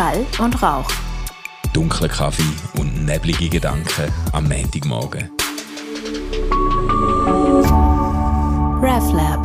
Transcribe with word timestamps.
Schall 0.00 0.24
und 0.38 0.62
Rauch. 0.62 0.90
Dunkler 1.74 2.08
Kaffee 2.08 2.80
und 2.80 3.04
neblige 3.04 3.50
Gedanken 3.50 4.10
am 4.32 4.48
Montagmorgen. 4.48 5.30
RefLab. 8.80 9.42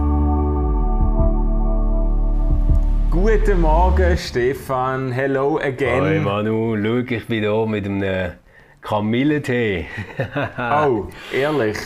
Guten 3.12 3.60
Morgen, 3.60 4.18
Stefan. 4.18 5.12
Hello 5.12 5.60
again. 5.60 6.06
Hey 6.06 6.20
Manu, 6.22 6.78
schau, 6.82 7.14
ich 7.14 7.28
bin 7.28 7.44
hier 7.44 7.66
mit 7.66 7.86
einem 7.86 8.32
Kamillentee. 8.80 9.88
Oh, 10.58 11.08
ehrlich? 11.34 11.78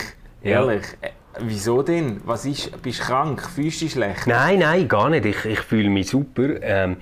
Ja. 0.44 0.60
Ehrlich? 0.60 0.84
Äh, 1.00 1.08
wieso 1.40 1.82
denn? 1.82 2.20
Was 2.24 2.44
ist? 2.44 2.80
Bist 2.82 3.00
du 3.00 3.04
krank? 3.04 3.42
Fühlst 3.52 3.80
du 3.80 3.86
dich 3.86 3.94
schlecht? 3.94 4.28
Nein, 4.28 4.60
nein, 4.60 4.86
gar 4.86 5.10
nicht. 5.10 5.26
Ich, 5.26 5.44
ich 5.44 5.58
fühle 5.58 5.90
mich 5.90 6.06
super. 6.06 6.62
Ähm, 6.62 6.98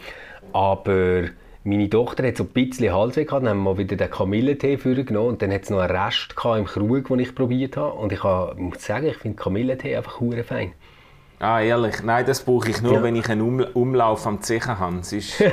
aber 0.54 1.24
meine 1.68 1.90
Tochter 1.90 2.26
hat 2.26 2.36
so 2.36 2.44
ein 2.44 2.48
bisschen 2.48 2.92
Halsweh 2.92 3.24
gehabt. 3.24 3.42
Dann 3.42 3.50
haben 3.50 3.58
wir 3.58 3.72
mal 3.72 3.78
wieder 3.78 3.96
den 3.96 4.10
Kamillentee 4.10 4.78
vorgenommen. 4.78 5.28
Und 5.28 5.42
dann 5.42 5.52
hat 5.52 5.64
es 5.64 5.70
noch 5.70 5.80
einen 5.80 5.94
Rest 5.96 6.34
gehabt 6.34 6.58
im 6.58 6.64
Krug, 6.64 7.08
den 7.08 7.18
ich 7.18 7.34
probiert 7.34 7.76
habe. 7.76 7.92
Und 7.92 8.12
ich 8.12 8.22
habe, 8.24 8.60
muss 8.60 8.82
sagen, 8.82 9.06
ich 9.06 9.16
finde 9.16 9.36
Kamillentee 9.36 9.96
einfach 9.96 10.20
hure 10.20 10.44
fein. 10.44 10.72
Ah, 11.40 11.60
ehrlich? 11.60 12.02
Nein, 12.02 12.26
das 12.26 12.42
brauche 12.42 12.68
ich 12.68 12.82
nur, 12.82 12.94
Ja. 12.94 13.02
wenn 13.04 13.14
ich 13.14 13.28
einen 13.28 13.42
um 13.42 13.60
Umlauf 13.60 14.26
am 14.26 14.42
Zechen 14.42 14.78
habe. 14.78 14.96
Ist... 14.98 15.42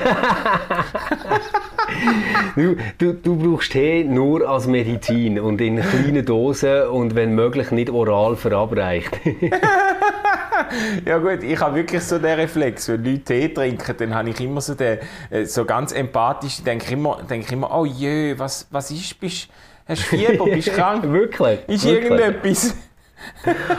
Du, 2.55 2.75
du, 2.97 3.13
du 3.13 3.35
brauchst 3.37 3.71
Tee 3.73 4.03
nur 4.03 4.49
als 4.49 4.65
Medizin 4.65 5.39
und 5.39 5.61
in 5.61 5.79
kleinen 5.79 6.25
Dosen 6.25 6.87
und 6.87 7.13
wenn 7.15 7.35
möglich 7.35 7.69
nicht 7.71 7.89
oral 7.89 8.35
verabreicht. 8.35 9.11
ja 11.05 11.17
gut, 11.17 11.43
ich 11.43 11.59
habe 11.59 11.75
wirklich 11.75 12.01
so 12.03 12.17
den 12.19 12.39
Reflex. 12.39 12.87
Wenn 12.87 13.03
Leute 13.03 13.21
Tee 13.21 13.49
trinken, 13.49 13.95
dann 13.97 14.15
habe 14.15 14.29
ich 14.29 14.39
immer 14.39 14.61
so 14.61 14.75
den, 14.75 14.99
äh, 15.29 15.45
so 15.45 15.65
ganz 15.65 15.91
empathisch, 15.91 16.63
denke 16.63 16.85
ich 16.85 16.91
immer, 16.91 17.21
denke 17.29 17.45
ich 17.47 17.51
immer, 17.51 17.75
oh 17.75 17.85
je, 17.85 18.37
was, 18.37 18.67
was 18.71 18.91
ist, 18.91 19.19
bist, 19.19 19.49
hast 19.87 20.11
du 20.11 20.17
Fieber, 20.17 20.45
bist 20.53 20.67
du 20.67 20.71
krank? 20.71 21.03
Wirklich? 21.03 21.59
Ist 21.67 21.85
wirklich. 21.85 22.11
irgendetwas? 22.11 22.75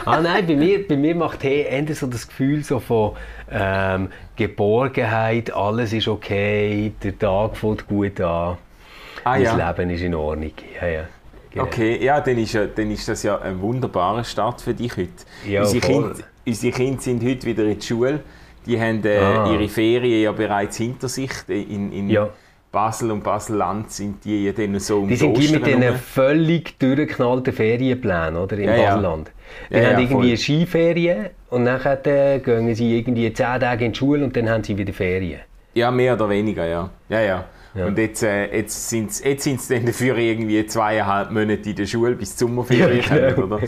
Ah 0.06 0.20
nein, 0.20 0.44
bei 0.46 0.56
mir, 0.56 0.88
bei 0.88 0.96
mir 0.96 1.14
macht 1.14 1.40
Tee 1.40 1.62
eher 1.62 1.94
so 1.94 2.06
das 2.06 2.26
Gefühl 2.26 2.64
so 2.64 2.80
von 2.80 3.12
ähm, 3.50 4.08
Geborgenheit, 4.34 5.54
alles 5.54 5.92
ist 5.92 6.08
okay, 6.08 6.92
der 7.02 7.16
Tag 7.16 7.56
fängt 7.56 7.86
gut 7.86 8.20
an, 8.20 8.56
Ah 9.26 9.36
ja. 9.36 9.54
Leben 9.56 9.90
ist 9.90 10.02
in 10.02 10.14
Ordnung. 10.14 10.52
Ja, 10.80 10.86
ja. 10.86 11.04
Genau. 11.50 11.64
Okay, 11.64 12.04
ja, 12.04 12.20
dann 12.20 12.38
ist, 12.38 12.54
dann 12.54 12.90
ist 12.90 13.08
das 13.08 13.24
ja 13.24 13.40
ein 13.40 13.60
wunderbarer 13.60 14.22
Start 14.22 14.60
für 14.60 14.72
dich 14.72 14.96
heute. 14.96 15.10
Ja, 15.44 15.62
unsere. 15.62 16.14
Unsere 16.46 16.72
Kinder 16.72 17.00
sind 17.00 17.24
heute 17.24 17.46
wieder 17.46 17.64
in 17.64 17.78
die 17.78 17.86
Schule. 17.86 18.20
Die 18.66 18.80
haben 18.80 19.04
äh, 19.04 19.18
Ah. 19.18 19.50
ihre 19.52 19.68
Ferien 19.68 20.22
ja 20.22 20.32
bereits 20.32 20.76
hinter 20.76 21.08
sich. 21.08 21.30
In, 21.48 21.92
in 21.92 22.08
Ja. 22.10 22.28
Basel 22.72 23.10
und 23.10 23.22
Basel-Land 23.24 23.90
sind 23.90 24.24
die 24.24 24.44
ja 24.44 24.52
dann 24.52 24.78
so 24.80 24.98
um 25.00 25.08
Die 25.08 25.16
sind 25.16 25.36
die 25.38 25.48
mit 25.48 25.66
diesen 25.66 25.94
völlig 25.96 26.78
durchgeknallten 26.78 27.52
Ferienplänen, 27.52 28.36
oder? 28.36 28.58
Im 28.58 28.64
Ja. 28.68 28.76
Baselland. 28.76 29.30
Die 29.70 29.74
Ja, 29.76 29.84
haben 29.92 30.02
irgendwie 30.02 30.28
voll. 30.28 30.36
Skiferien 30.36 31.26
und 31.48 31.62
nachher 31.64 32.04
äh, 32.06 32.38
gehen 32.40 32.74
sie 32.74 32.98
irgendwie 32.98 33.32
10 33.32 33.60
Tage 33.60 33.84
in 33.86 33.92
die 33.92 33.98
Schule 33.98 34.24
und 34.24 34.36
dann 34.36 34.48
haben 34.50 34.62
sie 34.62 34.76
wieder 34.76 34.92
Ferien. 34.92 35.40
Ja, 35.74 35.90
mehr 35.90 36.14
oder 36.14 36.28
weniger, 36.28 36.66
ja. 36.66 36.90
Ja, 37.08 37.20
ja. 37.20 37.44
Ja. 37.76 37.86
Und 37.86 37.98
jetzt, 37.98 38.22
äh, 38.22 38.56
jetzt 38.56 38.88
sind 38.88 39.12
sie 39.12 39.24
jetzt 39.28 39.44
sind's 39.44 39.68
dann 39.68 39.84
dafür 39.84 40.16
irgendwie 40.16 40.64
zweieinhalb 40.66 41.30
Monate 41.30 41.70
in 41.70 41.76
der 41.76 41.86
Schule 41.86 42.14
bis 42.14 42.34
zur 42.36 42.48
Sommerferien 42.48 43.02
Ja, 43.08 43.30
genau. 43.32 43.46
oder? 43.46 43.60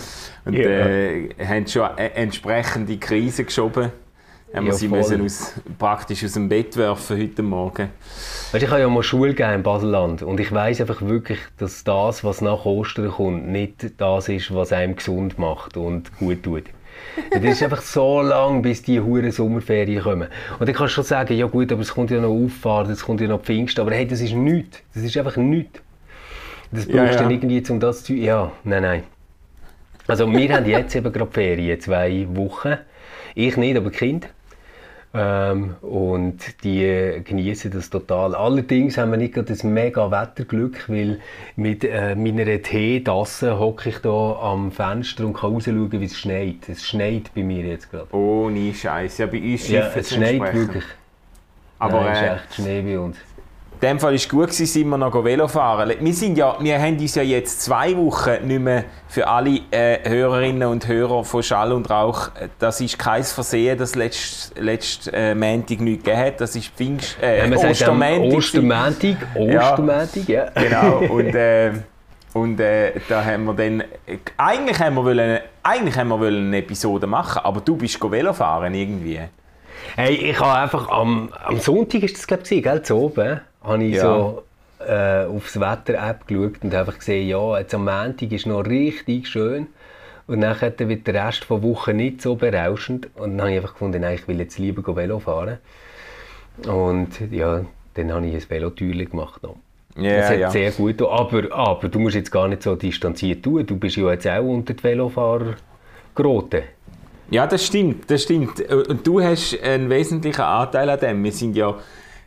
Und 0.44 0.54
Ja. 0.54 0.62
äh, 0.68 1.28
haben 1.44 1.66
schon 1.66 1.88
äh, 1.98 2.08
entsprechende 2.14 2.96
Krise 2.96 3.44
geschoben. 3.44 3.92
Haben 4.54 4.64
wir 4.64 4.72
sie 4.72 4.88
voll. 4.88 4.96
müssen 5.00 5.22
aus, 5.22 5.52
praktisch 5.78 6.24
aus 6.24 6.32
dem 6.32 6.48
Bett 6.48 6.74
werfen 6.78 7.18
heute 7.20 7.42
Morgen. 7.42 7.90
Weißt, 8.50 8.64
ich 8.64 8.70
habe 8.70 8.80
ja 8.80 8.88
mal 8.88 9.02
Schule 9.02 9.34
gegeben 9.34 9.56
in 9.56 9.62
Baselland 9.62 10.22
und 10.22 10.40
ich 10.40 10.50
weiß 10.50 10.80
einfach 10.80 11.02
wirklich, 11.02 11.38
dass 11.58 11.84
das, 11.84 12.24
was 12.24 12.40
nach 12.40 12.64
Ostern 12.64 13.10
kommt, 13.10 13.46
nicht 13.46 14.00
das 14.00 14.30
ist, 14.30 14.54
was 14.54 14.72
einem 14.72 14.96
gesund 14.96 15.38
macht 15.38 15.76
und 15.76 16.16
gut 16.18 16.42
tut. 16.44 16.64
Es 17.30 17.42
ist 17.42 17.62
einfach 17.62 17.82
so 17.82 18.22
lang, 18.22 18.62
bis 18.62 18.82
die 18.82 19.00
hure 19.00 19.30
Sommerferien 19.32 20.02
kommen. 20.02 20.28
Und 20.58 20.68
dann 20.68 20.74
kannst 20.74 20.92
du 20.92 20.96
schon 20.96 21.04
sagen, 21.04 21.36
ja 21.36 21.46
gut, 21.46 21.72
aber 21.72 21.82
es 21.82 21.92
kommt 21.92 22.10
ja 22.10 22.20
noch 22.20 22.30
Auffahrt, 22.30 22.88
es 22.90 23.04
kommt 23.04 23.20
ja 23.20 23.28
noch 23.28 23.42
Pfingst, 23.42 23.78
aber 23.78 23.92
hey, 23.92 24.06
das 24.06 24.20
ist 24.20 24.32
nichts. 24.34 24.82
Das 24.94 25.02
ist 25.02 25.16
einfach 25.16 25.36
nichts. 25.36 25.80
Das 26.70 26.86
brauchst 26.86 26.96
Ja, 26.96 27.04
du 27.04 27.12
ja. 27.12 27.16
dann 27.22 27.30
irgendwie, 27.30 27.62
um 27.70 27.80
das 27.80 28.04
zu... 28.04 28.14
Ja, 28.14 28.52
nein, 28.64 28.82
nein. 28.82 29.02
Also 30.06 30.30
wir 30.30 30.54
haben 30.54 30.66
jetzt 30.66 30.94
eben 30.94 31.12
gerade 31.12 31.30
Ferien, 31.30 31.80
zwei 31.80 32.26
Wochen. 32.30 32.76
Ich 33.34 33.56
nicht, 33.56 33.76
aber 33.76 33.90
Kinder. 33.90 34.28
Ähm, 35.14 35.76
und 35.80 36.62
die 36.64 37.22
genießen 37.24 37.70
das 37.70 37.88
total. 37.88 38.34
Allerdings 38.34 38.98
haben 38.98 39.10
wir 39.10 39.16
nicht 39.16 39.34
gerade 39.34 39.48
das 39.48 39.64
mega 39.64 40.10
Wetterglück, 40.10 40.88
weil 40.88 41.20
mit 41.56 41.82
äh, 41.84 42.14
meiner 42.14 42.60
Teetasse 42.60 43.58
hocke 43.58 43.88
ich 43.88 43.98
da 43.98 44.38
am 44.42 44.70
Fenster 44.70 45.24
und 45.24 45.32
kann 45.32 45.54
rausschauen, 45.54 45.90
wie 45.92 46.04
es 46.04 46.18
schneit. 46.18 46.68
Es 46.68 46.86
schneit 46.86 47.32
bei 47.34 47.42
mir 47.42 47.64
jetzt 47.64 47.90
gerade. 47.90 48.14
Ohne 48.14 48.74
Scheiß. 48.74 49.18
Ja, 49.18 49.26
bei 49.26 49.40
uns 49.40 49.68
Ja, 49.68 49.90
es 49.94 50.14
schneit 50.14 50.54
wirklich. 50.54 50.84
Aber 51.78 52.02
Nein, 52.02 52.12
es 52.12 52.18
ist 52.18 52.24
äh, 52.24 52.34
echt 52.34 52.54
Schnee 52.54 52.82
bei 52.82 52.98
uns. 52.98 53.16
In 53.80 53.88
dem 53.90 54.00
Fall 54.00 54.10
war 54.10 54.16
es 54.16 54.28
gut, 54.28 54.46
gewesen, 54.46 54.66
sind 54.66 54.88
wir 54.88 54.98
noch 54.98 55.24
Velo 55.24 55.46
fahren. 55.46 55.92
Wir, 56.00 56.14
sind 56.14 56.36
ja, 56.36 56.56
wir 56.58 56.80
haben 56.80 56.98
uns 56.98 57.14
ja 57.14 57.22
jetzt 57.22 57.62
zwei 57.62 57.96
Wochen 57.96 58.44
nicht 58.44 58.60
mehr 58.60 58.84
für 59.06 59.28
alle 59.28 59.60
äh, 59.70 59.98
Hörerinnen 60.08 60.68
und 60.68 60.88
Hörer 60.88 61.22
von 61.22 61.44
Schall 61.44 61.70
und 61.70 61.88
Rauch, 61.88 62.28
äh, 62.34 62.48
das 62.58 62.80
ist 62.80 62.98
kein 62.98 63.22
Versehen, 63.22 63.78
dass 63.78 63.94
letztes 63.94 64.52
letzt, 64.58 65.10
äh, 65.12 65.32
Montag 65.32 65.78
nichts 65.80 66.02
gegeben 66.04 66.26
hat. 66.26 66.40
Das 66.40 66.56
ist 66.56 66.70
Pfingst, 66.74 67.18
äh, 67.22 67.38
Ja, 67.38 67.46
man. 67.46 67.58
Ostermäntig, 68.32 69.16
Ostermäntig, 69.36 70.28
ja. 70.28 70.50
Genau, 70.50 70.98
und, 71.12 71.34
äh, 71.36 71.70
und 72.32 72.58
äh, 72.58 72.94
da 73.08 73.24
haben 73.24 73.44
wir 73.44 73.54
dann, 73.54 73.84
eigentlich 74.36 74.78
haben 74.80 74.96
wir, 74.96 75.04
wollen, 75.04 75.38
eigentlich 75.62 75.96
haben 75.96 76.08
wir 76.08 76.18
wollen 76.18 76.48
eine 76.48 76.58
Episode 76.58 77.06
machen, 77.06 77.42
aber 77.44 77.60
du 77.60 77.76
bist 77.76 78.00
Velo 78.02 78.32
fahren 78.32 78.74
irgendwie. 78.74 79.20
Hey, 79.94 80.14
ich 80.14 80.40
habe 80.40 80.58
einfach 80.58 80.88
am, 80.88 81.32
am 81.44 81.60
Sonntag 81.60 82.02
ist 82.02 82.16
das 82.16 82.26
glaube 82.26 82.42
ich, 82.48 82.62
gell, 82.62 82.82
zu 82.82 82.96
oben, 82.96 83.40
habe 83.68 83.84
ich 83.84 83.94
Ja. 83.94 84.02
so 84.02 84.42
äh, 84.86 85.24
aufs 85.24 85.58
Wetter-App 85.58 86.26
geschaut 86.26 86.62
und 86.62 86.74
einfach 86.74 86.98
gesehen, 86.98 87.28
ja, 87.28 87.58
jetzt 87.58 87.74
am 87.74 87.84
Montag 87.84 88.32
ist 88.32 88.46
noch 88.46 88.64
richtig 88.64 89.28
schön 89.28 89.66
und 90.26 90.40
dann 90.40 90.56
wird 90.60 91.06
der 91.06 91.26
Rest 91.26 91.46
der 91.48 91.62
Woche 91.62 91.94
nicht 91.94 92.22
so 92.22 92.36
berauschend 92.36 93.08
und 93.16 93.32
dann 93.32 93.40
habe 93.40 93.50
ich 93.50 93.56
einfach 93.56 93.72
gefunden, 93.72 94.02
nein, 94.02 94.14
ich 94.14 94.28
will 94.28 94.38
jetzt 94.38 94.58
lieber 94.58 94.94
Velo 94.94 95.18
fahren 95.18 95.58
und 96.66 97.08
ja, 97.30 97.64
dann 97.94 98.12
habe 98.12 98.26
ich 98.26 98.34
ein 98.34 98.50
Velotürchen 98.50 99.10
gemacht 99.10 99.42
noch. 99.42 99.56
Ja, 99.96 100.18
das 100.18 100.30
hat 100.30 100.38
ja. 100.38 100.50
sehr 100.50 100.70
gut 100.70 101.02
aber, 101.02 101.52
aber 101.52 101.88
du 101.88 101.98
musst 101.98 102.14
jetzt 102.14 102.30
gar 102.30 102.46
nicht 102.46 102.62
so 102.62 102.76
distanziert 102.76 103.42
tun, 103.42 103.66
du 103.66 103.76
bist 103.76 103.96
ja 103.96 104.10
jetzt 104.12 104.28
auch 104.28 104.44
unter 104.44 104.74
die 104.74 104.84
Velofahrer 104.84 105.54
geraten. 106.14 106.62
Ja, 107.30 107.46
das 107.46 107.66
stimmt, 107.66 108.10
das 108.10 108.22
stimmt. 108.22 108.60
Und 108.70 109.06
du 109.06 109.20
hast 109.20 109.60
einen 109.62 109.90
wesentlichen 109.90 110.40
Anteil 110.40 110.88
an 110.88 110.98
dem. 110.98 111.22
Wir 111.24 111.32
sind 111.32 111.56
ja 111.56 111.74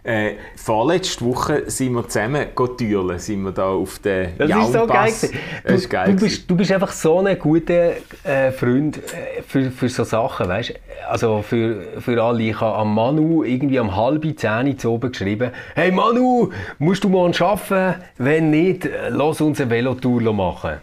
äh, 0.04 0.32
vorletzte 0.56 1.24
Woche 1.26 1.70
sind 1.70 1.94
wir 1.94 2.08
zusammen 2.08 2.48
türlen, 2.78 3.20
sind 3.20 3.44
wir 3.44 3.52
da 3.52 3.70
auf 3.70 4.00
den 4.00 4.36
Das 4.38 4.50
ist 4.50 4.74
so 4.74 4.88
geil. 4.88 5.12
Das 5.12 5.24
ist 5.24 5.86
Du, 5.86 5.90
geil. 5.90 6.16
du, 6.16 6.20
bist, 6.24 6.50
du 6.50 6.56
bist 6.56 6.72
einfach 6.72 6.92
so 6.92 7.20
ein 7.20 7.38
guter 7.38 7.92
äh, 8.24 8.52
Freund 8.52 8.98
äh, 8.98 9.42
für, 9.48 9.70
für 9.70 9.90
so 9.90 10.04
Sachen, 10.04 10.48
weißt? 10.48 10.74
Also 11.08 11.44
für, 11.44 11.84
für 12.00 12.22
alle. 12.24 12.42
Ich 12.44 12.60
habe 12.60 12.78
am 12.78 12.96
Manu 12.96 13.44
irgendwie 13.44 13.78
am 13.78 13.96
halben 13.96 14.36
zehn 14.36 14.78
zu 14.80 14.92
oben 14.92 15.12
geschrieben, 15.12 15.52
«Hey 15.76 15.92
Manu, 15.92 16.50
musst 16.80 17.04
du 17.04 17.10
morgen 17.10 17.36
arbeiten? 17.40 18.02
Wenn 18.18 18.50
nicht, 18.50 18.90
lass 19.10 19.40
uns 19.42 19.62
eine 19.62 19.70
Velotour 19.70 20.34
machen.» 20.34 20.78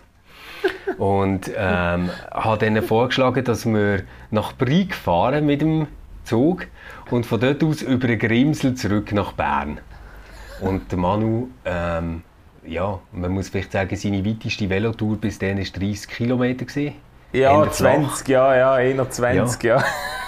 Und 0.97 1.51
ähm, 1.57 2.11
habe 2.33 2.59
dann 2.65 2.83
vorgeschlagen, 2.83 3.45
dass 3.45 3.67
wir 3.67 4.03
nach 4.31 4.53
Brig 4.57 4.95
fahren 4.95 5.47
mit 5.47 5.61
dem 5.61 5.87
Zug 6.25 6.67
und 7.11 7.27
von 7.27 7.41
dort 7.41 7.63
aus 7.65 7.83
über 7.83 8.07
den 8.07 8.19
Grimsel 8.19 8.75
zurück 8.75 9.13
nach 9.13 9.33
Bern. 9.33 9.81
Und 10.61 10.91
der 10.91 10.99
Manu, 10.99 11.49
ähm, 11.65 12.23
ja, 12.67 12.99
man 13.13 13.33
muss 13.33 13.49
vielleicht 13.49 13.73
sagen, 13.73 13.97
seine 13.97 14.25
weiteste 14.25 14.69
Velotour 14.69 15.17
bis 15.17 15.39
dann 15.39 15.59
war 15.59 15.65
30 15.65 16.09
Kilometer. 16.09 16.65
gewesen. 16.65 16.95
ja, 17.33 17.63
Eher 17.63 17.71
flach. 17.71 17.95
20, 17.95 18.29
ja, 18.29 18.57
ja, 18.57 18.79
eher 18.79 19.11
20, 19.11 19.63
ja. 19.65 19.83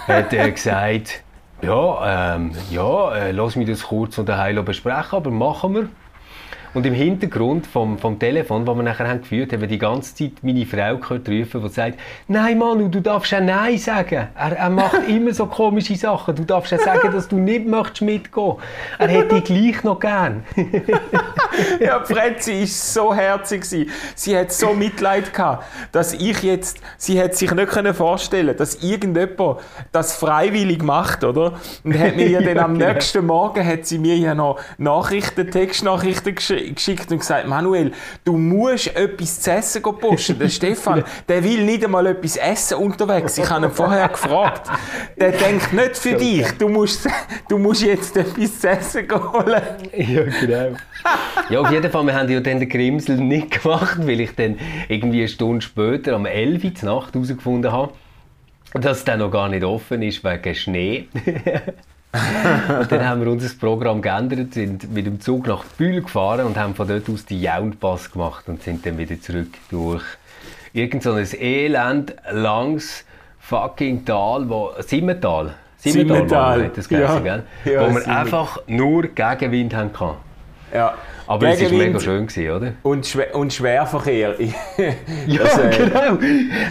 Hat 0.06 0.32
er 0.32 0.50
gesagt, 0.50 1.22
ja, 1.62 2.34
ähm, 2.37 2.52
ja, 2.70 3.14
äh, 3.14 3.32
lass 3.32 3.56
mich 3.56 3.69
das 3.69 3.82
kurz 3.82 4.16
unter 4.19 4.38
Heilo 4.38 4.62
besprechen, 4.62 5.16
aber 5.16 5.31
machen 5.31 5.75
wir. 5.75 5.88
Und 6.75 6.87
im 6.87 6.94
Hintergrund 6.94 7.67
vom, 7.67 7.99
vom 7.99 8.19
Telefon, 8.19 8.64
das 8.64 8.76
wir 8.76 8.82
nachher 8.82 9.08
haben 9.08 9.20
geführt 9.20 9.52
haben, 9.52 9.61
haben 9.61 9.62
wir 9.62 9.69
die 9.69 9.78
ganze 9.78 10.14
Zeit 10.14 10.32
meine 10.43 10.64
Frau 10.67 10.96
gehört 10.96 11.28
rufen, 11.28 11.62
die 11.62 11.69
sagt, 11.69 11.99
nein 12.28 12.58
Manu, 12.58 12.88
du 12.88 13.00
darfst 13.00 13.32
ja 13.32 13.40
Nein 13.40 13.78
sagen. 13.78 14.28
Er, 14.34 14.56
er 14.56 14.70
macht 14.70 15.00
immer 15.08 15.32
so 15.32 15.46
komische 15.46 15.96
Sachen. 15.96 16.34
Du 16.34 16.44
darfst 16.44 16.72
ja 16.72 16.78
sagen, 16.78 17.12
dass 17.12 17.28
du 17.28 17.37
nicht 17.37 17.67
möchtest 17.67 18.02
mitgehen. 18.02 18.55
Er 18.99 19.08
hätte 19.08 19.40
dich 19.40 19.44
gleich 19.44 19.84
noch 19.84 20.00
gern. 20.00 20.44
ja, 21.81 22.02
Fretzi 22.05 22.61
war 22.61 22.67
so 22.67 23.14
herzig. 23.14 23.64
Sie 24.14 24.37
hat 24.37 24.52
so 24.52 24.73
Mitleid 24.73 25.32
gehabt, 25.32 25.64
dass 25.93 26.12
ich 26.14 26.43
jetzt, 26.43 26.78
sie 26.96 27.20
hat 27.20 27.34
sich 27.34 27.52
nicht 27.52 27.70
können 27.70 27.94
vorstellen 27.94 28.56
dass 28.56 28.82
irgendjemand 28.82 29.61
das 29.93 30.14
freiwillig 30.14 30.82
macht, 30.82 31.25
oder? 31.25 31.55
Und 31.84 31.99
hat 31.99 32.16
mir 32.16 32.28
ja 32.28 32.40
dann 32.40 32.58
am 32.58 32.78
genau. 32.78 32.93
nächsten 32.93 33.26
Morgen 33.26 33.66
hat 33.66 33.87
sie 33.87 33.99
mir 33.99 34.16
ja 34.16 34.34
noch 34.34 34.58
Nachrichten, 34.78 35.50
Textnachrichten 35.50 36.34
geschickt 36.74 37.10
und 37.10 37.18
gesagt, 37.18 37.46
Manuel, 37.46 37.92
du 38.24 38.36
musst 38.36 38.94
etwas 38.94 39.40
zu 39.40 39.50
essen 39.50 39.82
posten. 39.82 40.38
Der 40.38 40.48
Stefan, 40.50 41.04
der 41.28 41.42
will 41.44 41.64
nicht 41.64 41.84
einmal 41.84 42.06
etwas 42.06 42.36
essen 42.36 42.78
unterwegs. 42.78 43.38
Ich 43.38 43.48
habe 43.48 43.66
ihn 43.66 43.72
vorher 43.72 44.08
gefragt. 44.08 44.70
Der 45.18 45.32
denkt 45.32 45.72
nicht 45.72 45.96
für 45.96 46.14
dich. 46.14 46.46
Du 46.58 46.68
musst, 46.68 47.08
du 47.48 47.58
musst 47.58 47.82
jetzt 47.82 48.16
etwas 48.16 48.60
zu 48.60 48.68
essen 48.68 49.08
holen. 49.10 49.62
Ja, 49.96 50.22
genau. 50.24 50.76
Ja, 51.48 51.60
auf 51.60 51.70
jeden 51.70 51.90
Fall, 51.90 52.04
wir 52.04 52.14
haben 52.14 52.28
ja 52.28 52.40
dann 52.40 52.60
den 52.60 52.68
Grimsel 52.68 53.16
nicht 53.16 53.62
gemacht, 53.62 54.06
weil 54.06 54.20
ich 54.20 54.34
dann 54.34 54.58
irgendwie 54.88 55.20
eine 55.20 55.28
Stunde 55.28 55.62
später, 55.62 56.14
am 56.14 56.26
11. 56.26 56.64
Uhr 56.64 56.70
Nacht 56.82 57.14
herausgefunden 57.14 57.72
habe, 57.72 57.92
dass 58.74 58.98
es 58.98 59.04
dann 59.04 59.18
noch 59.20 59.30
gar 59.30 59.48
nicht 59.48 59.64
offen 59.64 60.02
ist 60.02 60.22
wegen 60.22 60.54
Schnee. 60.54 61.08
und 62.12 62.20
dann 62.92 63.08
haben 63.08 63.20
wir 63.20 63.30
unser 63.30 63.54
Programm 63.54 64.02
geändert, 64.02 64.54
sind 64.54 64.92
mit 64.92 65.06
dem 65.06 65.20
Zug 65.20 65.46
nach 65.46 65.64
Bühl 65.64 66.02
gefahren 66.02 66.46
und 66.46 66.56
haben 66.56 66.74
von 66.74 66.88
dort 66.88 67.08
aus 67.08 67.24
die 67.24 67.40
Jaunpass 67.40 68.10
gemacht 68.10 68.48
und 68.48 68.62
sind 68.62 68.84
dann 68.84 68.98
wieder 68.98 69.20
zurück 69.20 69.48
durch 69.70 70.02
irgend 70.72 71.02
so 71.02 71.12
ein 71.12 71.28
Elend 71.38 72.14
langs 72.32 73.04
fucking 73.38 74.04
Tal, 74.04 74.48
wo 74.48 74.72
Simmental, 74.80 75.54
Simmental, 75.76 76.18
Simmental. 76.18 76.70
das 76.74 76.90
ja. 76.90 77.18
gell? 77.20 77.42
Ja, 77.64 77.88
wo 77.88 77.94
wir 77.94 78.08
einfach 78.08 78.60
nur 78.66 79.02
Gegenwind 79.02 79.74
haben 79.74 79.92
können. 79.92 80.16
Ja. 80.74 80.94
Aber 81.30 81.46
es 81.46 81.62
war 81.62 81.70
mega 81.70 82.00
schön, 82.00 82.26
gewesen, 82.26 82.50
oder? 82.50 82.72
Und, 82.82 83.06
Schwer 83.06 83.36
und 83.36 83.52
Schwerverkehr. 83.52 84.34
ja, 85.28 85.42
das, 85.44 85.58
äh... 85.58 85.70
genau. 85.70 86.18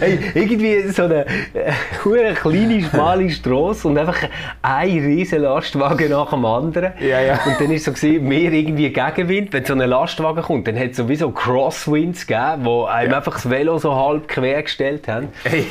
Hey, 0.01 0.19
irgendwie 0.33 0.85
so 0.89 1.03
eine 1.03 1.25
äh, 1.53 2.33
kleine, 2.33 2.83
schmale 2.83 3.29
Straße 3.29 3.87
und 3.87 3.97
einfach 3.97 4.17
ein 4.61 4.89
riesen 4.89 5.43
Lastwagen 5.43 6.09
nach 6.09 6.31
dem 6.31 6.43
anderen. 6.43 6.91
Ja, 6.99 7.21
ja. 7.21 7.39
Und 7.45 7.57
dann 7.57 7.69
war 7.69 7.75
es 7.75 7.85
so, 7.85 7.93
gewesen, 7.93 8.27
mehr 8.27 8.51
irgendwie 8.51 8.89
Gegenwind. 8.89 9.53
Wenn 9.53 9.63
so 9.63 9.71
ein 9.71 9.79
Lastwagen 9.79 10.43
kommt, 10.43 10.67
dann 10.67 10.77
hat 10.77 10.91
es 10.91 10.97
sowieso 10.97 11.31
Crosswinds 11.31 12.27
gegeben, 12.27 12.65
die 12.65 12.89
einem 12.89 13.11
ja. 13.11 13.17
einfach 13.17 13.35
das 13.35 13.49
Velo 13.49 13.77
so 13.77 13.95
halb 13.95 14.27
quer 14.27 14.61
gestellt 14.63 15.07
haben. 15.07 15.29
Hey, 15.45 15.67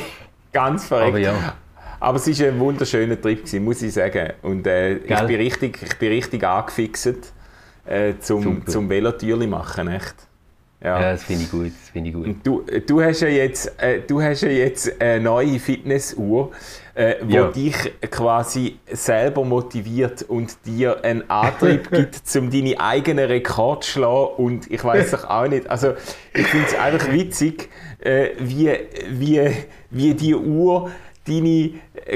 ganz 0.51 0.87
verrückt. 0.87 1.09
Aber 1.09 1.19
ja. 1.19 1.33
Aber 1.99 2.17
es 2.17 2.27
war 2.27 2.47
ein 2.47 2.59
wunderschöner 2.59 3.21
Trip, 3.21 3.37
gewesen, 3.37 3.63
muss 3.63 3.83
ich 3.83 3.93
sagen. 3.93 4.33
Und 4.41 4.65
äh, 4.65 4.95
ich, 4.95 5.05
bin 5.05 5.35
richtig, 5.35 5.77
ich 5.83 5.95
bin 5.99 6.09
richtig 6.09 6.43
angefixt 6.43 7.33
äh, 7.89 8.19
zum, 8.19 8.67
zum 8.67 8.89
Velotürli 8.89 9.47
machen, 9.47 9.87
echt. 9.87 10.15
Ja, 10.81 11.01
ja 11.01 11.11
das 11.11 11.23
finde 11.23 11.43
ich 11.43 11.51
gut. 11.51 11.71
Das 11.81 11.89
find 11.89 12.07
ich 12.07 12.13
gut. 12.13 12.35
du, 12.43 12.63
du, 12.85 13.01
hast 13.01 13.21
ja 13.21 13.27
jetzt, 13.27 13.81
äh, 13.81 14.01
du 14.01 14.21
hast 14.21 14.41
ja 14.41 14.49
jetzt 14.49 15.01
eine 15.01 15.21
neue 15.21 15.59
Fitnessuhr, 15.59 16.51
äh, 16.95 17.15
ja. 17.27 17.47
dich 17.47 17.75
quasi 18.09 18.77
selber 18.91 19.43
motiviert 19.43 20.21
und 20.23 20.55
dir 20.65 21.03
einen 21.03 21.29
Antrieb 21.29 21.89
gibt, 21.91 22.21
um 22.37 22.49
deine 22.51 22.79
eigenen 22.79 23.25
Rekord 23.25 23.83
zu 23.83 23.91
schlagen. 23.91 24.35
Und 24.37 24.71
ich 24.71 24.83
weiß 24.83 25.11
doch 25.11 25.25
auch 25.25 25.47
nicht. 25.47 25.69
Also, 25.69 25.95
ich 26.33 26.47
finde 26.47 26.67
es 26.67 26.75
einfach 26.75 27.11
witzig, 27.11 27.69
äh, 27.99 28.29
wie, 28.39 28.71
wie, 29.09 29.51
wie 29.89 30.13
die 30.13 30.35
Uhr 30.35 30.91
deine 31.27 31.71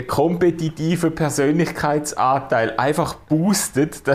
kompetitiven 0.07 1.13
Persönlichkeitsanteil 1.13 2.75
einfach 2.77 3.15
boostet. 3.15 4.01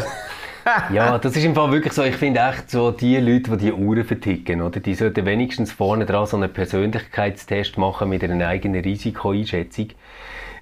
ja, 0.93 1.19
das 1.19 1.37
ist 1.37 1.44
im 1.44 1.55
Fall 1.55 1.72
wirklich 1.72 1.93
so. 1.93 2.02
Ich 2.02 2.16
finde 2.16 2.40
echt 2.40 2.70
so, 2.70 2.90
die 2.90 3.16
Leute, 3.16 3.56
die 3.56 3.66
die 3.66 3.72
Uhren 3.72 4.05
verticken, 4.05 4.62
oder, 4.62 4.81
die 4.81 4.94
sollten 4.94 5.26
wenigstens 5.26 5.72
vorne 5.72 6.06
dran 6.06 6.26
so 6.26 6.37
einen 6.37 6.52
Persönlichkeitstest 6.52 7.78
machen 7.78 8.08
mit 8.08 8.22
einer 8.25 8.46
eigenen 8.46 8.82
Risikoeinschätzung. 8.82 9.88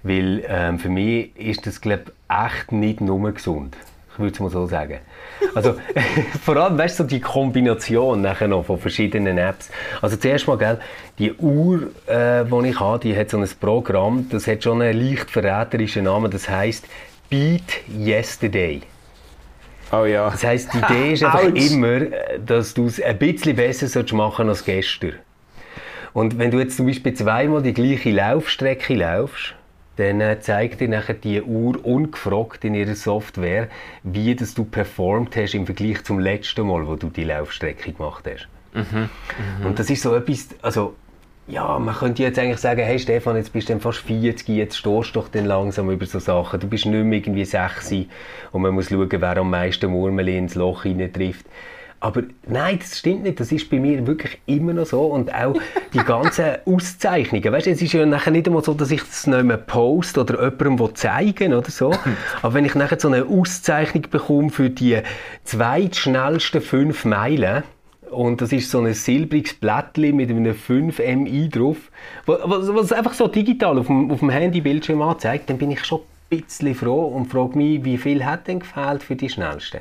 Weil 0.02 0.44
ähm, 0.48 0.78
für 0.78 0.88
mich 0.88 1.36
ist 1.36 1.66
das, 1.66 1.80
glaube 1.80 2.12
echt 2.28 2.72
nicht 2.72 3.00
nur 3.00 3.32
gesund. 3.32 3.76
Ich 4.12 4.18
würde 4.18 4.32
es 4.32 4.40
mal 4.40 4.50
so 4.50 4.66
sagen. 4.66 4.98
Also, 5.54 5.74
vor 6.44 6.56
allem, 6.56 6.78
weißt 6.78 7.00
du, 7.00 7.02
so 7.02 7.08
die 7.08 7.20
Kombination 7.20 8.22
nachher 8.22 8.48
noch 8.48 8.64
von 8.64 8.78
verschiedenen 8.78 9.36
Apps. 9.36 9.70
Also, 10.00 10.16
zuerst 10.16 10.46
mal, 10.46 10.56
gell, 10.56 10.78
die 11.18 11.34
Uhr, 11.34 11.90
äh, 12.06 12.44
die 12.44 12.68
ich 12.68 12.80
habe, 12.80 12.98
die 13.00 13.16
hat 13.16 13.30
so 13.30 13.38
ein 13.38 13.48
Programm, 13.60 14.26
das 14.30 14.46
hat 14.46 14.62
schon 14.62 14.80
einen 14.80 14.98
leicht 14.98 15.30
verräterischen 15.30 16.04
Namen, 16.04 16.30
das 16.30 16.48
heißt 16.48 16.86
Beat 17.28 17.82
Yesterday. 17.88 18.82
Oh 19.92 20.04
ja. 20.04 20.30
Das 20.30 20.44
heisst, 20.44 20.72
die 20.74 20.78
Idee 20.78 21.12
ist 21.12 21.24
einfach 21.24 21.44
immer, 21.54 22.00
dass 22.44 22.74
du 22.74 22.86
es 22.86 23.00
ein 23.00 23.18
bisschen 23.18 23.56
besser 23.56 24.14
machen 24.14 24.48
als 24.48 24.64
gestern. 24.64 25.14
Und 26.12 26.38
wenn 26.38 26.50
du 26.50 26.58
jetzt 26.58 26.76
zum 26.76 26.86
Beispiel 26.86 27.14
zweimal 27.14 27.62
die 27.62 27.74
gleiche 27.74 28.10
Laufstrecke 28.10 28.94
laufst, 28.94 29.54
dann 29.96 30.20
äh, 30.20 30.40
zeigt 30.40 30.80
dir 30.80 30.88
nachher 30.88 31.14
die 31.14 31.42
Uhr 31.42 31.84
ungefragt 31.84 32.64
in 32.64 32.74
ihrer 32.74 32.94
Software, 32.94 33.68
wie 34.02 34.34
das 34.34 34.54
du 34.54 34.64
performt 34.64 35.36
hast 35.36 35.54
im 35.54 35.66
Vergleich 35.66 36.04
zum 36.04 36.18
letzten 36.18 36.66
Mal, 36.66 36.86
wo 36.86 36.96
du 36.96 37.08
die 37.08 37.24
Laufstrecke 37.24 37.92
gemacht 37.92 38.24
hast. 38.30 38.48
Mhm, 38.74 39.08
mh. 39.60 39.66
Und 39.66 39.78
das 39.78 39.88
ist 39.88 40.02
so 40.02 40.14
etwas, 40.14 40.48
also 40.62 40.94
ja, 41.48 41.78
man 41.78 41.94
könnte 41.94 42.22
jetzt 42.22 42.38
eigentlich 42.38 42.58
sagen, 42.58 42.82
hey 42.82 42.98
Stefan, 42.98 43.36
jetzt 43.36 43.52
bist 43.52 43.68
du 43.68 43.78
fast 43.78 43.98
40, 44.00 44.48
jetzt 44.48 44.76
stehst 44.76 45.14
du 45.14 45.20
doch 45.20 45.28
dann 45.28 45.44
langsam 45.44 45.90
über 45.90 46.04
so 46.06 46.18
Sachen. 46.18 46.58
Du 46.58 46.66
bist 46.66 46.86
nicht 46.86 47.04
mehr 47.04 47.18
irgendwie 47.18 47.44
6 47.44 47.92
und 48.52 48.62
man 48.62 48.74
muss 48.74 48.88
schauen, 48.88 49.08
wer 49.10 49.36
am 49.36 49.50
meisten 49.50 49.90
Murmeli 49.90 50.36
ins 50.36 50.56
Loch 50.56 50.82
trifft. 50.82 51.46
Aber 51.98 52.22
nein, 52.46 52.78
das 52.78 52.98
stimmt 52.98 53.22
nicht. 53.22 53.40
Das 53.40 53.50
ist 53.52 53.70
bei 53.70 53.78
mir 53.78 54.06
wirklich 54.06 54.38
immer 54.46 54.74
noch 54.74 54.86
so. 54.86 55.06
Und 55.06 55.34
auch 55.34 55.54
die 55.94 55.98
ganzen 55.98 56.56
Auszeichnungen. 56.66 57.50
Weißt 57.50 57.66
du, 57.66 57.70
es 57.70 57.80
ist 57.80 57.92
ja 57.92 58.04
nachher 58.04 58.32
nicht 58.32 58.46
einmal 58.46 58.62
so, 58.62 58.74
dass 58.74 58.90
ich 58.90 59.02
das 59.02 59.26
nicht 59.26 59.44
mehr 59.44 59.56
poste 59.56 60.20
oder 60.20 60.44
jemandem 60.44 60.94
zeigen 60.94 61.54
oder 61.54 61.70
so. 61.70 61.92
Aber 62.42 62.54
wenn 62.54 62.64
ich 62.64 62.74
nachher 62.74 63.00
so 63.00 63.08
eine 63.08 63.24
Auszeichnung 63.24 64.04
bekomme 64.10 64.50
für 64.50 64.68
die 64.68 65.00
zweitschnellsten 65.44 66.60
fünf 66.60 67.04
Meilen, 67.06 67.64
und 68.10 68.40
das 68.40 68.52
ist 68.52 68.70
so 68.70 68.80
ein 68.80 68.94
silbriges 68.94 69.54
Blättchen 69.54 70.16
mit 70.16 70.30
einem 70.30 70.54
5 70.54 70.98
MI 70.98 71.48
drauf, 71.48 71.90
was, 72.26 72.72
was 72.74 72.92
einfach 72.92 73.14
so 73.14 73.28
digital 73.28 73.78
auf 73.78 73.86
dem, 73.86 74.10
auf 74.10 74.20
dem 74.20 74.30
Handybildschirm 74.30 75.02
anzeigt, 75.02 75.50
dann 75.50 75.58
bin 75.58 75.70
ich 75.70 75.84
schon 75.84 76.00
ein 76.30 76.38
bisschen 76.38 76.74
froh 76.74 77.06
und 77.06 77.26
frage 77.26 77.56
mich, 77.56 77.84
wie 77.84 77.98
viel 77.98 78.24
hat 78.24 78.48
denn 78.48 78.60
gefehlt 78.60 79.02
für 79.02 79.16
die 79.16 79.28
schnellsten? 79.28 79.80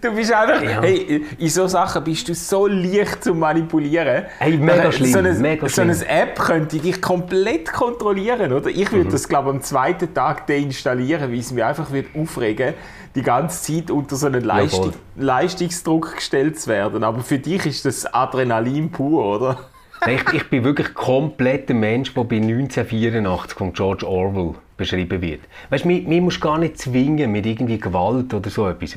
Du 0.00 0.14
bist 0.14 0.32
einfach, 0.32 0.62
ja. 0.62 0.80
hey, 0.80 1.24
in 1.38 1.48
so 1.48 1.66
Sachen 1.66 2.04
bist 2.04 2.28
du 2.28 2.34
so 2.34 2.66
leicht 2.66 3.24
zu 3.24 3.34
manipulieren. 3.34 4.24
Hey, 4.38 4.56
mega 4.56 4.90
schlimm, 4.90 5.12
so 5.12 5.18
eine, 5.18 5.32
mega 5.34 5.68
so 5.68 5.82
eine 5.82 6.08
App 6.08 6.38
könnte 6.38 6.78
dich 6.78 7.02
komplett 7.02 7.72
kontrollieren, 7.72 8.52
oder? 8.52 8.70
Ich 8.70 8.90
würde 8.92 9.06
mhm. 9.06 9.12
das, 9.12 9.28
glaube 9.28 9.50
ich, 9.50 9.56
am 9.56 9.62
zweiten 9.62 10.14
Tag 10.14 10.46
deinstallieren, 10.46 11.30
weil 11.30 11.38
es 11.38 11.52
mich 11.52 11.64
einfach 11.64 11.92
wird 11.92 12.06
aufregen 12.14 12.74
die 13.14 13.22
ganze 13.22 13.74
Zeit 13.74 13.90
unter 13.90 14.16
so 14.16 14.26
einen 14.26 14.44
Leistung, 14.44 14.92
Leistungsdruck 15.16 16.16
gestellt 16.16 16.60
zu 16.60 16.70
werden. 16.70 17.02
Aber 17.02 17.20
für 17.20 17.38
dich 17.38 17.66
ist 17.66 17.84
das 17.84 18.06
Adrenalin 18.06 18.90
pur, 18.90 19.24
oder? 19.24 19.58
ich, 20.06 20.32
ich 20.32 20.48
bin 20.48 20.64
wirklich 20.64 20.94
komplett 20.94 21.68
der 21.68 21.76
Mensch, 21.76 22.14
der 22.14 22.24
bei 22.24 22.36
1984 22.36 23.58
von 23.58 23.72
George 23.72 24.06
Orwell 24.06 24.54
beschrieben 24.80 25.20
wird. 25.20 25.42
Weißt, 25.68 25.84
du, 25.84 25.88
mich 25.88 26.20
musst 26.20 26.40
gar 26.40 26.58
nicht 26.58 26.78
zwingen 26.78 27.30
mit 27.30 27.44
irgendwie 27.44 27.78
Gewalt 27.78 28.32
oder 28.32 28.48
so 28.48 28.66
etwas. 28.66 28.96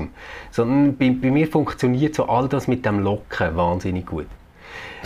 Sondern 0.50 0.98
bei, 0.98 1.12
bei 1.22 1.30
mir 1.30 1.48
funktioniert 1.48 2.16
so 2.16 2.28
all 2.28 2.48
das 2.48 2.68
mit 2.68 2.86
dem 2.86 3.00
Locken 3.00 3.56
wahnsinnig 3.56 4.06
gut. 4.06 4.28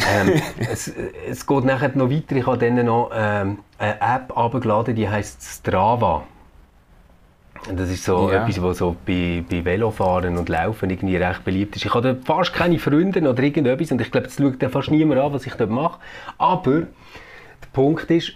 ähm, 0.07 0.39
es, 0.71 0.93
es 1.29 1.45
geht 1.45 1.65
nachher 1.65 1.91
noch 1.95 2.11
weiter. 2.11 2.35
Ich 2.35 2.45
habe 2.45 2.59
dann 2.59 2.85
noch 2.85 3.09
ähm, 3.13 3.59
eine 3.79 3.95
App 3.99 4.37
abgeladen, 4.37 4.95
die 4.95 5.09
heißt 5.09 5.41
Strava. 5.41 6.23
Das 7.73 7.89
ist 7.89 8.03
so 8.05 8.31
ja. 8.31 8.43
etwas, 8.43 8.61
was 8.61 8.77
so 8.77 8.95
bei, 9.05 9.43
bei 9.49 9.65
Velofahren 9.65 10.37
und 10.37 10.47
Laufen 10.47 10.91
irgendwie 10.91 11.17
recht 11.17 11.43
beliebt 11.43 11.75
ist. 11.75 11.85
Ich 11.85 11.93
habe 11.93 12.17
fast 12.23 12.53
keine 12.53 12.77
Freunde 12.77 13.27
oder 13.27 13.41
irgendetwas 13.41 13.91
und 13.91 13.99
ich 13.99 14.11
glaube, 14.11 14.27
es 14.27 14.37
schaut 14.37 14.63
fast 14.71 14.91
niemand 14.91 15.19
an, 15.19 15.33
was 15.33 15.47
ich 15.47 15.55
dort 15.55 15.71
mache. 15.71 15.99
Aber 16.37 16.81
der 16.81 17.67
Punkt 17.73 18.09
ist, 18.11 18.33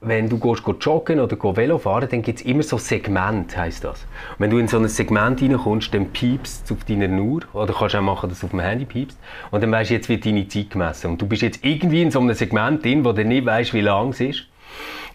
wenn 0.00 0.28
du 0.28 0.38
gehst, 0.38 0.64
gehst 0.64 0.84
joggen 0.84 1.18
oder 1.18 1.36
gehst 1.36 1.56
Velofahren, 1.56 2.08
dann 2.08 2.22
gibt 2.22 2.38
es 2.38 2.46
immer 2.46 2.62
so 2.62 2.78
Segment, 2.78 3.56
heisst 3.56 3.84
das. 3.84 4.02
Und 4.02 4.40
wenn 4.40 4.50
du 4.50 4.58
in 4.58 4.68
so 4.68 4.78
ein 4.78 4.86
Segment 4.88 5.42
reinkommst, 5.42 5.92
dann 5.92 6.06
piepst 6.06 6.64
es 6.64 6.72
auf 6.72 6.84
deiner 6.84 7.08
Uhr, 7.20 7.42
oder 7.52 7.74
kannst 7.74 7.96
auch 7.96 8.00
machen, 8.00 8.28
dass 8.28 8.38
es 8.38 8.44
auf 8.44 8.50
dem 8.50 8.60
Handy 8.60 8.84
piepst, 8.84 9.18
und 9.50 9.62
dann 9.62 9.72
weißt 9.72 9.90
du, 9.90 9.94
jetzt 9.94 10.08
wird 10.08 10.24
deine 10.24 10.46
Zeit 10.46 10.70
gemessen. 10.70 11.10
Und 11.10 11.22
du 11.22 11.26
bist 11.26 11.42
jetzt 11.42 11.64
irgendwie 11.64 12.02
in 12.02 12.10
so 12.10 12.20
einem 12.20 12.34
Segment 12.34 12.84
drin, 12.84 13.04
wo 13.04 13.12
du 13.12 13.24
nicht 13.24 13.44
weißt, 13.44 13.74
wie 13.74 13.80
lang 13.80 14.10
es 14.10 14.20
ist. 14.20 14.44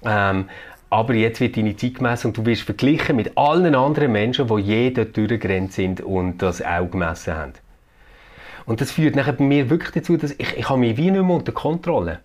Ähm, 0.03 0.49
aber 0.89 1.15
jetzt 1.15 1.39
wird 1.39 1.57
deine 1.57 1.75
Zeit 1.75 1.95
gemessen 1.95 2.27
und 2.27 2.37
du 2.37 2.45
wirst 2.45 2.63
verglichen 2.63 3.15
mit 3.15 3.35
allen 3.35 3.73
anderen 3.73 4.11
Menschen, 4.11 4.47
die 4.47 4.61
je 4.61 4.91
dort 4.91 5.17
durchgerannt 5.17 5.73
sind 5.73 6.01
und 6.01 6.39
das 6.39 6.61
auch 6.61 6.91
gemessen 6.91 7.35
haben. 7.35 7.53
Und 8.65 8.79
das 8.79 8.91
führt 8.91 9.15
nachher 9.15 9.33
bei 9.33 9.43
mir 9.43 9.69
wirklich 9.69 9.91
dazu, 9.91 10.17
dass 10.17 10.31
ich, 10.37 10.57
ich 10.57 10.69
habe 10.69 10.79
mich 10.79 10.95
wie 10.97 11.09
nicht 11.09 11.23
mehr 11.23 11.35
unter 11.35 11.51
Kontrolle. 11.51 12.19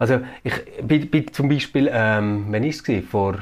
Also 0.00 0.20
ich 0.42 0.54
bin, 0.82 1.10
bin 1.10 1.30
zum 1.30 1.50
Beispiel, 1.50 1.88
ähm, 1.92 2.46
wann 2.48 2.64
war 2.64 2.68
es? 2.68 3.04
Vor, 3.08 3.36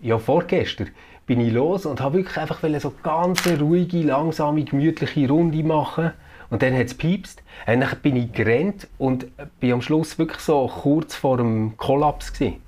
ja, 0.00 0.18
vorgestern 0.18 0.88
bin 1.26 1.40
ich 1.40 1.52
los 1.52 1.84
und 1.84 2.00
habe 2.00 2.18
wirklich 2.18 2.38
einfach 2.38 2.60
so 2.78 2.94
ganz 3.02 3.44
ruhige, 3.46 4.02
langsame, 4.02 4.64
gemütliche 4.64 5.28
Runde 5.28 5.64
machen. 5.64 6.12
Und 6.48 6.62
dann 6.62 6.74
hat 6.74 6.86
es 6.86 6.94
piepst. 6.94 7.42
Und 7.66 7.80
dann 7.80 7.96
bin 8.02 8.16
ich 8.16 8.32
gerannt 8.32 8.86
und 8.98 9.26
bin 9.58 9.72
am 9.72 9.82
Schluss 9.82 10.16
wirklich 10.16 10.40
so 10.40 10.68
kurz 10.68 11.16
vor 11.16 11.36
dem 11.36 11.76
Kollaps 11.76 12.32
gewesen. 12.32 12.60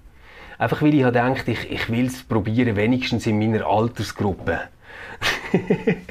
Einfach 0.59 0.83
weil 0.83 0.95
ich 0.95 1.03
gedacht 1.05 1.47
ich, 1.47 1.71
ich 1.71 1.91
will 1.91 2.07
es 2.07 2.25
probieren, 2.25 2.75
wenigstens 2.75 3.27
in 3.27 3.39
meiner 3.39 3.67
Altersgruppe. 3.67 4.61
ein 5.53 6.03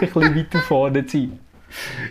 bisschen 0.00 0.36
weiter 0.36 0.58
vorne 0.60 1.06
zu 1.06 1.18
sein. 1.18 1.38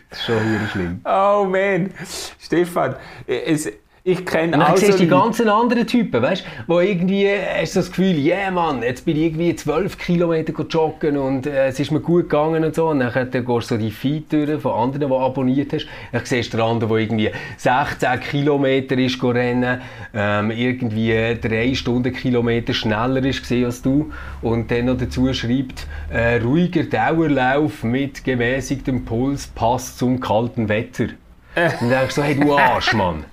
Das 0.09 0.19
ist 0.19 0.25
schon 0.25 0.67
schlimm. 0.71 1.01
Oh 1.05 1.45
man, 1.49 1.91
Stefan, 2.39 2.95
es, 3.27 3.71
ich 4.03 4.25
kenne 4.25 4.67
auch 4.67 4.75
so 4.77 4.97
die 4.97 5.07
ganzen 5.07 5.47
anderen 5.47 5.85
Typen, 5.85 6.23
weißt 6.23 6.43
du, 6.43 6.49
wo 6.65 6.79
irgendwie 6.79 7.27
hast 7.29 7.75
du 7.75 7.79
das 7.79 7.89
Gefühl, 7.89 8.17
ja 8.17 8.35
yeah, 8.35 8.51
Mann, 8.51 8.81
jetzt 8.81 9.05
bin 9.05 9.15
ich 9.15 9.25
irgendwie 9.25 9.55
12 9.55 9.95
Kilometer 9.97 10.53
joggen 10.63 11.17
und 11.17 11.45
äh, 11.45 11.67
es 11.67 11.79
ist 11.79 11.91
mir 11.91 11.99
gut 11.99 12.23
gegangen 12.23 12.63
und 12.63 12.73
so. 12.73 12.87
Und 12.87 12.99
dann, 12.99 13.13
dann 13.13 13.29
gehst 13.31 13.47
du 13.47 13.75
so 13.75 13.77
die 13.77 13.91
Feed 13.91 14.33
durch 14.33 14.59
von 14.59 14.71
anderen, 14.71 15.07
die 15.07 15.15
abonniert 15.15 15.73
hast. 15.73 15.85
Dann 16.11 16.25
siehst 16.25 16.51
du 16.51 16.57
den 16.57 16.65
anderen, 16.65 16.89
der 16.89 16.97
irgendwie 16.97 17.31
16 17.57 18.19
Kilometer 18.21 18.97
ist 18.97 19.23
rennen, 19.23 19.81
ähm, 20.15 20.49
irgendwie 20.49 21.37
3 21.39 21.75
Stundenkilometer 21.75 22.73
schneller 22.73 23.23
ist 23.23 23.51
als 23.51 23.83
du 23.83 24.11
und 24.41 24.71
dann 24.71 24.85
noch 24.85 24.97
dazu 24.97 25.31
schreibt, 25.31 25.85
äh, 26.11 26.37
ruhiger 26.37 26.83
Dauerlauf 26.83 27.83
mit 27.83 28.23
gemäßigtem 28.23 29.05
Puls 29.05 29.45
passt 29.45 29.99
zum 29.99 30.19
kalten 30.19 30.69
Wetter. 30.69 31.09
Äh. 31.53 31.69
Und 31.81 31.89
dann 31.91 31.99
denkst 31.99 32.15
du, 32.15 32.23
hey 32.23 32.35
du 32.35 32.57
Arsch, 32.57 32.93
Mann. 32.93 33.25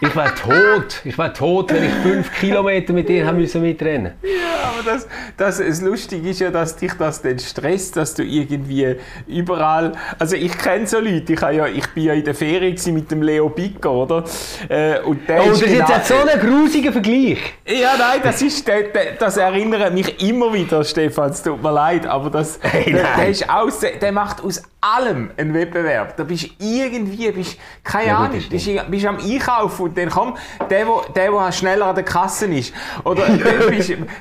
Ich 0.00 0.14
wäre 0.14 0.34
tot. 0.34 1.00
Ich 1.04 1.16
wäre 1.16 1.32
tot, 1.32 1.72
wenn 1.72 1.84
ich 1.84 1.92
fünf 2.02 2.32
Kilometer 2.32 2.92
mit 2.92 3.08
dir 3.08 3.26
haben 3.26 3.38
müssen 3.38 3.62
mitrennen. 3.62 4.12
Ja, 4.22 4.70
aber 4.70 4.82
das, 4.82 5.06
das, 5.36 5.58
das 5.58 5.80
Lustige 5.80 6.30
ist 6.30 6.40
ja, 6.40 6.50
dass 6.50 6.76
dich 6.76 6.92
das 6.94 7.22
dann 7.22 7.38
stresst, 7.38 7.96
dass 7.96 8.14
du 8.14 8.22
irgendwie 8.22 8.96
überall. 9.26 9.92
Also 10.18 10.36
ich 10.36 10.56
kenne 10.58 10.86
so 10.86 10.98
Leute. 10.98 11.32
Ich, 11.32 11.40
ja, 11.40 11.66
ich 11.66 11.86
bin 11.88 12.04
ja 12.04 12.14
in 12.14 12.24
der 12.24 12.34
Ferien 12.34 12.76
mit 12.94 13.10
dem 13.10 13.22
Leo 13.22 13.48
Bicker, 13.48 13.92
oder? 13.92 14.24
Äh, 14.68 15.00
und 15.00 15.28
der 15.28 15.42
oh, 15.42 15.48
das 15.48 15.62
ist 15.62 15.72
genau, 15.72 15.88
jetzt 15.88 16.08
so 16.08 16.14
ein 16.14 16.40
grusiger 16.40 16.92
Vergleich. 16.92 17.38
Ja, 17.66 17.94
nein, 17.98 18.20
das 18.22 18.42
ist, 18.42 18.66
der, 18.66 18.84
das 19.18 19.36
erinnert 19.36 19.94
mich 19.94 20.20
immer 20.28 20.52
wieder, 20.52 20.84
Stefan. 20.84 21.30
Es 21.30 21.42
tut 21.42 21.62
mir 21.62 21.72
leid, 21.72 22.06
aber 22.06 22.30
das, 22.30 22.58
hey, 22.62 22.92
der, 22.92 23.16
der, 23.16 23.28
ist 23.28 23.48
aus, 23.48 23.80
der 23.80 24.12
macht 24.12 24.42
aus 24.42 24.62
allem 24.80 25.30
einen 25.36 25.54
Wettbewerb. 25.54 26.16
Da 26.16 26.24
bist 26.24 26.50
irgendwie, 26.58 27.30
bist, 27.32 27.58
keine 27.82 28.08
ja, 28.08 28.18
Ahnung, 28.18 28.42
bist, 28.48 28.90
bist 28.90 29.06
am 29.06 29.16
Einkaufen 29.18 29.53
und 29.62 29.96
dann 29.96 30.10
kommt 30.10 30.38
der, 30.70 30.86
wo, 30.86 31.02
der, 31.14 31.30
der 31.30 31.52
schneller 31.52 31.86
an 31.86 31.94
der 31.94 32.04
Kasse 32.04 32.46
ist. 32.46 32.72
Oder 33.04 33.26
der, 33.28 33.70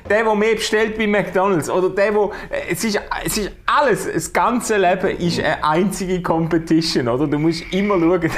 der, 0.10 0.24
der 0.24 0.36
mehr 0.36 0.56
bestellt 0.56 0.98
bei 0.98 1.08
McDonalds. 1.08 1.70
Oder 1.70 1.90
der, 1.90 2.14
wo, 2.16 2.32
es 2.70 2.84
ist, 2.84 3.00
es 3.26 3.38
ist 3.38 3.52
alles, 3.66 4.12
das 4.12 4.32
ganze 4.32 4.78
Leben 4.78 5.18
ist 5.18 5.40
eine 5.40 5.64
einzige 5.64 6.22
Competition, 6.22 7.08
oder? 7.08 7.28
Du 7.28 7.40
musst 7.40 7.64
immer 7.72 8.00
schauen, 8.00 8.32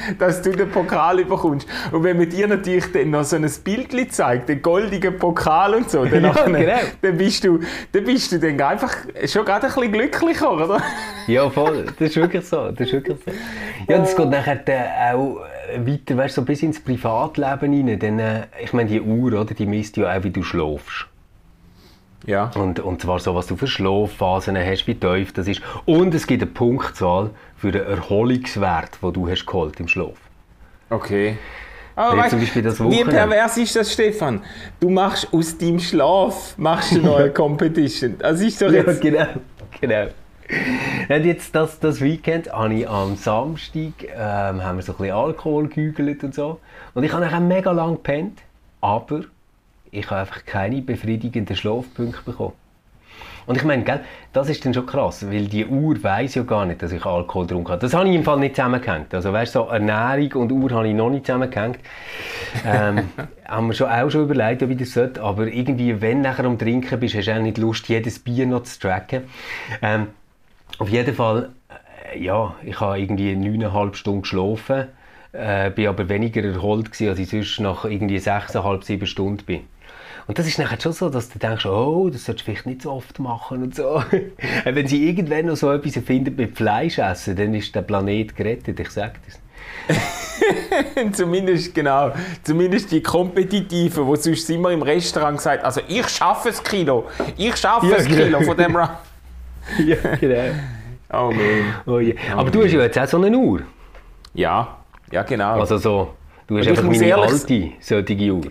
dass 0.18 0.42
du 0.42 0.50
den 0.50 0.70
Pokal 0.70 1.24
bekommst. 1.24 1.66
Und 1.92 2.04
wenn 2.04 2.16
man 2.16 2.28
dir 2.28 2.46
natürlich 2.48 2.90
dann 2.92 3.10
noch 3.10 3.24
so 3.24 3.36
ein 3.36 3.50
Bild 3.64 4.12
zeigt, 4.12 4.48
den 4.48 4.62
goldigen 4.62 5.18
Pokal 5.18 5.74
und 5.74 5.90
so, 5.90 6.04
dann, 6.04 6.24
ja, 6.24 6.32
genau. 6.32 6.78
dann, 7.02 7.16
bist, 7.16 7.44
du, 7.44 7.60
dann 7.92 8.04
bist 8.04 8.32
du 8.32 8.38
dann 8.38 8.60
einfach 8.60 8.94
schon 9.26 9.44
gerade 9.44 9.66
ein 9.66 9.72
bisschen 9.72 9.92
glücklicher, 9.92 10.52
oder? 10.52 10.80
ja, 11.26 11.48
voll. 11.50 11.86
Das 11.98 12.10
ist 12.10 12.16
wirklich 12.16 12.46
so. 12.46 12.70
Das 12.70 12.86
ist 12.86 12.92
wirklich 12.92 13.18
so. 13.24 13.32
Ja, 13.88 13.98
das 13.98 14.16
geht 14.16 14.30
nachher 14.30 15.14
auch 15.14 15.40
weiter, 15.86 16.16
weißt, 16.16 16.34
so 16.34 16.42
bis 16.42 16.62
ins 16.62 16.80
Privatleben 16.80 17.88
rein. 17.88 17.98
Dann, 17.98 18.18
äh, 18.18 18.46
ich 18.62 18.72
meine, 18.72 18.88
die 18.88 19.00
Uhr, 19.00 19.32
oder, 19.32 19.54
die 19.54 19.66
misst 19.66 19.96
ja 19.96 20.16
auch, 20.16 20.22
wie 20.22 20.30
du 20.30 20.42
schläfst. 20.42 21.06
Ja. 22.26 22.50
Und, 22.54 22.80
und 22.80 23.00
zwar 23.00 23.18
so, 23.18 23.34
was 23.34 23.46
du 23.46 23.56
für 23.56 23.66
Schlafphasen 23.66 24.56
hast, 24.56 24.86
wie 24.86 24.94
tief 24.94 25.32
das 25.32 25.48
ist. 25.48 25.62
Und 25.86 26.14
es 26.14 26.26
gibt 26.26 26.42
eine 26.42 26.50
Punktzahl 26.50 27.30
für 27.56 27.72
den 27.72 27.84
Erholungswert, 27.86 28.98
den 29.02 29.12
du 29.12 29.28
hast 29.28 29.46
geholt 29.46 29.80
im 29.80 29.88
Schlaf. 29.88 30.18
Okay. 30.90 31.38
Aber 31.96 32.16
weißt, 32.16 32.30
zum 32.30 32.40
Beispiel 32.40 32.62
das 32.62 32.80
wie 32.80 33.04
pervers 33.04 33.56
ist 33.56 33.76
das, 33.76 33.92
Stefan? 33.92 34.42
Du 34.78 34.88
machst 34.90 35.28
aus 35.32 35.56
deinem 35.56 35.78
Schlaf 35.78 36.54
machst 36.56 36.92
du 36.92 36.98
neue 37.00 37.30
Competition. 37.32 38.16
Das 38.18 38.40
ist 38.40 38.60
doch 38.62 38.70
jetzt... 38.70 39.02
Ja, 39.02 39.10
genau. 39.10 39.26
genau. 39.80 40.06
Und 41.08 41.24
jetzt 41.24 41.54
das, 41.54 41.80
das 41.80 42.00
Weekend 42.00 42.52
habe 42.52 42.74
ich 42.74 42.88
am 42.88 43.16
Samstag 43.16 43.92
ähm, 44.02 44.62
haben 44.62 44.76
wir 44.76 44.82
so 44.82 44.92
ein 44.92 44.98
bisschen 44.98 45.14
Alkohol 45.14 45.68
gegügelt 45.68 46.24
und 46.24 46.34
so. 46.34 46.60
Und 46.94 47.04
ich 47.04 47.12
habe 47.12 47.24
nachher 47.24 47.40
mega 47.40 47.70
lang 47.72 47.94
gepennt, 47.94 48.40
aber 48.80 49.22
ich 49.90 50.10
habe 50.10 50.20
einfach 50.20 50.44
keine 50.44 50.82
befriedigenden 50.82 51.56
Schlafpunkte 51.56 52.22
bekommen. 52.24 52.52
Und 53.46 53.56
ich 53.56 53.64
meine, 53.64 53.82
gell, 53.82 54.00
das 54.32 54.48
ist 54.48 54.64
dann 54.64 54.72
schon 54.74 54.86
krass, 54.86 55.28
weil 55.28 55.46
die 55.46 55.66
Uhr 55.66 56.00
weiß 56.00 56.36
ja 56.36 56.42
gar 56.44 56.66
nicht, 56.66 56.82
dass 56.82 56.92
ich 56.92 57.04
Alkohol 57.04 57.46
getrunken 57.46 57.72
habe. 57.72 57.80
Das 57.80 57.94
habe 57.94 58.08
ich 58.08 58.14
im 58.14 58.22
Fall 58.22 58.38
nicht 58.38 58.54
zusammengehängt. 58.54 59.12
Also 59.12 59.32
weißt 59.32 59.54
so 59.54 59.62
Ernährung 59.62 60.42
und 60.42 60.52
Uhr 60.52 60.70
habe 60.70 60.86
ich 60.86 60.94
noch 60.94 61.10
nicht 61.10 61.26
zusammengehängt. 61.26 61.80
Ähm, 62.64 63.08
haben 63.48 63.66
wir 63.66 63.74
schon 63.74 63.88
auch 63.88 64.08
schon 64.08 64.22
überlegt, 64.22 64.68
wie 64.68 64.76
das 64.76 64.92
sollte. 64.92 65.22
Aber 65.22 65.48
irgendwie, 65.48 66.00
wenn 66.00 66.22
du 66.22 66.28
nachher 66.28 66.44
am 66.44 66.58
Trinken 66.58 67.00
bist, 67.00 67.16
hast 67.16 67.26
du 67.26 67.34
auch 67.34 67.40
nicht 67.40 67.58
Lust, 67.58 67.88
jedes 67.88 68.20
Bier 68.20 68.46
noch 68.46 68.62
zu 68.62 68.78
tracken. 68.78 69.24
Ähm, 69.82 70.08
auf 70.80 70.88
jeden 70.88 71.14
Fall, 71.14 71.50
äh, 72.12 72.18
ja, 72.18 72.54
ich 72.64 72.80
habe 72.80 72.98
irgendwie 72.98 73.36
neuneinhalb 73.36 73.96
Stunden 73.96 74.22
geschlafen, 74.22 74.86
äh, 75.32 75.70
bin 75.70 75.86
aber 75.86 76.08
weniger 76.08 76.42
erholt 76.42 76.90
gewesen, 76.90 77.10
als 77.10 77.18
ich 77.18 77.28
sonst 77.28 77.60
nach 77.60 77.84
irgendwie 77.84 78.18
sechseinhalb, 78.18 78.82
sieben 78.82 79.06
Stunden 79.06 79.44
bin. 79.44 79.60
Und 80.26 80.38
das 80.38 80.46
ist 80.46 80.58
nachher 80.58 80.80
schon 80.80 80.92
so, 80.92 81.10
dass 81.10 81.28
du 81.28 81.38
denkst, 81.38 81.66
oh, 81.66 82.08
das 82.10 82.24
solltest 82.24 82.46
du 82.46 82.52
vielleicht 82.52 82.66
nicht 82.66 82.82
so 82.82 82.92
oft 82.92 83.18
machen 83.18 83.62
und 83.62 83.74
so. 83.74 84.02
Wenn 84.64 84.86
sie 84.86 85.06
irgendwann 85.08 85.46
noch 85.46 85.56
so 85.56 85.70
etwas 85.70 85.96
erfinden 85.96 86.34
mit 86.36 86.56
Fleisch 86.56 86.98
essen, 86.98 87.36
dann 87.36 87.52
ist 87.54 87.74
der 87.74 87.82
Planet 87.82 88.34
gerettet, 88.34 88.80
ich 88.80 88.90
sag 88.90 89.18
das. 89.26 89.38
zumindest, 91.12 91.74
genau. 91.74 92.12
Zumindest 92.42 92.90
die 92.90 93.02
Kompetitiven, 93.02 94.06
die 94.06 94.16
sonst 94.16 94.48
immer 94.50 94.70
im 94.70 94.82
Restaurant 94.82 95.36
gesagt 95.36 95.64
also 95.64 95.80
ich 95.86 96.08
schaffe 96.08 96.50
es 96.50 96.62
Kilo, 96.62 97.08
ich 97.36 97.56
schaffe 97.56 97.88
ja, 97.88 97.96
Kilo 97.96 98.38
genau. 98.38 98.42
von 98.42 98.56
dem 98.56 98.76
Ra 98.76 99.00
Ja, 99.84 99.96
genau. 100.16 100.54
Oh 101.12 101.30
man. 101.32 101.74
Oh, 101.86 101.98
yeah. 101.98 102.14
Aber 102.32 102.48
oh, 102.48 102.50
du 102.50 102.64
hast 102.64 102.72
ja 102.72 102.80
jetzt 102.80 102.98
auch 102.98 103.06
so 103.06 103.22
eine 103.22 103.36
Uhr. 103.36 103.62
Ja, 104.34 104.78
ja 105.10 105.22
genau. 105.22 105.60
Also 105.60 105.76
so, 105.78 106.14
du 106.46 106.58
hast 106.58 106.68
einfach 106.68 106.84
meine 106.84 107.14
alte 107.14 107.72
solche 107.80 108.32
Uhr. 108.32 108.50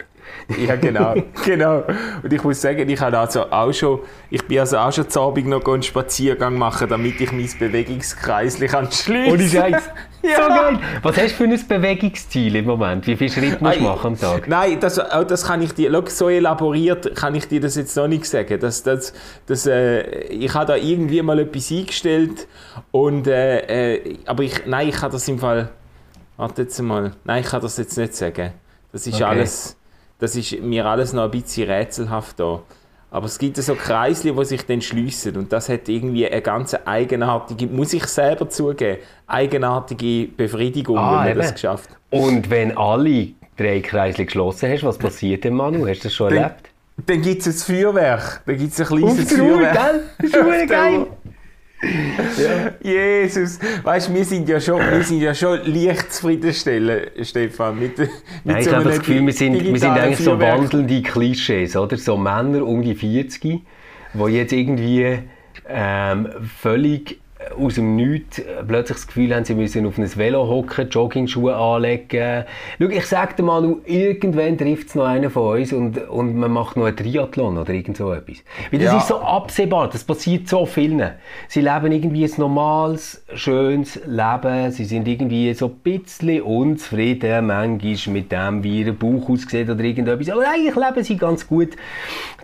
Ja, 0.58 0.76
genau, 0.76 1.16
genau. 1.46 1.84
Und 2.24 2.34
ich 2.34 2.44
muss 2.44 2.60
sagen, 2.60 2.90
ich 2.90 3.00
habe 3.00 3.18
also 3.18 3.52
auch 3.52 3.72
schon, 3.72 4.00
ich 4.30 4.44
bin 4.46 4.60
also 4.60 4.78
auch 4.78 4.92
schon 4.92 5.08
zu 5.10 5.22
Abend 5.22 5.48
noch 5.48 5.64
einen 5.66 5.84
Spaziergang 5.84 6.58
machen, 6.58 6.90
damit 6.90 7.22
ich 7.22 7.32
mein 7.32 7.50
Bewegungskreis 7.60 8.60
kann 8.60 8.92
schließen. 8.92 9.32
Ohne 9.32 9.48
Scheiß. 9.48 9.84
ja. 10.24 10.36
So 10.36 10.50
geil. 10.50 10.80
Was 11.04 11.18
hast 11.18 11.32
du 11.32 11.36
für 11.36 11.44
ein 11.44 11.68
Bewegungsziel 11.68 12.56
im 12.56 12.66
Moment? 12.66 13.06
Wie 13.06 13.16
viele 13.16 13.32
Schritte 13.32 13.64
musst 13.64 13.78
du 13.78 13.84
machen 13.84 14.08
am 14.08 14.20
Tag? 14.20 14.48
Nein, 14.48 14.80
das, 14.80 14.96
das 14.96 15.46
kann 15.46 15.62
ich 15.62 15.74
dir, 15.74 16.04
so 16.08 16.30
elaboriert 16.30 17.16
kann 17.16 17.36
ich 17.36 17.48
dir 17.48 17.62
das 17.62 17.76
jetzt 17.76 17.96
noch 17.96 18.08
nicht 18.08 18.26
sagen. 18.26 18.60
Das, 18.60 18.82
das, 18.82 19.14
das, 19.46 19.68
äh, 19.68 20.02
ich 20.30 20.54
habe 20.54 20.66
da 20.66 20.76
irgendwie 20.76 21.22
mal 21.22 21.40
etwas 21.40 21.72
eingestellt 21.72 22.48
und, 22.92 23.28
äh, 23.28 23.96
äh, 23.96 24.18
aber 24.26 24.44
ich, 24.44 24.66
nein, 24.66 24.90
ich 24.90 24.96
kann 24.96 25.12
das 25.12 25.28
im 25.28 25.38
Fall, 25.38 25.70
warte 26.38 26.64
jetzt 26.64 26.80
mal, 26.82 27.12
nein, 27.24 27.44
ich 27.44 27.50
kann 27.50 27.62
das 27.62 27.78
jetzt 27.78 27.98
nicht 27.98 28.16
sagen. 28.16 28.54
Das 28.92 29.06
ist 29.06 29.16
okay. 29.16 29.24
alles 29.24 29.79
das 30.20 30.36
ist 30.36 30.62
mir 30.62 30.86
alles 30.86 31.14
noch 31.14 31.24
ein 31.24 31.32
bisschen 31.32 31.70
rätselhaft 31.70 32.40
da. 32.40 32.62
Aber 33.12 33.26
es 33.26 33.40
gibt 33.40 33.58
so 33.58 33.74
Kreisli, 33.74 34.34
die 34.34 34.46
sich 34.46 34.66
dann 34.66 34.82
schliessen 34.82 35.36
und 35.36 35.52
das 35.52 35.68
hat 35.68 35.90
irgendwie 35.90 36.28
eine 36.28 36.42
ganz 36.42 36.76
eigenartige, 36.86 37.66
muss 37.66 37.94
ich 37.94 38.06
selber 38.06 38.50
zugeben, 38.50 39.00
eigenartige 39.26 40.28
Befriedigung, 40.28 40.98
ah, 40.98 41.12
wenn 41.12 41.18
man 41.18 41.30
eben. 41.30 41.40
das 41.40 41.54
geschafft 41.54 41.90
Und 42.12 42.52
wenn 42.52 42.78
alle 42.78 43.30
drei 43.58 43.80
Kreisli 43.80 44.26
geschlossen 44.26 44.72
hast, 44.72 44.84
was 44.84 44.98
passiert 45.00 45.44
denn, 45.44 45.56
Manu? 45.56 45.88
Hast 45.88 46.02
du 46.02 46.04
das 46.04 46.14
schon 46.14 46.30
dann, 46.30 46.44
erlebt? 46.44 46.70
Dann 47.06 47.22
gibt 47.22 47.46
es 47.46 47.48
ein 47.48 47.76
Feuerwerk. 47.76 48.42
Dann 48.46 48.58
gibt 48.58 48.74
es 48.74 48.80
ein 48.80 48.86
kleines 48.86 49.34
Feuerwerk. 49.34 49.74
Gell? 49.74 50.32
Das 50.32 50.62
ist 50.62 50.70
geil. 50.70 51.08
Ja. 51.82 52.74
Jesus, 52.82 53.60
weißt, 53.84 54.14
wir 54.14 54.26
sind 54.26 54.50
ja 54.50 54.60
schon, 54.60 54.80
wir 54.80 55.04
sind 55.04 55.22
ja 55.22 55.34
schon 55.34 55.60
leicht 55.66 56.12
zufriedenstellen, 56.12 57.10
Stefan. 57.22 57.80
Mit, 57.80 57.98
mit 57.98 58.10
Nein, 58.44 58.64
so 58.64 58.70
ich 58.70 58.76
habe 58.76 58.90
das 58.90 59.00
Gefühl, 59.00 59.26
wir 59.26 59.34
sind, 59.34 59.64
wir 59.64 59.80
sind 59.80 59.92
eigentlich 59.92 60.20
so 60.20 60.40
wandelnde 60.40 61.02
Klischees, 61.02 61.76
oder? 61.76 61.98
So 61.98 62.18
Männer 62.18 62.66
um 62.66 62.82
die 62.82 62.96
40, 62.96 63.42
die 63.42 63.64
jetzt 64.30 64.52
irgendwie 64.52 65.20
ähm, 65.68 66.30
völlig 66.62 67.20
aus 67.58 67.76
dem 67.76 67.96
Nichts 67.96 68.42
plötzlich 68.68 68.98
das 68.98 69.08
Gefühl 69.08 69.34
haben, 69.36 69.46
sie 69.46 69.56
müssen 69.56 69.86
auf 69.86 69.98
ein 69.98 70.16
Velo 70.18 70.48
hocken, 70.48 70.90
Joggingschuhe 70.90 71.56
anlegen. 71.56 72.46
Schau, 72.80 72.88
ich 72.88 73.06
sag 73.06 73.38
dir 73.38 73.44
mal, 73.44 73.76
irgendwann 73.86 74.58
trifft 74.58 74.90
es 74.90 74.96
noch 74.96 75.06
einen 75.06 75.30
von 75.30 75.58
uns 75.60 75.74
und, 75.74 76.10
und 76.10 76.36
man 76.36 76.52
macht 76.52 76.78
noch 76.78 76.86
einen 76.86 76.96
Triathlon 76.96 77.58
oder 77.58 77.74
irgend 77.74 77.98
so 77.98 78.12
etwas. 78.14 78.38
Weil 78.72 78.80
das 78.80 78.92
Ja. 78.92 78.98
ist 78.98 79.08
so 79.08 79.20
absehbar, 79.20 79.90
das 79.90 80.04
passiert 80.04 80.48
so 80.48 80.66
vielen. 80.66 81.12
Sie 81.48 81.62
leben 81.62 81.92
irgendwie 81.92 82.26
ein 82.26 82.32
normales, 82.38 83.24
schönes 83.34 84.00
Leben, 84.06 84.72
sie 84.72 84.86
sind 84.86 85.08
irgendwie 85.08 85.54
so 85.54 85.68
ein 85.68 85.76
bisschen 85.84 86.42
unzufrieden, 86.42 87.48
manchmal 87.48 88.14
mit 88.14 88.32
dem, 88.32 88.64
wie 88.64 88.82
ihr 88.82 88.94
Bauch 88.94 89.30
aussieht 89.30 89.70
oder 89.70 89.84
irgendetwas. 89.84 90.30
Aber 90.30 90.48
eigentlich 90.48 90.76
leben 90.76 91.04
sie 91.04 91.18
ganz 91.18 91.48
gut, 91.48 91.70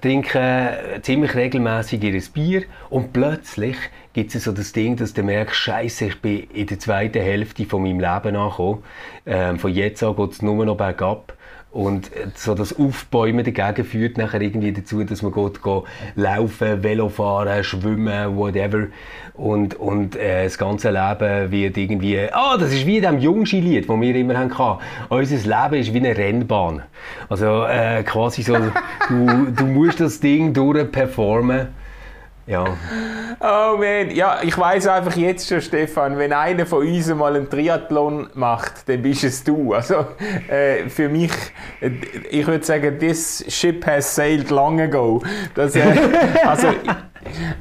trinken 0.02 0.70
ziemlich 1.02 1.36
regelmäßig 1.36 2.04
ihr 2.04 2.22
Bier 2.34 2.64
und 2.90 3.14
plötzlich 3.14 3.76
gibt 4.16 4.34
es 4.34 4.46
so 4.46 4.54
das 4.54 4.72
Ding, 4.72 4.96
dass 4.96 5.14
du 5.14 5.24
merkst, 5.24 5.58
Scheiße, 5.58 6.06
ich 6.06 6.22
bin 6.22 6.48
in 6.54 6.68
der 6.68 6.80
zweiten 6.80 7.22
Hälfte 7.22 7.66
von 7.66 7.84
meinem 7.84 8.00
Leben 8.00 8.38
angekommen. 8.38 8.82
Ähm, 9.26 9.60
von 9.60 9.74
jetzt 9.74 10.02
an 10.04 10.16
geht 10.16 10.32
es 10.32 10.42
nur 10.42 10.66
noch 10.66 10.78
bergab. 10.78 11.34
Und 11.70 12.16
äh, 12.16 12.28
so 12.34 12.56
das 12.56 12.80
Aufbäumen 12.80 13.44
dagegen 13.44 13.84
führt 13.84 14.18
nachher 14.18 14.40
irgendwie 14.40 14.72
dazu, 14.72 15.04
dass 15.04 15.22
man 15.22 15.34
geht, 15.34 15.62
geht 15.62 15.84
laufen, 16.16 16.82
Velo 16.82 17.10
fahren, 17.10 17.62
schwimmen, 17.66 18.38
whatever. 18.38 18.88
Und, 19.34 19.76
und 19.76 20.16
äh, 20.16 20.46
das 20.46 20.58
ganze 20.58 20.92
Leben 20.92 21.52
wird 21.52 21.76
irgendwie... 21.76 22.18
Ah, 22.32 22.56
das 22.58 22.72
ist 22.72 22.86
wie 22.86 22.96
in 22.96 23.04
dem 23.04 23.20
Jungski-Lied, 23.20 23.90
das 23.90 24.00
wir 24.00 24.16
immer 24.16 24.38
hatten. 24.38 24.82
Unser 25.10 25.36
Leben 25.36 25.82
ist 25.82 25.94
wie 25.94 25.98
eine 25.98 26.16
Rennbahn. 26.16 26.84
Also 27.28 27.66
äh, 27.66 28.02
quasi 28.04 28.44
so, 28.44 28.56
du, 29.10 29.52
du 29.54 29.66
musst 29.66 30.00
das 30.00 30.22
Ding 30.22 30.54
durchperformen. 30.54 31.68
Ja. 32.48 32.64
Oh 33.40 33.78
man, 33.78 34.12
ja, 34.12 34.38
ich 34.44 34.56
weiß 34.56 34.88
einfach 34.88 35.16
jetzt 35.18 35.50
schon, 35.50 35.62
Stefan, 35.62 36.18
wenn 36.20 36.32
einer 36.32 36.68
von 36.68 36.86
uns 36.86 37.08
mal 37.14 37.36
einen 37.36 37.50
Triathlon 37.50 38.30
macht, 38.36 38.88
dann 38.88 39.02
bist 39.02 39.24
es 39.24 39.44
du. 39.44 39.74
Also 39.74 40.06
äh, 40.48 40.88
für 40.90 41.10
mich, 41.10 41.32
äh, 41.82 41.90
ich 42.30 42.46
würde 42.46 42.64
sagen, 42.64 43.00
this 43.00 43.44
ship 43.48 43.84
has 43.88 44.14
sailed 44.16 44.52
long 44.52 44.80
ago. 44.80 45.24
Das, 45.56 45.76
äh, 45.76 45.92
also 46.46 46.68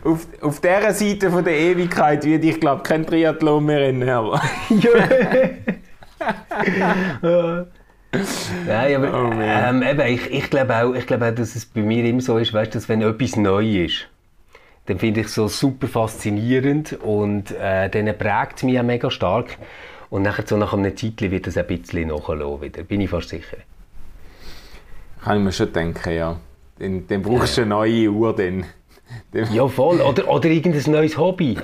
auf, 0.05 0.26
auf 0.43 0.61
dieser 0.61 0.93
Seite 0.93 1.31
von 1.31 1.43
der 1.43 1.59
Ewigkeit 1.59 2.23
würde 2.25 2.47
ich 2.47 2.61
glaube 2.61 2.83
kein 2.83 3.07
Triathlon 3.07 3.64
mehr 3.64 3.81
rennen. 3.81 4.07
Aber 4.07 4.38
Nein, 8.67 8.97
aber 8.97 9.14
Oh, 9.14 9.33
ähm, 9.41 9.83
eben, 9.83 10.00
ich, 10.07 10.31
ich 10.31 10.50
glaube 10.50 10.76
auch, 10.76 10.95
ich 10.95 11.07
glaube 11.07 11.29
auch, 11.29 11.35
dass 11.35 11.57
es 11.57 11.67
bei 11.67 11.81
mir 11.81 12.05
immer 12.05 12.21
so 12.21 12.38
ist, 12.38 12.53
weißt, 12.53 12.75
dass 12.75 12.88
wenn 12.88 13.03
etwas 13.03 13.37
neu 13.37 13.85
ist, 13.85 14.09
dann 14.87 14.99
finde 14.99 15.21
ich 15.21 15.26
es 15.26 15.35
so 15.35 15.49
super 15.49 15.87
faszinierend 15.88 16.93
und 17.03 17.50
äh, 17.53 17.88
dann 17.88 18.07
prägt 18.19 18.57
es 18.59 18.62
mich 18.62 18.79
auch 18.79 18.83
mega 18.85 19.11
stark. 19.11 19.57
Und 20.11 20.23
nachher 20.23 20.47
so 20.47 20.57
nach 20.57 20.73
einem 20.73 20.97
Zeitchen 20.97 21.31
wird 21.31 21.47
das 21.47 21.57
ein 21.57 21.67
bisschen 21.67 22.09
nachlassen 22.09 22.61
wieder, 22.61 22.83
bin 22.85 23.00
ich 23.00 23.11
fast 23.11 23.31
sicher. 23.31 23.57
kann 25.23 25.38
ich 25.38 25.45
mir 25.45 25.53
schon 25.53 25.73
denken, 25.73 26.12
ja. 26.14 26.37
Dann, 26.79 27.07
dann 27.07 27.23
brauchst 27.23 27.57
du 27.57 27.62
eine 27.62 27.71
neue 27.71 28.11
Uhr. 28.11 28.35
Dann- 28.37 28.67
Ja, 29.53 29.67
voll. 29.69 30.00
Oder, 30.00 30.29
oder 30.29 30.49
irgendein 30.49 30.93
neues 30.93 31.17
Hobby. 31.17 31.57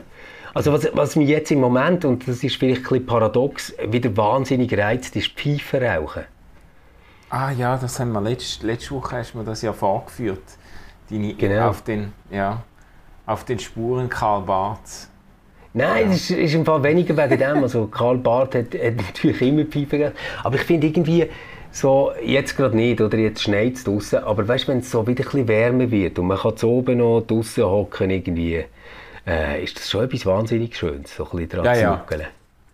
Also 0.55 0.73
was, 0.73 0.89
was 0.95 1.15
mich 1.17 1.29
jetzt 1.29 1.50
im 1.53 1.61
Moment, 1.61 2.05
und 2.05 2.27
das 2.27 2.43
ist 2.43 2.57
vielleicht 2.57 2.81
ein 2.83 2.89
bisschen 2.89 3.07
paradox, 3.07 3.73
wieder 3.89 4.17
wahnsinnig 4.17 4.77
reizt, 4.77 5.15
ist 5.15 5.29
Pfeife 5.33 5.81
rauchen. 5.83 6.25
Ah 7.29 7.53
ja, 7.53 7.77
das 7.77 8.00
haben 8.00 8.11
wir 8.12 8.21
letzte, 8.21 8.67
letzte 8.67 8.93
Woche 8.97 9.17
hast 9.19 9.35
du 9.35 9.39
mir 9.39 9.45
das 9.45 9.62
ja 9.62 9.73
vorgeführt. 9.73 10.43
Deine, 11.09 11.35
Genau. 11.35 11.69
auf, 11.69 11.83
den, 11.83 12.12
ja, 12.31 12.62
auf 13.31 13.45
den 13.45 13.59
Spuren 13.59 14.09
Karl 14.09 14.43
Barths. 14.43 15.09
Nein, 15.73 16.09
das 16.09 16.17
ist, 16.17 16.31
ist 16.31 16.55
im 16.55 16.65
Fall 16.65 16.83
weniger 16.83 17.17
wegen 17.17 17.39
dem. 17.39 17.63
Also 17.63 17.87
Karl 17.87 18.19
Barth 18.19 18.55
hat, 18.57 18.75
hat 18.75 18.97
natürlich 18.97 19.41
immer 19.43 19.65
Pfeife 19.65 19.99
geraucht. 19.99 20.17
Aber 20.43 20.57
ich 20.57 20.63
finde 20.63 20.89
irgendwie, 20.89 21.29
so, 21.73 22.13
jetzt 22.25 22.57
gerade 22.57 22.77
nicht, 22.77 23.01
oder 23.01 23.17
jetzt 23.17 23.43
schneit 23.43 23.75
es 23.75 23.85
draussen, 23.85 24.19
aber 24.25 24.47
weißt 24.47 24.65
du, 24.65 24.73
wenn 24.73 24.79
es 24.79 24.91
so 24.91 25.07
wieder 25.07 25.23
ein 25.23 25.25
bisschen 25.25 25.49
wärmer 25.49 25.91
wird 25.91 26.19
und 26.19 26.27
man 26.27 26.39
kann 26.39 26.57
zu 26.57 26.69
oben 26.69 26.99
noch 26.99 27.21
draussen 27.21 27.65
hocken, 27.65 28.11
irgendwie, 28.11 28.65
äh, 29.27 29.63
ist 29.63 29.79
das 29.79 29.89
schon 29.89 30.05
etwas 30.05 30.27
wahnsinnig 30.27 30.77
Schönes, 30.77 31.15
so 31.15 31.25
ein 31.25 31.31
bisschen 31.31 31.49
dran 31.49 31.65
Ja, 31.67 31.75
zu 31.75 31.81
ja. 31.81 32.27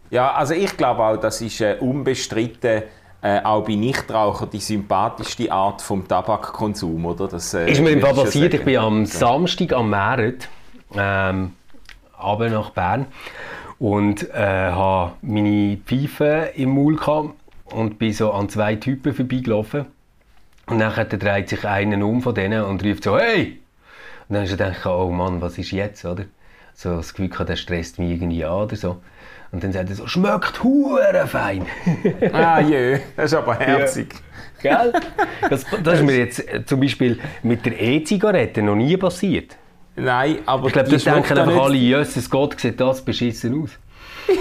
Ja, 0.08 0.32
also 0.32 0.54
ich 0.54 0.76
glaube 0.76 1.02
auch, 1.02 1.16
das 1.16 1.40
ist 1.40 1.60
äh, 1.60 1.76
unbestritten 1.78 2.84
äh, 3.22 3.40
auch 3.42 3.64
bei 3.64 3.74
Nichtrauchern 3.74 4.50
die 4.50 4.60
sympathischste 4.60 5.50
Art 5.50 5.82
vom 5.82 6.06
Tabakkonsum, 6.06 7.04
oder? 7.06 7.28
Das, 7.28 7.54
äh, 7.54 7.70
Ist 7.70 7.80
mir 7.80 7.90
im 7.90 8.00
Fall 8.00 8.14
passiert, 8.14 8.54
ich 8.54 8.64
bin 8.64 8.76
am 8.76 9.06
Samstag 9.06 9.72
am 9.72 9.90
März 9.90 10.48
ähm, 10.94 11.52
runter 12.22 12.50
nach 12.50 12.70
Bern 12.70 13.06
und 13.78 14.30
äh, 14.30 14.70
habe 14.70 15.12
meine 15.22 15.78
Pfeife 15.78 16.52
im 16.54 16.74
Maul 16.74 16.96
gehabt 16.96 17.30
und 17.64 17.98
bin 17.98 18.12
so 18.12 18.32
an 18.32 18.48
zwei 18.48 18.76
Typen 18.76 19.12
vorbeigelaufen. 19.12 19.86
Und 20.66 20.80
dann 20.80 21.08
dreht 21.08 21.48
sich 21.48 21.64
einer 21.64 22.04
um 22.04 22.22
von 22.22 22.34
denen 22.34 22.64
und 22.64 22.84
ruft 22.84 23.04
so 23.04 23.18
«Hey!» 23.18 23.60
Und 24.28 24.34
dann 24.34 24.42
hast 24.42 24.52
du 24.52 24.56
gedacht, 24.56 24.84
oh 24.86 25.10
Mann, 25.10 25.40
was 25.40 25.56
ist 25.58 25.70
jetzt, 25.70 26.04
oder? 26.04 26.24
So 26.74 26.96
das 26.96 27.14
Gefühl 27.14 27.28
gehabt, 27.28 27.48
der 27.48 27.56
stresst 27.56 27.98
mich 27.98 28.10
irgendwie 28.10 28.44
an 28.44 28.62
oder 28.64 28.76
so. 28.76 28.96
Und 29.56 29.64
dann 29.64 29.72
sagt 29.72 29.88
er 29.88 29.96
so 29.96 30.06
«Schmeckt 30.06 30.62
hure 30.62 31.26
fein!» 31.26 31.64
Ah, 32.34 32.60
jö, 32.60 32.98
das 33.16 33.32
ist 33.32 33.38
aber 33.38 33.54
herzig. 33.54 34.14
Gell? 34.60 34.92
Das, 35.48 35.64
das 35.82 35.94
ist 35.94 36.04
mir 36.04 36.18
jetzt 36.18 36.46
äh, 36.46 36.62
zum 36.66 36.78
Beispiel 36.78 37.18
mit 37.42 37.64
der 37.64 37.80
E-Zigarette 37.80 38.60
noch 38.60 38.74
nie 38.74 38.98
passiert. 38.98 39.56
Nein, 39.94 40.40
aber 40.44 40.66
Ich 40.66 40.74
glaube, 40.74 40.90
die 40.90 40.96
die 40.98 41.04
denken 41.04 41.34
ja 41.34 41.42
einfach 41.42 41.62
alle, 41.62 41.74
Jesus 41.74 42.28
Gott, 42.28 42.60
sieht 42.60 42.78
das 42.78 43.02
beschissen 43.02 43.62
aus. 43.62 43.70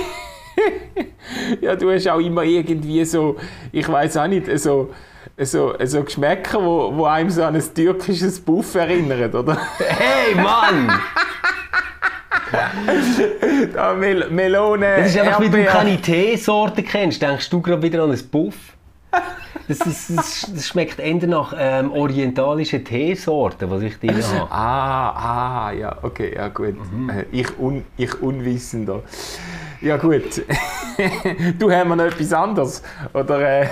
Ja, 1.61 1.75
du 1.75 1.91
hast 1.91 2.07
auch 2.07 2.19
immer 2.19 2.43
irgendwie 2.43 3.03
so, 3.05 3.37
ich 3.71 3.87
weiß 3.87 4.17
auch 4.17 4.27
nicht, 4.27 4.47
so, 4.59 4.93
so, 5.37 5.73
so 5.83 6.03
Geschmäcker, 6.03 6.61
wo, 6.61 6.95
wo 6.95 7.05
einem 7.05 7.29
so 7.29 7.43
an 7.43 7.55
ein 7.55 7.73
türkisches 7.73 8.39
Buff 8.39 8.75
erinnern, 8.75 9.33
oder? 9.33 9.57
Hey, 9.77 10.35
Mann! 10.35 10.91
Da 13.73 13.93
Mel 13.93 14.29
Melone, 14.29 14.97
Das 14.97 15.07
ist 15.07 15.17
einfach, 15.17 15.41
wie 15.41 15.49
du 15.49 15.63
keine 15.65 15.99
Teesorte 16.01 16.83
kennst. 16.83 17.21
Denkst 17.21 17.49
du 17.49 17.61
gerade 17.61 17.81
wieder 17.81 18.03
an 18.03 18.11
ein 18.11 18.27
Buff? 18.31 18.55
Das, 19.67 19.79
ist, 19.79 20.15
das, 20.15 20.51
das 20.53 20.67
schmeckt 20.67 20.99
eher 20.99 21.15
nach 21.27 21.53
ähm, 21.57 21.91
orientalischen 21.91 22.85
Teesorten, 22.85 23.69
was 23.71 23.81
ich 23.81 23.97
drin 23.99 24.21
habe. 24.23 24.51
Ah, 24.51 25.67
ah, 25.67 25.71
ja, 25.71 25.97
okay, 26.03 26.35
ja 26.35 26.49
gut. 26.49 26.75
Mhm. 26.91 27.09
Äh, 27.09 27.25
Ich, 27.31 27.57
un, 27.57 27.83
ich 27.97 28.21
Unwissender. 28.21 29.01
Ja 29.81 29.97
gut. 29.97 30.43
du 31.59 31.71
haben 31.71 31.89
wir 31.89 31.95
noch 31.95 32.05
etwas 32.05 32.31
anderes? 32.31 32.83
Oder, 33.13 33.61
äh, 33.61 33.67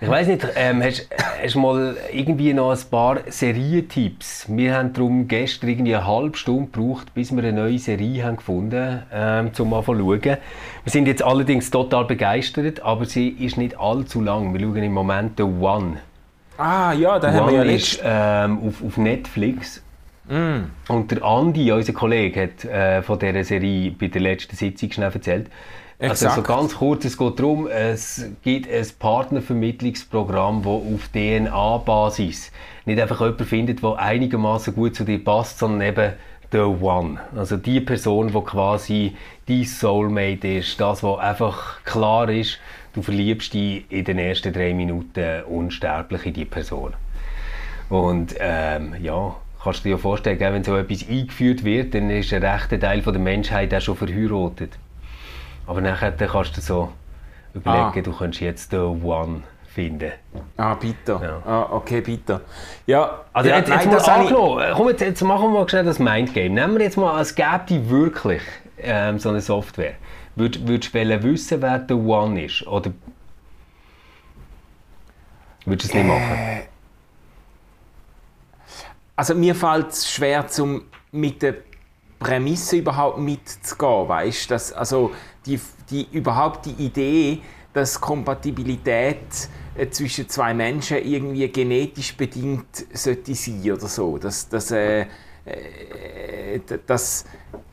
Ich 0.00 0.08
weiß 0.08 0.28
nicht, 0.28 0.46
ähm, 0.56 0.82
hast 0.82 1.08
du 1.54 1.58
mal 1.60 1.96
irgendwie 2.12 2.52
noch 2.54 2.70
ein 2.70 2.78
paar 2.90 3.18
Serientipps? 3.28 4.46
Wir 4.48 4.74
haben 4.74 4.92
darum 4.92 5.28
gestern 5.28 5.68
irgendwie 5.68 5.94
eine 5.94 6.06
halbe 6.06 6.36
Stunde 6.36 6.70
gebraucht, 6.70 7.12
bis 7.14 7.30
wir 7.32 7.42
eine 7.42 7.52
neue 7.52 7.78
Serie 7.78 8.24
haben 8.24 8.36
gefunden 8.36 9.02
haben, 9.12 9.50
um 9.58 9.70
mal 9.70 9.84
zu 9.84 9.94
schauen. 9.94 10.20
Wir 10.22 10.38
sind 10.86 11.06
jetzt 11.06 11.22
allerdings 11.22 11.70
total 11.70 12.06
begeistert, 12.06 12.80
aber 12.80 13.04
sie 13.04 13.28
ist 13.28 13.56
nicht 13.56 13.78
allzu 13.78 14.20
lang. 14.20 14.52
Wir 14.54 14.60
schauen 14.60 14.82
im 14.82 14.92
Moment 14.92 15.32
The 15.36 15.42
One. 15.42 15.98
ah 16.58 16.92
ja, 16.92 17.18
da 17.18 17.32
haben 17.32 17.50
wir 17.50 17.64
ja 17.64 17.70
ist 17.70 18.00
ähm, 18.02 18.58
auf, 18.66 18.82
auf 18.84 18.96
Netflix. 18.96 19.82
Und 20.88 21.10
der 21.10 21.24
Andi, 21.24 21.72
unser 21.72 21.92
Kollege, 21.92 22.42
hat 22.42 22.64
äh, 22.64 23.02
von 23.02 23.18
dieser 23.18 23.42
Serie 23.42 23.90
bei 23.90 24.06
der 24.06 24.20
letzten 24.20 24.54
Sitzung 24.54 24.92
schnell 24.92 25.10
erzählt. 25.12 25.48
Also 26.00 26.14
so 26.14 26.26
Exakt. 26.28 26.46
ganz 26.46 26.76
kurz, 26.76 27.04
es 27.04 27.18
geht 27.18 27.38
darum, 27.38 27.66
es 27.66 28.24
gibt 28.42 28.70
ein 28.70 28.86
Partnervermittlungsprogramm, 28.98 30.62
das 30.62 30.72
auf 30.72 31.08
DNA-Basis 31.12 32.52
nicht 32.86 32.98
einfach 32.98 33.20
jemanden 33.20 33.44
findet, 33.44 33.82
der 33.82 33.98
einigermaßen 33.98 34.74
gut 34.74 34.96
zu 34.96 35.04
dir 35.04 35.22
passt, 35.22 35.58
sondern 35.58 35.82
eben 35.82 36.12
the 36.52 36.58
one. 36.58 37.20
Also 37.36 37.58
die 37.58 37.80
Person, 37.80 38.28
die 38.28 38.40
quasi 38.40 39.16
dein 39.46 39.64
Soulmate 39.64 40.48
ist, 40.48 40.80
das, 40.80 41.02
was 41.02 41.18
einfach 41.18 41.84
klar 41.84 42.30
ist, 42.30 42.58
du 42.94 43.02
verliebst 43.02 43.52
dich 43.52 43.84
in 43.90 44.04
den 44.06 44.18
ersten 44.18 44.54
drei 44.54 44.72
Minuten 44.72 45.42
unsterblich 45.44 46.24
in 46.24 46.32
die 46.32 46.46
Person. 46.46 46.94
Und 47.90 48.34
ähm, 48.38 48.94
ja, 49.02 49.36
kannst 49.62 49.80
du 49.80 49.84
dir 49.84 49.90
ja 49.90 49.98
vorstellen, 49.98 50.40
wenn 50.40 50.64
so 50.64 50.76
etwas 50.76 51.06
eingeführt 51.08 51.62
wird, 51.62 51.94
dann 51.94 52.08
ist 52.08 52.32
ein 52.32 52.42
rechter 52.42 52.80
Teil 52.80 53.02
von 53.02 53.12
der 53.12 53.22
Menschheit 53.22 53.74
auch 53.74 53.80
schon 53.80 53.96
verheiratet. 53.96 54.78
Aber 55.66 55.80
nachher 55.80 56.10
dann 56.12 56.28
kannst 56.28 56.56
du 56.56 56.60
so 56.60 56.92
überlegen, 57.54 57.98
Ah. 57.98 58.02
du 58.02 58.12
könntest 58.12 58.40
jetzt 58.40 58.72
den 58.72 59.02
One 59.04 59.42
finden. 59.68 60.12
Ah, 60.56 60.74
bitte. 60.74 61.20
Ja. 61.22 61.42
Ah, 61.46 61.68
okay, 61.72 62.00
bitte. 62.00 62.40
Ja, 62.86 63.20
Also 63.32 63.48
ja, 63.50 63.58
jetzt, 63.58 63.68
jetzt 63.68 63.86
mal 63.86 63.92
das 63.92 64.02
ich- 64.04 64.08
angenommen, 64.12 64.64
komm, 64.76 64.88
jetzt, 64.88 65.00
jetzt 65.00 65.22
machen 65.22 65.52
wir 65.52 65.60
mal 65.60 65.68
schnell 65.68 65.84
das 65.84 65.98
Mindgame. 66.00 66.50
Nehmen 66.50 66.74
wir 66.76 66.84
jetzt 66.84 66.96
mal, 66.96 67.20
es 67.20 67.34
gäbe 67.34 67.60
die 67.68 67.88
wirklich 67.88 68.42
ähm, 68.78 69.18
so 69.18 69.28
eine 69.28 69.40
Software. 69.40 69.94
Würd, 70.36 70.66
würdest 70.66 70.94
du 70.94 71.22
wissen, 71.22 71.62
wer 71.62 71.78
der 71.78 71.96
One 71.96 72.44
ist? 72.44 72.66
Oder 72.66 72.90
würdest 75.66 75.92
du 75.92 75.98
es 75.98 76.02
nicht 76.02 76.06
machen? 76.12 76.60
Also 79.16 79.34
mir 79.34 79.54
fällt 79.54 79.90
es 79.90 80.10
schwer, 80.10 80.46
zum 80.48 80.82
mit 81.12 81.42
der 81.42 81.54
Prämisse 82.18 82.76
überhaupt 82.76 83.18
mitzugehen, 83.18 84.08
weißt? 84.08 84.50
Dass, 84.50 84.72
also 84.72 85.10
die, 85.46 85.60
die, 85.90 86.08
überhaupt 86.12 86.66
die 86.66 86.84
Idee, 86.84 87.40
dass 87.72 88.00
Kompatibilität 88.00 89.18
äh, 89.76 89.88
zwischen 89.90 90.28
zwei 90.28 90.52
Menschen 90.54 90.98
irgendwie 90.98 91.48
genetisch 91.48 92.16
bedingt 92.16 92.86
sollte 92.92 93.34
sein 93.34 93.72
oder 93.72 93.86
so. 93.86 94.18
Dass, 94.18 94.48
dass, 94.48 94.70
äh, 94.70 95.06
äh, 95.44 96.60
dass, 96.86 97.24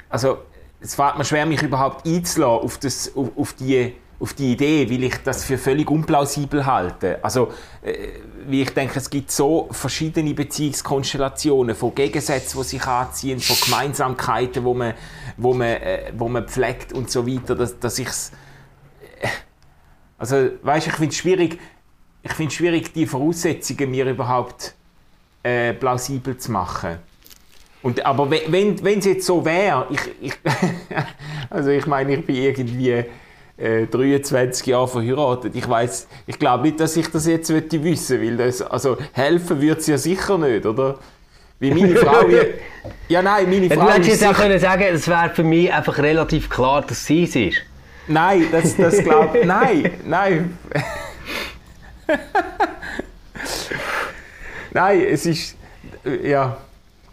also, 0.09 0.39
es 0.79 0.95
fällt 0.95 1.17
mir 1.17 1.25
schwer, 1.25 1.45
mich 1.45 1.61
überhaupt 1.61 2.07
einzulassen 2.07 2.63
auf, 2.65 2.77
das, 2.77 3.15
auf, 3.15 3.29
auf, 3.35 3.53
die, 3.53 3.93
auf 4.19 4.33
die 4.33 4.53
Idee, 4.53 4.89
weil 4.89 5.03
ich 5.03 5.15
das 5.23 5.43
für 5.43 5.57
völlig 5.57 5.89
unplausibel 5.89 6.65
halte. 6.65 7.23
Also, 7.23 7.51
äh, 7.83 7.93
wie 8.47 8.63
ich 8.63 8.71
denke, 8.71 8.97
es 8.97 9.09
gibt 9.09 9.31
so 9.31 9.67
verschiedene 9.71 10.33
Beziehungskonstellationen, 10.33 11.75
von 11.75 11.93
Gegensätzen, 11.93 12.59
die 12.59 12.67
sich 12.67 12.85
anziehen, 12.85 13.39
von 13.39 13.55
Gemeinsamkeiten, 13.63 14.63
wo 14.63 14.73
man, 14.73 14.93
wo 15.37 15.53
man, 15.53 15.67
äh, 15.67 16.11
wo 16.17 16.27
man 16.29 16.47
pflegt 16.47 16.93
und 16.93 17.11
so 17.11 17.27
weiter, 17.27 17.55
dass, 17.55 17.77
dass 17.79 17.99
ich 17.99 18.07
es... 18.07 18.31
Äh, 19.21 19.27
also, 20.17 20.49
weißt, 20.63 20.87
ich 20.87 20.93
finde 20.93 21.11
es 21.11 21.17
schwierig, 21.17 21.59
ich 22.23 22.33
finde 22.33 22.53
schwierig, 22.53 22.93
die 22.93 23.05
Voraussetzungen 23.05 23.91
mir 23.91 24.09
überhaupt 24.09 24.73
äh, 25.43 25.73
plausibel 25.73 26.37
zu 26.37 26.51
machen. 26.51 26.97
Und, 27.83 28.03
aber 28.03 28.29
wenn 28.31 28.73
es 28.83 29.05
jetzt 29.05 29.27
so 29.27 29.45
wäre, 29.45 29.85
ich, 29.91 30.01
ich 30.19 30.33
also 31.51 31.69
ich 31.69 31.85
meine, 31.85 32.15
ich 32.15 32.25
bin 32.25 32.35
irgendwie 32.35 33.05
äh, 33.57 33.87
23 33.87 34.67
Jahre 34.67 34.87
verheiratet. 34.87 35.55
Ich 35.55 35.67
weiß, 35.67 36.07
ich 36.27 36.39
glaube 36.39 36.63
nicht, 36.63 36.79
dass 36.79 36.95
ich 36.95 37.09
das 37.09 37.25
jetzt 37.25 37.49
wissen 37.49 37.83
möchte, 37.83 38.21
weil 38.21 38.37
das, 38.37 38.61
also 38.61 38.97
helfen 39.13 39.61
würde 39.61 39.79
es 39.79 39.87
ja 39.87 39.97
sicher 39.97 40.37
nicht, 40.37 40.65
oder? 40.65 40.99
Wie 41.59 41.71
meine 41.71 41.95
Frau. 41.97 42.25
ja, 43.07 43.21
nein, 43.21 43.49
meine 43.49 43.69
Frau. 43.69 43.85
Du 43.85 43.91
hättest 43.91 44.21
jetzt 44.21 44.25
auch 44.27 44.33
können 44.37 44.59
sagen, 44.59 44.83
es 44.93 45.07
wäre 45.07 45.29
für 45.31 45.43
mich 45.43 45.73
einfach 45.73 45.97
relativ 45.97 46.49
klar, 46.49 46.83
dass 46.83 47.05
sie 47.05 47.23
es 47.23 47.35
ist. 47.35 47.57
Nein, 48.07 48.45
das, 48.51 48.77
das 48.77 49.03
glaube 49.03 49.39
ich. 49.39 49.45
Nein, 49.47 49.91
nein. 50.05 50.57
nein, 54.71 55.01
es 55.01 55.25
ist. 55.25 55.57
Ja. 56.23 56.57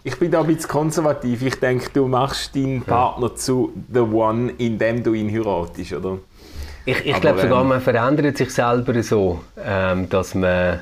Ich 0.07 0.19
bin 0.19 0.31
da 0.31 0.43
ein 0.43 0.47
bisschen 0.47 0.69
konservativ. 0.69 1.43
Ich 1.43 1.59
denke, 1.59 1.89
du 1.93 2.07
machst 2.07 2.55
deinen 2.55 2.83
Partner 2.83 3.35
zu 3.35 3.73
the 3.91 4.01
one, 4.01 4.53
indem 4.59 5.03
du 5.03 5.15
ihn 5.15 5.33
heiratest, 5.33 5.95
oder? 5.95 6.19
Ich, 6.87 7.07
ich 7.07 7.20
glaube 7.20 7.40
sogar, 7.40 7.64
man 7.64 7.81
verändert 7.81 8.37
sich 8.37 8.51
selber 8.51 9.03
so, 9.03 9.42
ähm, 9.64 10.09
dass 10.09 10.35
man 10.35 10.81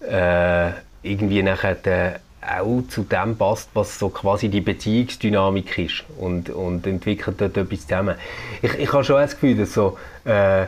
äh, 0.00 0.70
irgendwie 1.02 1.42
nachher 1.42 1.86
äh, 1.86 2.18
auch 2.42 2.82
zu 2.88 3.02
dem 3.02 3.36
passt, 3.36 3.70
was 3.74 3.98
so 3.98 4.08
quasi 4.10 4.48
die 4.48 4.60
Beziehungsdynamik 4.60 5.78
ist 5.78 6.04
und, 6.18 6.50
und 6.50 6.86
entwickelt 6.86 7.40
dort 7.40 7.56
etwas 7.56 7.82
zusammen. 7.82 8.16
Ich, 8.62 8.74
ich 8.74 8.92
habe 8.92 9.04
schon 9.04 9.16
das 9.16 9.32
Gefühl, 9.32 9.56
dass 9.56 9.74
so 9.74 9.98
äh, 10.24 10.66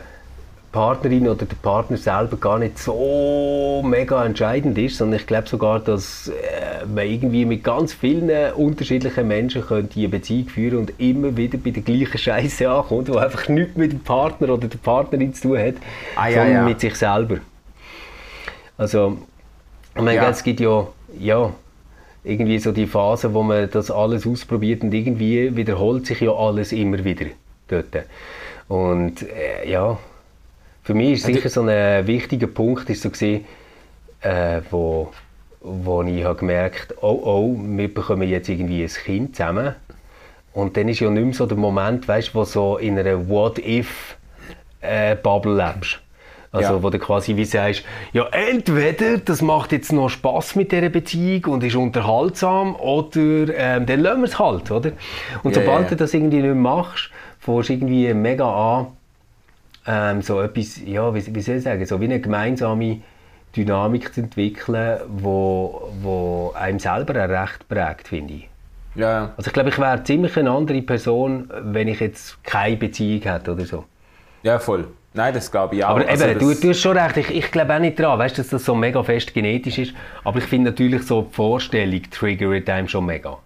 Partnerin 0.72 1.28
oder 1.28 1.46
der 1.46 1.56
Partner 1.56 1.96
selber 1.96 2.36
gar 2.36 2.58
nicht 2.58 2.78
so 2.78 3.82
mega 3.84 4.24
entscheidend 4.24 4.78
ist, 4.78 4.98
sondern 4.98 5.18
ich 5.18 5.26
glaube 5.26 5.48
sogar, 5.48 5.80
dass 5.80 6.28
äh, 6.28 6.86
man 6.86 7.06
irgendwie 7.06 7.44
mit 7.44 7.64
ganz 7.64 7.92
vielen 7.92 8.52
unterschiedlichen 8.52 9.26
Menschen 9.26 9.62
könnte 9.62 9.98
eine 9.98 10.08
Beziehung 10.08 10.48
führen 10.48 10.78
und 10.78 10.92
immer 10.98 11.36
wieder 11.36 11.58
bei 11.58 11.70
der 11.70 11.82
gleichen 11.82 12.18
Scheiße 12.18 12.70
ankommt, 12.70 13.08
die 13.08 13.18
einfach 13.18 13.48
nichts 13.48 13.76
mit 13.76 13.92
dem 13.92 14.00
Partner 14.00 14.50
oder 14.50 14.68
der 14.68 14.78
Partnerin 14.78 15.34
zu 15.34 15.48
tun 15.48 15.58
hat, 15.58 15.74
ah, 16.14 16.28
ja, 16.28 16.34
sondern 16.34 16.52
ja. 16.52 16.62
mit 16.62 16.80
sich 16.80 16.94
selber. 16.94 17.38
Also, 18.78 19.18
ich 19.96 20.02
meine, 20.02 20.16
ja. 20.16 20.30
es 20.30 20.42
gibt 20.42 20.60
ja, 20.60 20.86
ja 21.18 21.52
irgendwie 22.22 22.58
so 22.58 22.70
die 22.70 22.86
Phase, 22.86 23.34
wo 23.34 23.42
man 23.42 23.68
das 23.70 23.90
alles 23.90 24.26
ausprobiert 24.26 24.82
und 24.82 24.94
irgendwie 24.94 25.56
wiederholt 25.56 26.06
sich 26.06 26.20
ja 26.20 26.32
alles 26.32 26.70
immer 26.72 27.04
wieder 27.04 27.26
dort. 27.66 28.04
Und 28.68 29.22
äh, 29.22 29.68
ja, 29.68 29.98
für 30.82 30.94
mich 30.94 31.12
ist 31.12 31.26
sicher 31.26 31.48
so 31.48 31.62
ein 31.62 32.06
wichtiger 32.06 32.46
Punkt, 32.46 32.88
ist 32.90 33.02
so 33.02 33.10
gewesen, 33.10 33.44
äh, 34.22 34.60
wo, 34.70 35.12
wo 35.60 36.02
ich 36.02 36.24
habe 36.24 36.38
gemerkt 36.38 36.94
oh 37.00 37.20
oh, 37.22 37.56
wir 37.58 37.92
bekommen 37.92 38.28
jetzt 38.28 38.48
irgendwie 38.48 38.82
ein 38.82 38.88
Kind 38.88 39.36
zusammen. 39.36 39.74
Und 40.52 40.76
dann 40.76 40.88
ist 40.88 40.98
ja 41.00 41.10
nicht 41.10 41.24
mehr 41.24 41.34
so 41.34 41.46
der 41.46 41.56
Moment, 41.56 42.06
weißt, 42.08 42.34
wo 42.34 42.42
so 42.44 42.78
in 42.78 42.98
einer 42.98 43.28
What-If-Bubble 43.28 45.62
äh, 45.62 45.66
lebst. 45.66 46.00
Also, 46.52 46.74
ja. 46.74 46.82
wo 46.82 46.90
du 46.90 46.98
quasi 46.98 47.36
wie 47.36 47.44
sagst, 47.44 47.84
ja, 48.12 48.26
entweder 48.32 49.18
das 49.18 49.40
macht 49.40 49.70
jetzt 49.70 49.92
noch 49.92 50.08
Spaß 50.08 50.56
mit 50.56 50.72
dieser 50.72 50.88
Beziehung 50.88 51.44
und 51.44 51.62
ist 51.62 51.76
unterhaltsam, 51.76 52.74
oder 52.74 53.54
ähm, 53.56 53.86
dann 53.86 54.00
lassen 54.00 54.22
wir 54.22 54.28
es 54.28 54.36
halt, 54.36 54.68
oder? 54.72 54.90
Und 55.44 55.54
ja, 55.54 55.62
sobald 55.62 55.84
ja. 55.84 55.90
du 55.90 55.96
das 55.96 56.12
irgendwie 56.12 56.38
nicht 56.38 56.46
mehr 56.46 56.56
machst, 56.56 57.10
fängst 57.38 57.68
du 57.68 57.74
irgendwie 57.74 58.12
mega 58.14 58.80
an, 58.80 58.88
ähm, 59.86 60.22
so 60.22 60.40
etwas, 60.40 60.80
ja, 60.84 61.14
wie, 61.14 61.34
wie 61.34 61.40
soll 61.40 61.56
ich 61.56 61.62
sagen, 61.62 61.84
so 61.86 62.00
wie 62.00 62.04
eine 62.04 62.20
gemeinsame 62.20 63.00
Dynamik 63.56 64.14
zu 64.14 64.20
entwickeln, 64.20 65.00
wo, 65.08 65.90
wo 66.02 66.52
einem 66.54 66.78
selber 66.78 67.24
auch 67.24 67.28
recht 67.28 67.68
prägt, 67.68 68.08
finde 68.08 68.34
ich. 68.34 68.48
Ja. 68.94 69.32
Also 69.36 69.48
ich 69.48 69.52
glaube, 69.52 69.70
ich 69.70 69.78
wäre 69.78 70.02
ziemlich 70.04 70.36
eine 70.36 70.50
andere 70.50 70.82
Person, 70.82 71.50
wenn 71.62 71.88
ich 71.88 72.00
jetzt 72.00 72.42
keine 72.44 72.76
Beziehung 72.76 73.22
hätte 73.22 73.52
oder 73.52 73.64
so. 73.64 73.84
Ja, 74.42 74.58
voll. 74.58 74.88
Nein, 75.12 75.34
das 75.34 75.50
glaube 75.50 75.74
ich 75.74 75.84
auch. 75.84 75.90
Aber 75.90 76.08
also 76.08 76.24
eben, 76.24 76.38
du, 76.38 76.54
du 76.54 76.68
hast 76.68 76.80
schon 76.80 76.96
recht, 76.96 77.16
ich, 77.16 77.30
ich 77.30 77.50
glaube 77.50 77.74
auch 77.74 77.80
nicht 77.80 77.98
daran, 77.98 78.18
weißt, 78.18 78.38
dass 78.38 78.48
das 78.48 78.64
so 78.64 78.74
mega 78.74 79.02
fest 79.02 79.34
genetisch 79.34 79.78
ist, 79.78 79.94
aber 80.22 80.38
ich 80.38 80.44
finde 80.44 80.70
natürlich 80.70 81.02
so 81.02 81.22
die 81.22 81.34
Vorstellung 81.34 82.02
triggert 82.10 82.68
einem 82.70 82.86
schon 82.86 83.06
mega. 83.06 83.36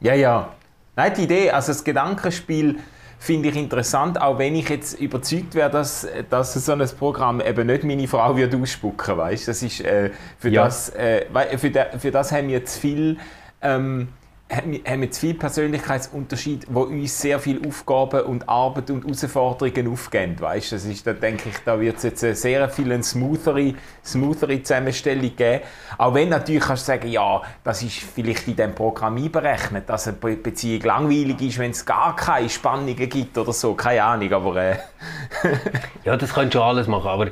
Ja, 0.00 0.14
ja. 0.14 0.48
Nein, 0.94 1.12
die 1.16 1.22
Idee, 1.22 1.50
also 1.50 1.72
das 1.72 1.82
Gedankenspiel 1.82 2.76
finde 3.18 3.48
ich 3.48 3.56
interessant, 3.56 4.20
auch 4.20 4.38
wenn 4.38 4.54
ich 4.54 4.68
jetzt 4.68 5.00
überzeugt 5.00 5.54
wäre, 5.54 5.70
dass, 5.70 6.06
dass 6.30 6.54
so 6.54 6.72
ein 6.72 6.88
Programm 6.98 7.40
eben 7.40 7.66
nicht 7.66 7.84
meine 7.84 8.06
Frau 8.06 8.36
wird 8.36 8.54
ausspucken, 8.54 9.16
weißt? 9.16 9.48
Das 9.48 9.62
ist 9.62 9.80
äh, 9.80 10.10
für 10.38 10.48
ja. 10.48 10.64
das 10.64 10.90
äh, 10.90 11.26
für, 11.58 11.70
de, 11.70 11.98
für 11.98 12.10
das 12.10 12.32
haben 12.32 12.48
wir 12.48 12.64
zu 12.64 12.80
viel 12.80 13.16
ähm, 13.60 14.08
haben 14.50 15.02
wir 15.02 15.10
zu 15.10 15.20
viele 15.20 15.34
Persönlichkeitsunterschiede, 15.34 16.66
die 16.68 16.74
uns 16.74 17.20
sehr 17.20 17.38
viele 17.38 17.68
Aufgaben 17.68 18.22
und 18.22 18.48
Arbeit 18.48 18.90
und 18.90 19.04
Herausforderungen 19.04 19.92
aufgeben. 19.92 20.40
Weißt? 20.40 20.72
Das 20.72 20.84
ist, 20.86 21.06
da 21.06 21.12
denke 21.12 21.50
ich, 21.50 21.58
da 21.64 21.78
wird 21.78 21.98
es 21.98 22.04
jetzt 22.04 22.24
eine 22.24 22.34
sehr 22.34 22.68
viel 22.70 22.90
eine 22.90 23.02
smoothere, 23.02 23.74
smoothere 24.04 24.62
Zusammenstellung 24.62 25.36
geben. 25.36 25.62
Auch 25.98 26.14
wenn 26.14 26.30
natürlich 26.30 26.62
kannst 26.62 26.88
du 26.88 26.92
sagen, 26.92 27.08
ja, 27.08 27.42
das 27.62 27.82
ist 27.82 27.98
vielleicht 27.98 28.48
in 28.48 28.56
dem 28.56 28.74
Programm 28.74 29.16
einberechnet, 29.16 29.88
dass 29.88 30.08
eine 30.08 30.16
Beziehung 30.16 30.82
langweilig 30.82 31.42
ist, 31.42 31.58
wenn 31.58 31.72
es 31.72 31.84
gar 31.84 32.16
keine 32.16 32.48
Spannungen 32.48 32.96
gibt 33.08 33.36
oder 33.36 33.52
so. 33.52 33.74
Keine 33.74 34.02
Ahnung, 34.02 34.32
aber... 34.32 34.56
Äh 34.56 34.76
ja, 36.04 36.16
das 36.16 36.32
könntest 36.32 36.54
du 36.54 36.62
alles 36.62 36.86
machen, 36.86 37.08
aber 37.08 37.30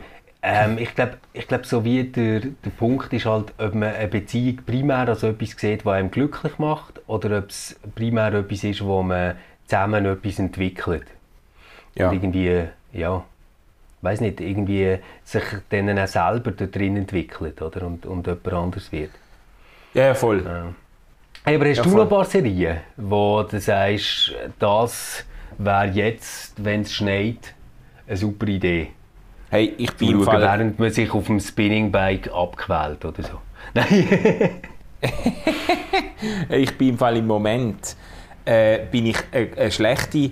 ähm, 0.49 0.79
ich 0.79 0.95
glaube, 0.95 1.19
ich 1.33 1.49
glaub, 1.49 1.67
so 1.67 1.85
wie 1.85 2.05
der, 2.05 2.41
der 2.41 2.71
Punkt 2.79 3.13
ist 3.13 3.27
halt, 3.27 3.53
ob 3.59 3.75
man 3.75 3.95
eine 3.95 4.07
Beziehung 4.07 4.61
primär 4.65 5.09
als 5.09 5.25
etwas 5.25 5.51
sieht, 5.51 5.85
was 5.85 5.95
einem 5.95 6.11
glücklich 6.11 6.59
macht, 6.59 7.01
oder 7.09 7.39
ob 7.39 7.51
es 7.51 7.79
primär 7.97 8.33
etwas 8.33 8.63
ist, 8.63 8.85
wo 8.85 9.03
man 9.03 9.37
zusammen 9.67 10.07
etwas 10.07 10.39
entwickelt. 10.39 11.07
Ja. 11.97 12.11
Und 12.11 12.15
irgendwie, 12.15 12.63
ja, 12.93 13.25
weiß 14.03 14.21
nicht, 14.21 14.41
irgendwie 14.41 14.99
sich 15.25 15.43
dann 15.71 15.99
auch 15.99 16.07
selber 16.07 16.53
da 16.53 16.67
drin 16.67 16.97
entwickelt, 16.97 17.61
oder? 17.61 17.85
Und, 17.85 18.07
und 18.07 18.27
jemand 18.29 18.53
anders 18.53 18.93
wird. 18.93 19.11
Ja, 19.95 20.15
voll. 20.15 20.45
Ja. 20.45 20.73
Hey, 21.45 21.57
aber 21.57 21.69
hast 21.69 21.79
ja, 21.79 21.83
du 21.83 21.91
voll. 21.91 21.99
noch 21.99 22.07
ein 22.07 22.11
paar 22.11 22.25
Serien, 22.25 22.79
wo 22.97 23.43
du 23.43 23.59
sagst, 23.59 24.33
das 24.61 25.25
wäre 25.59 25.87
jetzt, 25.87 26.63
wenn 26.63 26.83
es 26.83 26.93
schneit, 26.93 27.53
eine 28.07 28.17
super 28.17 28.47
Idee? 28.47 28.91
Hey, 29.51 29.75
ich 29.79 29.93
bin 29.97 30.11
im 30.11 30.23
Fall... 30.23 30.41
während 30.41 30.79
man 30.79 30.91
sich 30.91 31.13
auf 31.13 31.27
dem 31.27 31.41
Spinningbike 31.41 32.33
abquält 32.33 33.05
oder 33.05 33.23
so. 33.23 33.41
Nein. 33.75 34.63
ich 36.51 36.77
bin 36.77 36.91
im 36.91 36.99
Fall 36.99 37.17
im 37.17 37.27
Moment 37.27 37.97
äh, 38.45 38.81
bin 38.91 39.07
ich 39.07 39.19
eine, 39.33 39.51
eine 39.57 39.71
schlechte 39.71 40.31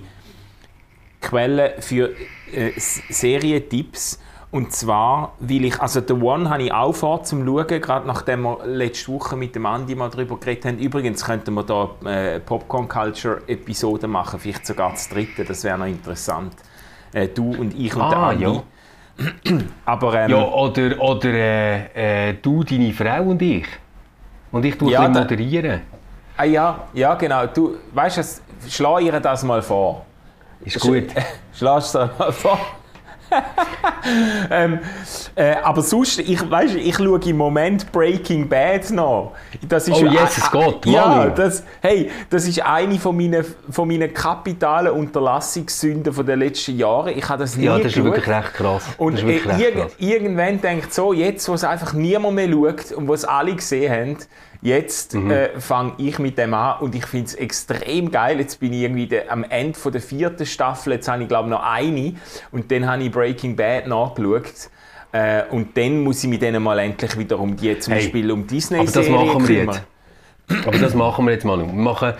Quelle 1.20 1.74
für 1.80 2.10
äh, 2.52 2.72
Serientipps. 2.76 4.20
Und 4.50 4.72
zwar, 4.72 5.34
weil 5.40 5.64
ich, 5.64 5.80
also 5.80 6.00
The 6.06 6.12
One 6.12 6.48
habe 6.48 6.62
ich 6.62 6.72
auch 6.72 6.92
vor 6.92 7.24
zum 7.24 7.44
Schauen, 7.44 7.66
gerade 7.66 8.06
nachdem 8.06 8.42
wir 8.42 8.64
letzte 8.64 9.12
Woche 9.12 9.36
mit 9.36 9.56
dem 9.56 9.66
Andi 9.66 9.96
mal 9.96 10.10
darüber 10.10 10.38
geredet 10.38 10.66
haben. 10.66 10.78
Übrigens 10.78 11.24
könnten 11.24 11.54
wir 11.54 11.64
da 11.64 11.90
äh, 12.08 12.38
Popcorn 12.38 12.86
Culture 12.86 13.42
Episode 13.48 14.06
machen, 14.06 14.38
vielleicht 14.38 14.64
sogar 14.64 14.90
das 14.90 15.08
dritte, 15.08 15.44
das 15.44 15.64
wäre 15.64 15.76
noch 15.76 15.86
interessant. 15.86 16.54
Äh, 17.12 17.28
du 17.28 17.50
und 17.50 17.74
ich 17.74 17.96
und 17.96 18.02
ah, 18.02 18.10
der 18.10 18.18
Andi. 18.18 18.44
Ja. 18.44 18.62
Aber, 19.84 20.14
ähm, 20.14 20.30
ja, 20.30 20.44
oder, 20.44 21.00
oder 21.00 21.28
äh, 21.28 22.30
äh, 22.30 22.34
du, 22.40 22.64
deine 22.64 22.92
Frau 22.92 23.22
und 23.22 23.40
ich. 23.42 23.66
Und 24.50 24.64
ich 24.64 24.76
tue 24.76 24.90
ja, 24.90 25.08
moderieren. 25.08 25.82
Ah, 26.36 26.44
ja, 26.44 26.88
ja, 26.92 27.14
genau. 27.14 27.46
Du, 27.46 27.76
weißt 27.92 28.18
du, 28.18 28.70
schlag 28.70 29.02
ihr 29.02 29.20
das 29.20 29.42
mal 29.44 29.62
vor. 29.62 30.04
Ist 30.64 30.80
gut. 30.80 31.04
Schlag 31.52 31.78
es 31.78 31.94
mal 31.94 32.32
vor. 32.32 32.58
ähm, 34.50 34.78
äh, 35.34 35.54
aber 35.62 35.82
sonst, 35.82 36.20
ich, 36.20 36.50
weißt, 36.50 36.74
ich 36.76 36.96
schaue 36.96 37.20
im 37.24 37.36
Moment 37.36 37.90
Breaking 37.90 38.48
Bad 38.48 38.90
noch. 38.90 39.32
Das 39.68 39.88
ist 39.88 40.02
Oh, 40.02 40.06
Jesus 40.06 40.50
Gott, 40.50 40.84
Ja, 40.86 41.28
das, 41.28 41.64
hey, 41.80 42.10
das 42.30 42.46
ist 42.46 42.60
eine 42.60 42.98
von 42.98 43.16
meinen, 43.16 43.44
von 43.70 43.88
meinen 43.88 44.12
kapitalen 44.12 44.92
Unterlassungssünden 44.92 46.12
den 46.24 46.38
letzten 46.38 46.76
Jahren. 46.76 47.16
Ich 47.16 47.28
habe 47.28 47.42
das 47.42 47.56
nie 47.56 47.64
Ja, 47.64 47.78
das 47.78 47.96
ist 47.96 48.04
wirklich 48.04 48.26
recht 48.26 48.54
krass. 48.54 48.84
Und 48.98 49.22
äh, 49.22 49.26
recht 49.26 49.44
krass. 49.44 49.92
irgendwann 49.98 50.60
denkt 50.60 50.92
so, 50.92 51.12
jetzt, 51.12 51.48
wo 51.48 51.54
es 51.54 51.64
einfach 51.64 51.92
niemand 51.92 52.34
mehr 52.34 52.48
schaut 52.50 52.92
und 52.92 53.08
wo 53.08 53.14
es 53.14 53.24
alle 53.24 53.54
gesehen 53.54 53.92
haben, 53.92 54.16
jetzt 54.64 55.14
Mhm. 55.14 55.30
äh, 55.30 55.60
fange 55.60 55.92
ich 55.98 56.18
mit 56.18 56.36
dem 56.38 56.52
an 56.54 56.80
und 56.80 56.94
ich 56.96 57.06
finde 57.06 57.26
es 57.26 57.34
extrem 57.36 58.10
geil. 58.10 58.40
Jetzt 58.40 58.58
bin 58.58 58.72
ich 58.72 58.80
irgendwie 58.80 59.06
der, 59.06 59.30
am 59.30 59.44
Ende 59.44 59.78
von 59.78 59.92
der 59.92 60.00
vierten 60.00 60.44
Staffel, 60.46 60.94
jetzt 60.94 61.06
habe 61.06 61.22
ich 61.22 61.28
glaube 61.28 61.48
noch 61.48 61.62
eine 61.62 62.14
und 62.50 62.72
dann 62.72 62.86
habe 62.90 63.04
ich 63.04 63.12
Breaking 63.12 63.54
Bad 63.54 63.86
nachgeschaut. 63.86 64.70
Äh, 65.12 65.42
und 65.50 65.76
dann 65.76 66.02
muss 66.02 66.24
ich 66.24 66.28
mich 66.30 66.40
dann 66.40 66.60
mal 66.60 66.78
endlich 66.80 67.16
wieder 67.16 67.38
um 67.38 67.54
die, 67.56 67.78
zum 67.78 67.92
Hey, 67.92 68.02
Beispiel 68.02 68.32
um 68.32 68.46
disney 68.48 68.78
Aber 68.78 68.90
das 68.90 69.08
machen 69.08 69.46
wir 69.46 69.58
kümmern. 69.60 69.80
jetzt. 70.48 70.66
Aber 70.66 70.78
das 70.78 70.94
machen 70.94 71.24
wir 71.26 71.32
jetzt 71.34 71.44
mal. 71.44 71.58
Wir 71.58 71.66
machen 71.72 72.14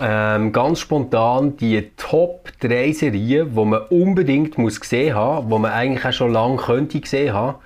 ähm, 0.00 0.52
ganz 0.52 0.80
spontan 0.80 1.56
die 1.56 1.90
Top 1.96 2.50
3 2.60 2.92
Serien, 2.92 3.54
die 3.54 3.64
man 3.64 3.80
unbedingt 3.88 4.58
muss 4.58 4.78
gesehen 4.80 5.14
haben, 5.14 5.48
die 5.48 5.58
man 5.58 5.70
eigentlich 5.72 6.04
auch 6.04 6.12
schon 6.12 6.32
lange 6.32 6.56
könnte 6.58 7.00
gesehen 7.00 7.32
haben 7.32 7.56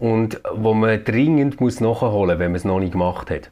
und 0.00 0.40
wo 0.54 0.74
man 0.74 1.02
dringend 1.04 1.60
muss 1.60 1.80
nachholen, 1.80 2.38
wenn 2.38 2.52
man 2.52 2.56
es 2.56 2.64
noch 2.64 2.80
nicht 2.80 2.92
gemacht 2.92 3.30
hat. 3.30 3.50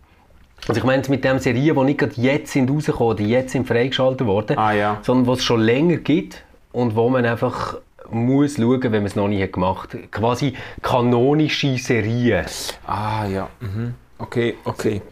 Also 0.68 0.78
ich 0.80 0.84
meine 0.84 1.02
mit 1.08 1.22
den 1.22 1.38
Serien, 1.38 1.76
die 1.76 1.82
nicht 1.84 1.98
gerade 1.98 2.14
jetzt 2.16 2.52
sind 2.52 2.70
rausgekommen 2.70 3.14
oder 3.14 3.22
jetzt 3.22 3.52
sind 3.52 3.66
freigeschaltet 3.68 4.26
worden, 4.26 4.58
Ah, 4.58 4.72
ja. 4.72 4.98
sondern 5.02 5.26
was 5.26 5.38
es 5.40 5.44
schon 5.44 5.60
länger 5.60 5.96
gibt 5.96 6.42
und 6.72 6.96
wo 6.96 7.08
man 7.08 7.24
einfach 7.24 7.76
muss 8.10 8.56
schauen, 8.56 8.82
wenn 8.82 8.92
man 8.92 9.06
es 9.06 9.16
noch 9.16 9.28
nicht 9.28 9.42
hat 9.42 9.52
gemacht 9.52 9.94
hat. 9.94 10.12
Quasi 10.12 10.54
kanonische 10.82 11.76
Serien. 11.78 12.46
Ah 12.86 13.26
ja, 13.26 13.48
mhm. 13.60 13.94
okay, 14.18 14.54
okay. 14.64 15.02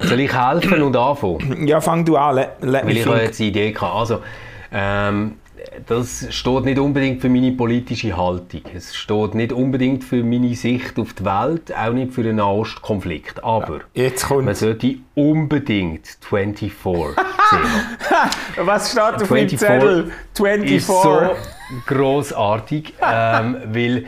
Soll 0.00 0.20
ich 0.20 0.32
helfen 0.32 0.82
und 0.82 0.96
anfangen? 0.96 1.66
Ja, 1.66 1.80
fang 1.80 2.04
du 2.04 2.16
an. 2.16 2.36
Let, 2.36 2.50
let 2.60 2.86
Weil 2.86 2.96
ich 2.96 3.04
jetzt 3.06 3.38
die 3.40 3.48
Idee 3.48 3.72
gehabt. 3.72 3.94
Also, 3.94 4.20
ähm, 4.72 5.34
das 5.86 6.26
steht 6.30 6.64
nicht 6.64 6.78
unbedingt 6.78 7.20
für 7.20 7.28
meine 7.28 7.52
politische 7.52 8.16
Haltung. 8.16 8.62
Es 8.74 8.94
steht 8.94 9.34
nicht 9.34 9.52
unbedingt 9.52 10.04
für 10.04 10.22
meine 10.22 10.54
Sicht 10.54 10.98
auf 10.98 11.12
die 11.12 11.24
Welt, 11.24 11.74
auch 11.76 11.92
nicht 11.92 12.12
für 12.12 12.22
den 12.22 12.36
Nahostkonflikt. 12.36 13.42
Aber 13.44 13.80
Jetzt 13.94 14.26
kommt. 14.26 14.44
man 14.44 14.54
sollte 14.54 14.96
unbedingt 15.14 16.06
24 16.20 16.72
sehen. 16.72 17.14
Was 18.56 18.90
steht 18.92 19.02
auf 19.02 19.28
24 19.28 19.58
Zettel? 19.58 20.12
24. 20.36 20.76
ist 20.76 20.86
so 20.86 21.30
großartig, 21.86 22.94
ähm, 23.02 23.56
weil 23.66 24.06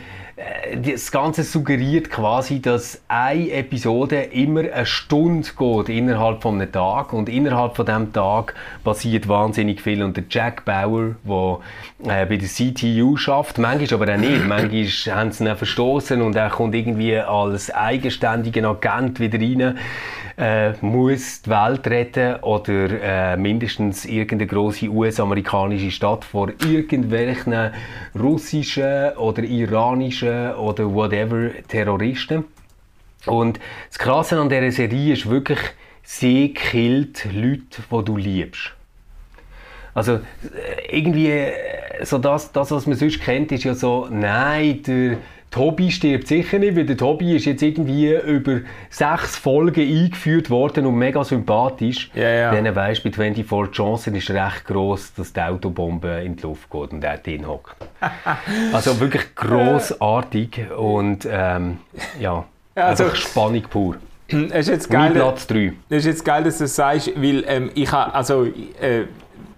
das 0.83 1.11
Ganze 1.11 1.43
suggeriert 1.43 2.11
quasi, 2.11 2.61
dass 2.61 3.01
eine 3.09 3.51
Episode 3.51 4.23
immer 4.23 4.61
eine 4.61 4.87
Stunde 4.87 5.49
geht 5.57 5.89
innerhalb 5.89 6.43
von 6.43 6.61
einem 6.61 6.71
Tag 6.71 7.13
und 7.13 7.29
innerhalb 7.29 7.77
von 7.77 7.87
diesem 7.87 8.13
Tag 8.13 8.55
passiert 8.85 9.29
wahnsinnig 9.29 9.81
viel. 9.81 10.03
Und 10.03 10.17
der 10.17 10.25
Jack 10.29 10.65
Bauer, 10.65 11.17
der 11.25 12.23
äh, 12.23 12.27
bei 12.27 12.37
der 12.37 12.49
CTU 12.49 13.17
schafft, 13.17 13.59
manchmal 13.59 14.03
aber 14.03 14.15
auch 14.15 14.19
nicht, 14.19 14.47
manchmal 14.47 15.17
haben 15.17 15.33
sie 15.33 15.45
ihn 15.45 15.57
verstoßen 15.57 16.21
und 16.21 16.37
er 16.37 16.51
kommt 16.51 16.75
irgendwie 16.75 17.17
als 17.17 17.71
eigenständiger 17.71 18.69
Agent 18.69 19.21
wieder 19.21 19.39
rein, 19.39 19.79
äh, 20.37 20.73
muss 20.83 21.43
die 21.43 21.51
Welt 21.51 21.87
retten 21.87 22.37
oder 22.43 22.91
äh, 23.03 23.37
mindestens 23.37 24.05
irgendeine 24.05 24.47
große 24.47 24.89
US-amerikanische 24.89 25.91
Stadt 25.91 26.25
vor 26.25 26.51
irgendwelchen 26.69 27.73
russischen 28.19 29.17
oder 29.17 29.43
iranischen 29.43 30.55
oder 30.55 30.93
whatever 30.93 31.51
Terroristen. 31.69 32.45
Und 33.25 33.59
das 33.89 33.99
Krasse 33.99 34.39
an 34.39 34.49
dieser 34.49 34.71
Serie 34.71 35.15
ist 35.15 35.29
wirklich, 35.29 35.59
sie 36.03 36.53
killt 36.53 37.25
Leute, 37.33 37.83
die 37.91 38.05
du 38.05 38.17
liebst. 38.17 38.73
Also 39.95 40.13
äh, 40.13 40.99
irgendwie, 40.99 41.31
äh, 41.31 42.05
so 42.05 42.19
das, 42.19 42.53
das, 42.53 42.71
was 42.71 42.87
man 42.87 42.97
sonst 42.97 43.21
kennt, 43.23 43.51
ist 43.53 43.65
ja 43.65 43.75
so, 43.75 44.07
nein, 44.11 44.83
der 44.83 45.17
Tobi 45.51 45.91
stirbt 45.91 46.27
sicher 46.27 46.59
nicht, 46.59 46.77
weil 46.77 46.85
der 46.85 46.97
Tobi 46.97 47.35
ist 47.37 47.47
jetzt 47.47 47.63
irgendwie 47.63 48.13
über 48.15 48.61
sechs 48.91 49.37
Folgen 49.37 49.81
eingeführt 49.81 50.51
worden 50.51 50.85
und 50.87 50.97
mega 50.97 51.25
sympathisch. 51.25 52.11
Ja, 52.15 52.29
ja. 52.29 52.55
Dann 52.55 52.75
weisst 52.75 53.03
bei 53.05 53.11
24 53.13 53.75
Johnson 53.77 54.15
ist 54.15 54.29
recht 54.31 54.65
gross, 54.67 55.15
dass 55.15 55.33
die 55.33 55.41
Autobombe 55.41 56.23
in 56.25 56.37
die 56.37 56.43
Luft 56.43 56.69
geht 56.71 56.93
und 56.93 57.03
er 57.03 57.19
drin 57.19 57.47
hockt. 57.47 57.77
Also 58.73 58.99
wirklich 59.01 59.35
grossartig 59.35 60.71
und 60.77 61.27
ähm, 61.31 61.79
ja, 62.21 62.45
also- 62.75 63.05
einfach 63.05 63.17
Spannung 63.17 63.63
pur. 63.63 63.97
Es 64.29 64.67
ist 64.67 64.69
jetzt 64.69 64.93
Mein 64.93 65.13
geil, 65.13 65.23
Platz 65.23 65.47
3. 65.47 65.73
das 65.89 65.99
ist 65.99 66.07
jetzt 66.07 66.25
geil, 66.25 66.43
dass 66.45 66.59
du 66.59 66.65
das 66.65 66.75
sagst, 66.75 67.13
weil 67.17 67.45
ähm, 67.47 67.71
ich 67.75 67.91
habe, 67.93 68.13
also, 68.13 68.45
äh, 68.45 69.05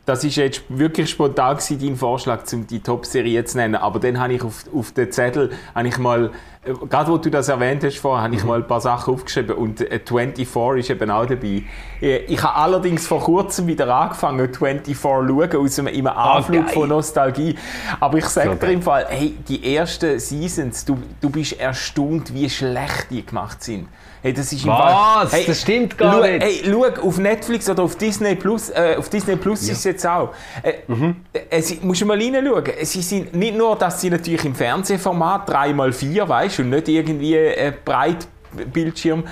das 0.09 0.25
ist 0.25 0.37
jetzt 0.37 0.62
wirklich 0.68 1.11
spontan 1.11 1.57
gewesen, 1.57 1.79
dein 1.81 1.97
Vorschlag, 1.97 2.40
um 2.53 2.66
die 2.66 2.81
Top-Serie 2.81 3.44
zu 3.44 3.59
nennen, 3.59 3.75
aber 3.75 4.01
dann 4.01 4.18
habe 4.18 4.33
ich 4.33 4.42
auf, 4.42 4.64
auf 4.75 4.92
den 4.92 5.12
Zettel, 5.12 5.51
habe 5.75 5.87
ich 5.88 5.99
mal, 5.99 6.31
äh, 6.64 6.73
gerade 6.88 7.11
wo 7.12 7.18
du 7.18 7.31
das 7.31 7.49
erwähnt 7.49 7.85
hast 7.85 7.99
vorher, 7.99 8.25
habe 8.25 8.35
ich 8.35 8.42
Mhm. 8.42 8.49
mal 8.49 8.61
ein 8.61 8.66
paar 8.66 8.81
Sachen 8.81 9.12
aufgeschrieben 9.12 9.57
und 9.57 9.81
äh, 9.83 10.01
24 10.05 10.79
ist 10.79 10.90
eben 10.90 11.11
auch 11.11 11.27
dabei. 11.27 11.62
Äh, 12.01 12.18
ich 12.27 12.42
habe 12.42 12.55
allerdings 12.57 13.07
vor 13.07 13.21
kurzem 13.21 13.66
wieder 13.66 13.94
angefangen, 13.94 14.53
24 14.55 14.97
zu 14.97 15.03
schauen, 15.03 15.57
aus 15.57 15.79
einem, 15.79 15.88
in 15.88 16.07
einem 16.07 16.18
Anflug 16.18 16.61
Ah, 16.62 16.64
geil. 16.64 16.75
von 16.75 16.88
Nostalgie. 16.88 17.55
Aber 18.01 18.16
ich 18.18 18.25
sage 18.27 18.57
dir 18.57 18.73
im 18.73 18.83
Fall, 18.83 19.07
hey, 19.11 19.37
die 19.47 19.75
ersten 19.77 20.18
Seasons, 20.18 20.85
du, 20.87 20.97
du 21.21 21.29
bist 21.29 21.61
erstaunt, 21.61 22.33
wie 22.33 22.49
schlecht 22.49 23.09
die 23.11 23.25
gemacht 23.27 23.62
sind. 23.62 23.88
Hey, 24.23 24.33
das 24.33 24.53
ist 24.53 24.67
Was? 24.67 25.31
Fall, 25.31 25.45
Das 25.47 25.61
stimmt 25.63 25.97
gar 25.97 26.15
schau, 26.15 26.23
nicht. 26.23 26.43
Hey, 26.43 26.63
schau, 26.65 27.03
auf 27.09 27.19
Netflix 27.19 27.69
oder 27.71 27.83
auf 27.85 27.97
Disney 27.97 28.35
Plus, 28.35 28.71
äh, 28.71 28.97
auf 28.99 29.09
Disney 29.09 29.37
Plus 29.37 29.63
ist 29.63 29.79
es 29.79 29.85
jetzt 29.85 30.07
auch. 30.07 30.33
Äh, 30.63 30.73
Mhm. 30.89 31.17
äh, 31.33 31.41
es, 31.51 31.81
musst 31.83 32.01
du 32.01 32.07
mal 32.07 32.21
reinschauen. 32.21 32.65
Sie 32.83 33.03
sind 33.03 33.35
nicht 33.35 33.57
nur, 33.57 33.77
dass 33.77 34.01
sie 34.01 34.11
natürlich 34.11 34.45
im 34.45 34.55
Fernsehformat 34.55 35.49
3x4, 35.49 36.29
weißt 36.29 36.61
und 36.61 36.71
nicht 36.71 36.89
irgendwie 36.89 37.35
äh, 37.37 37.73
Breitbildschirm. 37.85 39.25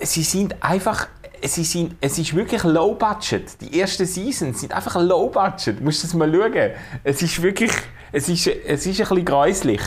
Sie 0.00 0.22
sind 0.22 0.54
einfach. 0.62 1.08
Sie 1.42 1.64
sind, 1.64 1.96
es 2.00 2.18
ist 2.18 2.34
wirklich 2.34 2.64
low 2.64 2.94
budget. 2.94 3.60
Die 3.60 3.78
ersten 3.78 4.06
Seasons 4.06 4.60
sind 4.60 4.72
einfach 4.72 4.96
low 5.00 5.28
budget. 5.28 5.78
Du 5.78 5.84
musst 5.84 6.02
das 6.02 6.12
mal 6.14 6.32
schauen. 6.32 6.70
Es 7.04 7.22
ist 7.22 7.40
wirklich. 7.42 7.70
Es 8.12 8.28
ist, 8.28 8.46
es 8.46 8.86
ist 8.86 9.00
ein 9.00 9.08
bisschen 9.08 9.24
gräuslich. 9.24 9.80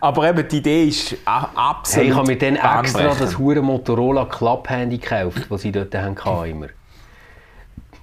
Aber 0.00 0.28
eben, 0.28 0.46
die 0.48 0.58
Idee 0.58 0.84
ist 0.88 1.16
absolut. 1.24 2.04
Hey, 2.04 2.10
ich 2.10 2.16
habe 2.16 2.26
mir 2.26 2.38
dann 2.38 2.56
extra 2.56 3.14
das 3.14 3.38
hure 3.38 3.62
Motorola 3.62 4.26
Club-Handy 4.26 4.98
gekauft, 4.98 5.46
das 5.50 5.62
sie 5.62 5.72
dort 5.72 5.94
haben 5.94 6.16
hatten, 6.24 6.50
immer. 6.50 6.66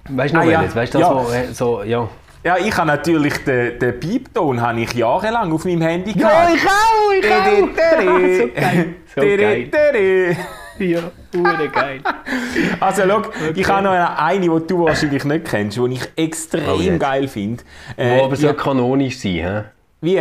Weißt 0.08 0.34
du 0.34 0.38
noch 0.38 0.44
Ah, 0.44 0.50
ja. 0.50 0.74
Weißt 0.74 0.94
du, 0.94 0.98
das, 0.98 1.08
Ja. 1.08 1.14
wo, 1.14 1.30
äh, 1.30 1.52
so, 1.52 1.82
ja. 1.82 2.08
Ja, 2.44 2.56
ich 2.58 2.76
habe 2.76 2.88
natürlich 2.88 3.34
den, 3.44 3.78
den 3.78 4.00
Piepton 4.00 4.60
habe 4.60 4.80
ich 4.80 4.92
jahrelang 4.94 5.52
auf 5.52 5.64
meinem 5.64 5.82
Handy 5.82 6.10
Ja, 6.18 6.28
gehabt. 6.28 6.54
ich 6.56 6.66
auch, 6.66 7.12
ich 7.20 7.32
auch. 7.32 7.44
so 8.38 8.48
geil. 8.54 8.94
So 9.14 9.20
geil. 9.20 10.36
Ja, 10.78 11.00
hure 11.34 11.68
geil. 11.68 12.00
Also, 12.80 13.02
schau, 13.08 13.22
ich 13.54 13.68
habe 13.68 13.82
noch 13.84 13.92
eine, 13.92 14.40
die 14.40 14.66
du 14.66 14.84
wahrscheinlich 14.84 15.24
nicht 15.24 15.44
kennst, 15.44 15.76
die 15.76 15.92
ich 15.92 16.08
extrem 16.16 16.94
Oh, 16.94 16.98
geil 16.98 17.28
finde. 17.28 17.62
Äh, 17.96 18.20
aber 18.20 18.36
so 18.36 18.46
ja, 18.46 18.52
kanonisch 18.52 19.18
sein, 19.18 19.32
hä? 19.32 19.62
wie? 20.00 20.20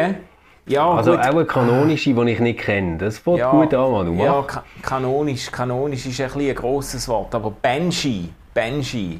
Ja, 0.67 0.87
Also 0.91 1.11
gut. 1.11 1.19
auch 1.21 1.25
eine 1.25 1.45
kanonische, 1.45 2.13
die 2.13 2.31
ich 2.31 2.39
nicht 2.39 2.59
kenne. 2.59 2.97
Das 2.97 3.17
fängt 3.17 3.39
ja, 3.39 3.49
gut 3.49 3.73
an, 3.73 3.91
Manu. 3.91 4.23
Ja, 4.23 4.41
ka 4.43 4.63
kanonisch. 4.81 5.49
Kanonisch 5.51 6.05
ist 6.05 6.21
ein, 6.21 6.29
ein 6.39 6.55
grosses 6.55 7.07
Wort, 7.07 7.33
aber 7.33 7.49
Banshee. 7.51 8.29
Banshee. 8.53 9.19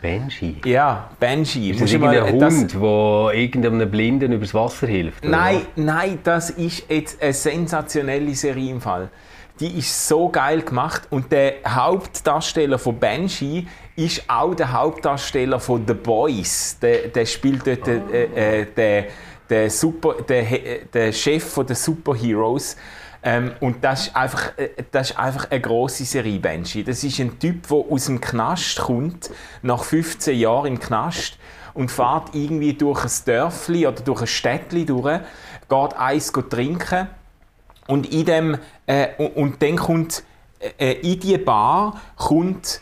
Banshee. 0.00 0.56
Ja, 0.64 1.10
Banshee. 1.20 1.70
Ist 1.72 1.82
das 1.82 1.92
mal- 1.98 2.14
irgendein 2.14 2.40
das- 2.40 2.54
Hund, 2.54 2.74
der 2.74 3.34
irgendeinem 3.38 3.90
Blinden 3.90 4.32
übers 4.32 4.54
Wasser 4.54 4.86
hilft? 4.86 5.22
Nein, 5.22 5.60
nein, 5.76 6.18
das 6.24 6.48
ist 6.50 6.84
jetzt 6.88 7.22
eine 7.22 7.34
sensationelle 7.34 8.34
Serie 8.34 8.70
im 8.70 8.80
Fall. 8.80 9.10
Die 9.60 9.78
ist 9.78 10.08
so 10.08 10.30
geil 10.30 10.62
gemacht 10.62 11.02
und 11.10 11.30
der 11.30 11.56
Hauptdarsteller 11.66 12.78
von 12.78 12.98
Banshee 12.98 13.66
ist 13.94 14.24
auch 14.26 14.54
der 14.54 14.72
Hauptdarsteller 14.72 15.60
von 15.60 15.86
The 15.86 15.92
Boys. 15.92 16.78
Der, 16.80 17.08
der 17.08 17.26
spielt 17.26 17.66
dort 17.66 17.86
äh, 17.86 18.60
äh, 18.62 18.66
der, 18.74 19.04
der, 19.50 19.68
Super, 19.68 20.14
der, 20.26 20.44
der 20.94 21.12
Chef 21.12 21.54
den 21.56 21.76
Superheroes. 21.76 22.78
Ähm, 23.22 23.52
und 23.60 23.84
das 23.84 24.06
ist, 24.06 24.16
einfach, 24.16 24.56
äh, 24.56 24.70
das 24.90 25.10
ist 25.10 25.18
einfach 25.18 25.50
eine 25.50 25.60
grosse 25.60 26.06
Serie, 26.06 26.38
Banshee. 26.38 26.82
Das 26.82 27.04
ist 27.04 27.20
ein 27.20 27.38
Typ, 27.38 27.68
der 27.68 27.76
aus 27.76 28.06
dem 28.06 28.18
Knast 28.18 28.78
kommt, 28.78 29.30
nach 29.60 29.84
15 29.84 30.38
Jahren 30.38 30.68
im 30.68 30.80
Knast 30.80 31.36
und 31.74 31.90
fährt 31.90 32.34
irgendwie 32.34 32.72
durch 32.72 33.04
ein 33.04 33.10
Dörfli 33.26 33.86
oder 33.86 34.00
durch 34.00 34.22
ein 34.22 34.26
Städtli 34.26 34.86
durch, 34.86 35.20
geht 35.68 35.96
eins 35.98 36.32
trinken 36.32 37.08
und 37.90 38.12
in 38.12 38.24
dem 38.24 38.58
äh, 38.86 39.08
und, 39.18 39.36
und 39.36 39.62
dann 39.62 39.76
kommt 39.76 40.22
äh, 40.78 40.92
in 41.00 41.20
die 41.20 41.38
Bar 41.38 42.00
kommt 42.16 42.80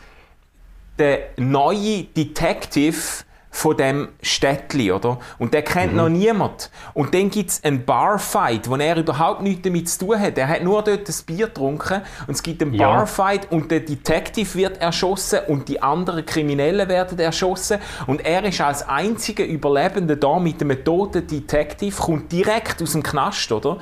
der 0.97 1.29
neue 1.37 2.03
Detective 2.03 3.23
von 3.51 3.75
dem 3.75 4.09
Städtli, 4.21 4.91
oder? 4.91 5.19
Und 5.37 5.53
der 5.53 5.63
kennt 5.63 5.93
mhm. 5.93 5.97
noch 5.97 6.09
niemand. 6.09 6.69
Und 6.93 7.13
dann 7.13 7.29
gibt 7.29 7.49
es 7.49 7.63
einen 7.63 7.83
Barfight, 7.83 8.69
wo 8.69 8.75
er 8.75 8.97
überhaupt 8.97 9.41
nichts 9.41 9.63
damit 9.63 9.89
zu 9.89 10.05
tun 10.05 10.19
hat. 10.19 10.37
Er 10.37 10.47
hat 10.47 10.63
nur 10.63 10.83
dort 10.83 11.09
ein 11.09 11.15
Bier 11.25 11.47
getrunken 11.47 12.01
und 12.27 12.33
es 12.33 12.43
gibt 12.43 12.61
einen 12.61 12.73
ja. 12.73 12.87
Barfight 12.87 13.51
und 13.51 13.71
der 13.71 13.81
Detective 13.81 14.53
wird 14.55 14.81
erschossen 14.81 15.39
und 15.47 15.67
die 15.67 15.81
anderen 15.81 16.25
Kriminellen 16.25 16.87
werden 16.87 17.17
erschossen 17.19 17.79
und 18.07 18.25
er 18.25 18.43
ist 18.43 18.61
als 18.61 18.87
einziger 18.87 19.45
Überlebender 19.45 20.15
da 20.15 20.39
mit 20.39 20.61
einem 20.61 20.83
toten 20.83 21.25
Detective, 21.25 21.95
kommt 21.95 22.31
direkt 22.31 22.81
aus 22.81 22.91
dem 22.91 23.03
Knast, 23.03 23.51
oder? 23.51 23.77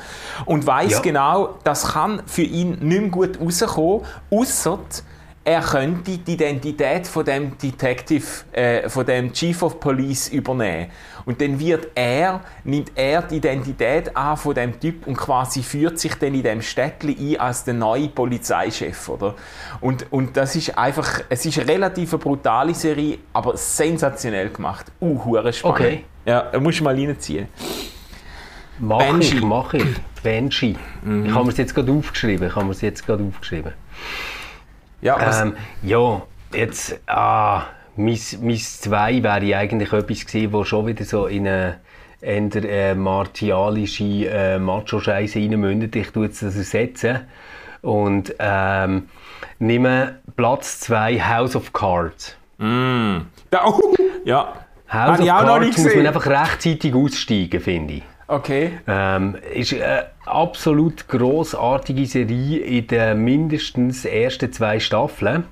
Und 0.46 0.66
weiß 0.66 0.92
ja. 0.94 1.00
genau, 1.00 1.56
das 1.64 1.94
kann 1.94 2.24
für 2.26 2.44
ihn 2.44 2.78
nicht 2.80 3.02
mehr 3.02 3.10
gut 3.10 3.40
rauskommen, 3.40 4.02
außer 4.32 4.80
er 5.48 5.62
könnte 5.62 6.18
die 6.18 6.34
Identität 6.34 7.08
von 7.08 7.24
dem 7.24 7.58
Detective, 7.58 8.26
äh, 8.52 8.90
von 8.90 9.06
dem 9.06 9.32
Chief 9.32 9.64
of 9.64 9.80
Police 9.80 10.28
übernehmen. 10.28 10.88
Und 11.26 11.40
dann 11.40 11.58
wird 11.58 11.88
er, 11.96 12.42
nimmt 12.66 12.92
er 12.96 13.22
die 13.22 13.38
Identität 13.38 14.14
an 14.14 14.36
von 14.36 14.54
dem 14.54 14.78
Typ 14.78 15.08
und 15.08 15.16
quasi 15.16 15.64
führt 15.64 16.00
sich 16.00 16.16
dann 16.16 16.34
in 16.34 16.44
dem 16.44 16.62
Städtli 16.62 17.38
ein 17.38 17.40
als 17.40 17.64
der 17.64 17.76
neue 17.76 18.10
Polizeichef, 18.10 19.08
oder? 19.08 19.36
Und, 19.80 20.12
und 20.12 20.36
das 20.36 20.54
ist 20.58 20.78
einfach, 20.78 21.22
es 21.30 21.46
ist 21.46 21.58
eine 21.60 21.70
relativ 21.70 22.12
brutale 22.20 22.74
Serie, 22.74 23.20
aber 23.32 23.56
sensationell 23.56 24.50
gemacht. 24.50 24.92
Uh, 25.00 25.18
spannend. 25.54 25.64
Okay. 25.64 26.04
Ja, 26.26 26.52
musst 26.60 26.82
du 26.82 26.84
mal 26.84 26.94
reinziehen. 26.94 27.48
Mach 28.80 28.98
Banshee. 28.98 29.38
ich, 29.38 29.42
mach 29.42 29.74
ich. 29.74 29.86
Banshee. 30.22 30.76
Mhm. 31.04 31.28
Ich 31.28 31.34
habe 31.34 31.46
mir 31.46 31.52
es 31.52 31.58
jetzt 31.58 31.74
gerade 31.74 31.90
aufgeschrieben. 31.90 32.50
Ich 32.50 32.56
habe 32.56 32.66
mir 32.66 32.72
es 32.72 32.82
jetzt 32.82 33.06
gerade 33.06 33.24
aufgeschrieben. 33.24 33.72
Ja, 35.02 35.42
ähm, 35.42 35.56
ja 35.84 36.22
jetzt, 36.54 37.00
ah, 37.08 37.64
mein, 37.96 38.20
mein 38.42 38.58
zwei 38.58 39.24
wäre 39.24 39.58
eigentlich 39.58 39.94
etwas 39.94 40.26
gewesen, 40.26 40.54
wo 40.54 40.64
schon 40.64 40.88
wieder 40.88 41.06
so 41.06 41.28
in 41.28 41.48
eine 41.48 41.80
eher 42.22 42.56
äh, 42.56 42.96
martialische 42.96 44.04
äh, 44.04 44.60
Macho-Scheiße 44.60 45.40
reinmündet. 45.40 45.96
Ich 45.96 46.12
tue 46.12 46.26
jetzt 46.26 46.42
das 46.42 46.56
ersetzen 46.56 47.28
und 47.82 48.34
ähm, 48.40 49.10
nehme 49.60 50.20
Platz 50.36 50.80
2 50.82 51.20
House 51.20 51.56
of 51.56 51.74
Cards. 51.74 52.36
Mm. 52.58 53.18
Ja, 53.54 53.66
oh, 53.66 53.96
ja. 54.26 54.54
House 54.92 55.20
of 55.20 55.28
Cards 55.28 55.78
muss 55.78 55.96
man 55.96 56.08
einfach 56.08 56.26
rechtzeitig 56.26 56.96
aussteigen, 56.96 57.62
finde 57.62 57.94
ich. 57.96 58.04
Okay. 58.28 58.80
Ähm, 58.88 59.38
ist 59.54 59.74
eine 59.74 60.08
absolut 60.26 61.08
großartige 61.08 62.06
Serie 62.06 62.60
in 62.60 62.88
den 62.88 63.24
mindestens 63.24 64.04
ersten 64.04 64.52
zwei 64.52 64.80
Staffeln. 64.80 65.46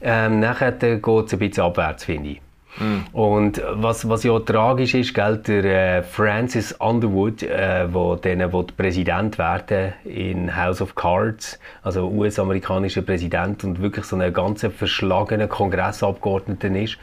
Ähm, 0.00 0.40
nachher 0.40 0.72
geht 0.72 1.06
es 1.06 1.32
ein 1.32 1.38
bisschen 1.38 1.64
abwärts, 1.64 2.04
finde 2.04 2.30
ich. 2.30 2.40
Mm. 2.78 3.14
Und 3.14 3.62
was, 3.72 4.08
was 4.08 4.22
ja 4.24 4.38
tragisch 4.38 4.94
ist, 4.94 5.14
gell, 5.14 5.36
der 5.38 5.98
äh, 5.98 6.02
Francis 6.02 6.72
Underwood, 6.72 7.42
äh, 7.42 7.92
wo 7.92 8.16
denen, 8.16 8.52
wo 8.52 8.62
Präsident 8.62 9.38
werden 9.38 9.92
in 10.04 10.56
House 10.56 10.80
of 10.80 10.94
Cards, 10.94 11.58
also 11.82 12.08
US-amerikanischer 12.08 13.02
Präsident 13.02 13.62
und 13.64 13.82
wirklich 13.82 14.06
so 14.06 14.16
ein 14.16 14.32
ganz 14.32 14.66
verschlagener 14.76 15.48
Kongressabgeordneter 15.48 16.68
ist, 16.68 16.98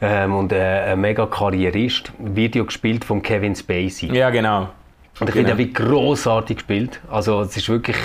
ähm, 0.00 0.34
und 0.34 0.52
äh, 0.52 0.92
ein 0.92 1.00
mega 1.00 1.26
Karrierist, 1.26 2.12
Video 2.18 2.64
gespielt 2.64 3.04
von 3.04 3.22
Kevin 3.22 3.54
Spacey. 3.54 4.14
Ja, 4.14 4.30
genau. 4.30 4.68
Und 5.20 5.28
ich 5.28 5.34
genau. 5.34 5.48
finde, 5.48 5.50
er 5.50 5.58
wird 5.58 5.74
großartig 5.74 6.56
gespielt. 6.58 7.00
Also 7.10 7.42
es 7.42 7.54
ist 7.56 7.68
wirklich 7.68 7.98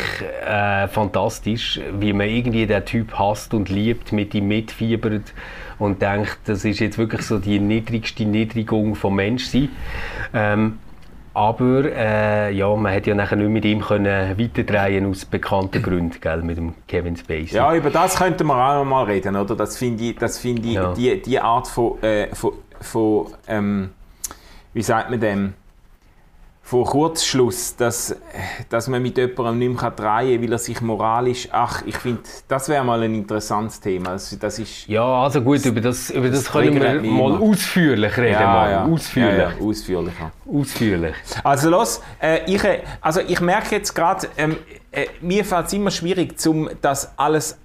äh, 0.46 0.88
fantastisch, 0.90 1.80
wie 1.98 2.12
man 2.12 2.28
irgendwie 2.28 2.66
den 2.66 2.84
Typ 2.84 3.18
hasst 3.18 3.54
und 3.54 3.70
liebt, 3.70 4.12
mit 4.12 4.34
ihm 4.34 4.50
mitfiebert 4.50 5.34
und 5.80 6.02
denkt, 6.02 6.40
das 6.46 6.66
ist 6.66 6.80
jetzt 6.80 6.98
wirklich 6.98 7.22
so 7.22 7.40
die 7.40 7.60
niedrigste 7.60 8.26
Niedrigung 8.26 8.96
vom 8.96 9.16
Menschsein. 9.16 9.70
Ähm, 10.34 10.80
aber 11.36 11.84
äh, 11.84 12.52
ja, 12.54 12.74
man 12.76 12.94
hätte 12.94 13.10
ja 13.10 13.16
nachher 13.16 13.36
nicht 13.36 13.50
mit 13.50 13.66
ihm 13.66 13.82
können 13.82 14.40
weiterdrehen 14.40 15.06
aus 15.06 15.26
bekannten 15.26 15.84
Gründen, 15.84 16.20
gell, 16.22 16.42
mit 16.42 16.58
dem 16.58 16.74
Kevin 16.88 17.18
Spacey. 17.18 17.58
Ja, 17.58 17.76
über 17.76 17.90
das 17.90 18.16
könnten 18.16 18.48
wir 18.48 18.56
auch 18.56 18.76
noch 18.76 18.86
mal 18.86 19.04
reden, 19.04 19.36
oder? 19.36 19.54
Das 19.56 19.78
finde 19.78 20.06
ich, 20.06 20.16
das 20.16 20.40
find 20.40 20.66
ich 20.66 20.74
ja. 20.74 20.94
die, 20.94 21.22
die 21.22 21.40
Art 21.40 21.68
von, 21.68 22.02
äh, 22.02 22.34
von, 22.34 22.54
von 22.80 23.28
ähm, 23.48 23.90
wie 24.74 24.82
sagt 24.82 25.10
man 25.10 25.20
dem, 25.20 25.54
von 26.66 26.84
Kurzschluss, 26.84 27.76
dass, 27.76 28.16
dass 28.70 28.88
man 28.88 29.00
mit 29.00 29.20
jemandem 29.20 29.60
nicht 29.60 29.82
mehr 29.82 29.92
drehen 29.92 30.32
kann, 30.32 30.42
weil 30.42 30.52
er 30.52 30.58
sich 30.58 30.82
moralisch... 30.82 31.48
Ach, 31.52 31.84
ich 31.86 31.96
finde, 31.96 32.24
das 32.48 32.68
wäre 32.70 32.84
mal 32.84 33.04
ein 33.04 33.14
interessantes 33.14 33.80
Thema. 33.80 34.14
Das, 34.14 34.36
das 34.40 34.58
ist, 34.58 34.88
ja, 34.88 35.06
also 35.06 35.42
gut, 35.42 35.64
über 35.64 35.80
das, 35.80 36.10
über 36.10 36.28
das, 36.28 36.46
das 36.46 36.52
können 36.52 36.82
wir 36.82 37.02
mal 37.04 37.38
ausführlich 37.38 38.18
reden. 38.18 38.34
Ja, 38.34 38.48
mal. 38.48 38.72
Ja. 38.72 38.86
Ausführlich. 38.86 39.38
Ja, 39.38 39.52
ausführlicher. 39.64 40.32
Ausführlich. 40.52 41.16
Also 41.44 41.70
los, 41.70 42.02
äh, 42.20 42.52
ich, 42.52 42.64
also 43.00 43.22
ich 43.22 43.40
merke 43.42 43.76
jetzt 43.76 43.94
gerade, 43.94 44.28
ähm, 44.36 44.58
äh, 44.92 45.06
mir 45.22 45.46
fällt 45.46 45.68
es 45.68 45.74
immer 45.74 45.92
schwierig, 45.92 46.36
um 46.48 46.68
das 46.82 47.16
alles 47.16 47.60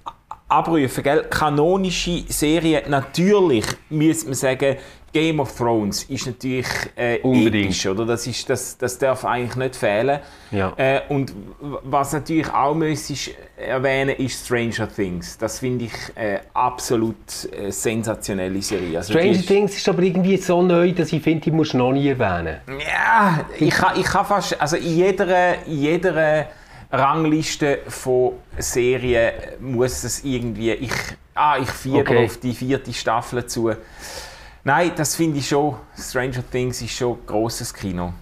abrufen, 0.47 1.03
gell? 1.03 1.25
Kanonische 1.27 2.23
Serien, 2.27 2.83
natürlich 2.87 3.65
müsste 3.89 4.25
man 4.27 4.35
sagen, 4.35 4.75
Game 5.13 5.39
of 5.39 5.55
Thrones 5.57 6.03
ist 6.03 6.25
natürlich 6.25 6.67
äh, 6.95 7.19
Unbedingt. 7.19 7.65
episch, 7.65 7.85
oder? 7.85 8.05
Das, 8.05 8.25
ist, 8.27 8.49
das, 8.49 8.77
das 8.77 8.97
darf 8.97 9.25
eigentlich 9.25 9.55
nicht 9.55 9.75
fehlen. 9.75 10.19
Ja. 10.51 10.73
Äh, 10.77 11.01
und 11.09 11.33
was 11.59 12.13
natürlich 12.13 12.49
auch 12.51 12.73
müsste 12.73 13.13
erwähnen 13.57 14.15
ist 14.15 14.45
Stranger 14.45 14.87
Things. 14.87 15.37
Das 15.37 15.59
finde 15.59 15.85
ich 15.85 15.93
äh, 16.15 16.39
absolut 16.53 17.15
äh, 17.51 17.71
sensationelle 17.71 18.61
Serie. 18.61 18.99
Also 18.99 19.13
Stranger 19.13 19.31
ist, 19.31 19.47
Things 19.47 19.75
ist 19.75 19.89
aber 19.89 20.01
irgendwie 20.01 20.37
so 20.37 20.61
neu, 20.61 20.93
dass 20.93 21.11
ich 21.11 21.21
finde, 21.21 21.41
die 21.41 21.51
musst 21.51 21.73
du 21.73 21.77
noch 21.77 21.91
nie 21.91 22.07
erwähnen. 22.07 22.57
Ja, 22.67 23.45
ich 23.59 23.71
kann, 23.71 23.99
ich 23.99 24.05
kann 24.05 24.25
fast, 24.25 24.59
also 24.61 24.77
in 24.77 24.95
jeder, 24.95 25.65
in 25.65 25.81
jeder 25.81 26.47
Rangliste 26.91 27.79
von 27.87 28.33
Serien 28.57 29.31
muss 29.59 30.03
es 30.03 30.23
irgendwie, 30.23 30.71
ich, 30.71 30.91
ah, 31.33 31.57
ich 31.61 31.69
fieber 31.69 31.99
okay. 31.99 32.25
auf 32.25 32.37
die 32.37 32.53
vierte 32.53 32.93
Staffel 32.93 33.45
zu. 33.45 33.71
Nein, 34.63 34.91
das 34.95 35.15
finde 35.15 35.39
ich 35.39 35.47
schon. 35.47 35.75
Stranger 35.97 36.43
Things 36.49 36.81
ist 36.81 36.95
schon 36.95 37.17
ein 37.17 37.25
grosses 37.25 37.73
Kino. 37.73 38.13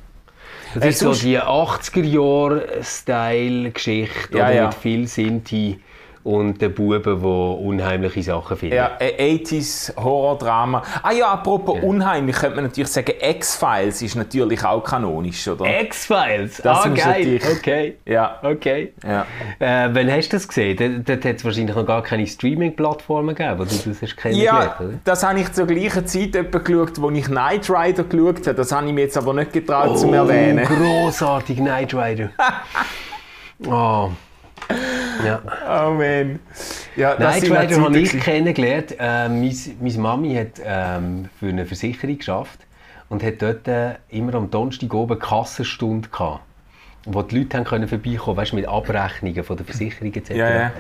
Das 0.76 0.86
ist 0.86 1.00
so 1.00 1.14
die 1.14 1.40
80er-Jahre-Style-Geschichte 1.40 4.38
ja, 4.38 4.52
ja. 4.52 4.68
mit 4.68 4.76
viel 4.76 5.08
Sinti 5.08 5.82
und 6.30 6.62
der 6.62 6.70
Buben, 6.70 7.02
der 7.04 7.24
unheimliche 7.24 8.22
Sachen 8.22 8.56
findet. 8.56 8.78
Ja, 8.78 8.98
80s 9.00 9.96
Horror-Drama. 9.96 10.84
Ah 11.02 11.12
ja, 11.12 11.32
apropos 11.32 11.78
ja. 11.78 11.82
unheimlich, 11.82 12.36
könnte 12.36 12.58
man 12.58 12.66
natürlich 12.66 12.92
sagen, 12.92 13.14
X-Files 13.20 14.04
ist 14.04 14.16
natürlich 14.16 14.64
auch 14.64 14.84
kanonisch, 14.84 15.48
oder? 15.48 15.66
X-Files? 15.82 16.64
Ah, 16.64 16.88
geil. 16.90 17.40
Okay. 17.58 17.98
Ja. 18.06 18.38
Okay. 18.44 18.94
Ja. 19.04 19.26
Äh, 19.58 19.90
wann 19.92 20.12
hast 20.12 20.30
du 20.30 20.38
das 20.38 20.48
gesehen? 20.48 21.04
Dort 21.04 21.26
hat 21.26 21.38
es 21.38 21.44
wahrscheinlich 21.44 21.76
noch 21.76 21.86
gar 21.88 22.04
keine 22.04 22.28
Streaming-Plattformen 22.28 23.34
gegeben, 23.34 23.58
wo 23.58 23.64
du 23.64 23.70
das 23.70 24.00
hast 24.00 24.16
kennengelernt, 24.16 24.74
Ja, 24.80 24.86
oder? 24.86 25.00
das 25.04 25.24
habe 25.24 25.40
ich 25.40 25.52
zur 25.52 25.66
gleichen 25.66 26.06
Zeit 26.06 26.34
geschaut, 26.34 27.02
wo 27.02 27.10
ich 27.10 27.26
Knight 27.26 27.68
Rider 27.72 28.04
geschaut 28.04 28.46
habe. 28.46 28.54
Das 28.54 28.72
habe 28.72 28.86
ich 28.86 28.94
mir 28.94 29.02
jetzt 29.02 29.18
aber 29.18 29.34
nicht 29.34 29.52
getraut 29.52 29.90
oh, 29.94 29.96
zu 29.96 30.14
erwähnen. 30.14 30.64
grossartig, 30.64 31.58
Knight 31.58 31.92
Rider. 31.96 32.30
oh. 33.68 34.12
Ja. 35.24 35.42
Oh 35.68 35.94
man. 35.94 36.40
Ja, 36.96 37.16
Nein, 37.20 37.42
Rider 37.44 37.82
habe 37.82 38.00
ich 38.00 38.20
kennengelernt. 38.20 38.96
Äh, 39.00 39.30
meine, 39.30 39.54
meine 39.80 39.98
Mami 39.98 40.36
hat 40.36 40.62
ähm, 40.64 41.30
für 41.40 41.48
eine 41.48 41.66
Versicherung 41.66 42.18
geschafft 42.18 42.60
und 43.10 43.24
hat 43.24 43.42
dort 43.42 43.68
äh, 43.68 43.96
immer 44.10 44.36
am 44.36 44.50
Donnerstag 44.50 44.94
oben 44.94 45.20
Kassenstunde 45.20 46.10
gehabt, 46.10 46.42
wo 47.06 47.22
die 47.22 47.40
Leute 47.40 47.58
haben 47.58 47.66
können 47.66 47.88
vorbeikommen 47.88 48.38
weißt, 48.38 48.54
mit 48.54 48.68
Abrechnungen 48.68 49.44
von 49.44 49.58
der 49.58 49.66
Versicherung 49.66 50.14
etc. 50.14 50.30
Ja, 50.32 50.50
ja. 50.50 50.72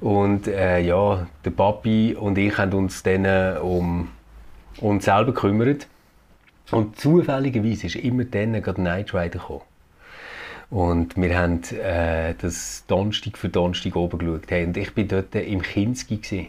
Und 0.00 0.48
äh, 0.48 0.80
ja, 0.80 1.26
der 1.44 1.50
Papi 1.50 2.16
und 2.18 2.36
ich 2.36 2.58
haben 2.58 2.72
uns 2.72 3.02
dann 3.02 3.24
äh, 3.24 3.56
um 3.60 4.08
uns 4.80 5.04
selber 5.04 5.32
gekümmert. 5.32 5.86
Und 6.70 6.98
zufälligerweise 6.98 7.86
ist 7.86 7.96
immer 7.96 8.24
dann 8.24 8.60
gerade 8.62 8.82
Night 8.82 9.14
Rider 9.14 9.38
gekommen. 9.38 9.62
Und 10.72 11.18
wir 11.18 11.38
haben 11.38 11.60
äh, 11.84 12.34
das 12.40 12.84
Donnerstag 12.86 13.36
für 13.36 13.50
Donnerstag 13.50 13.94
oben 13.94 14.18
geschaut. 14.18 14.44
Hey, 14.48 14.64
und 14.64 14.74
ich 14.78 14.96
war 14.96 15.04
dort 15.04 15.34
im 15.34 15.60
Kinski. 15.60 16.16
Gewesen. 16.16 16.46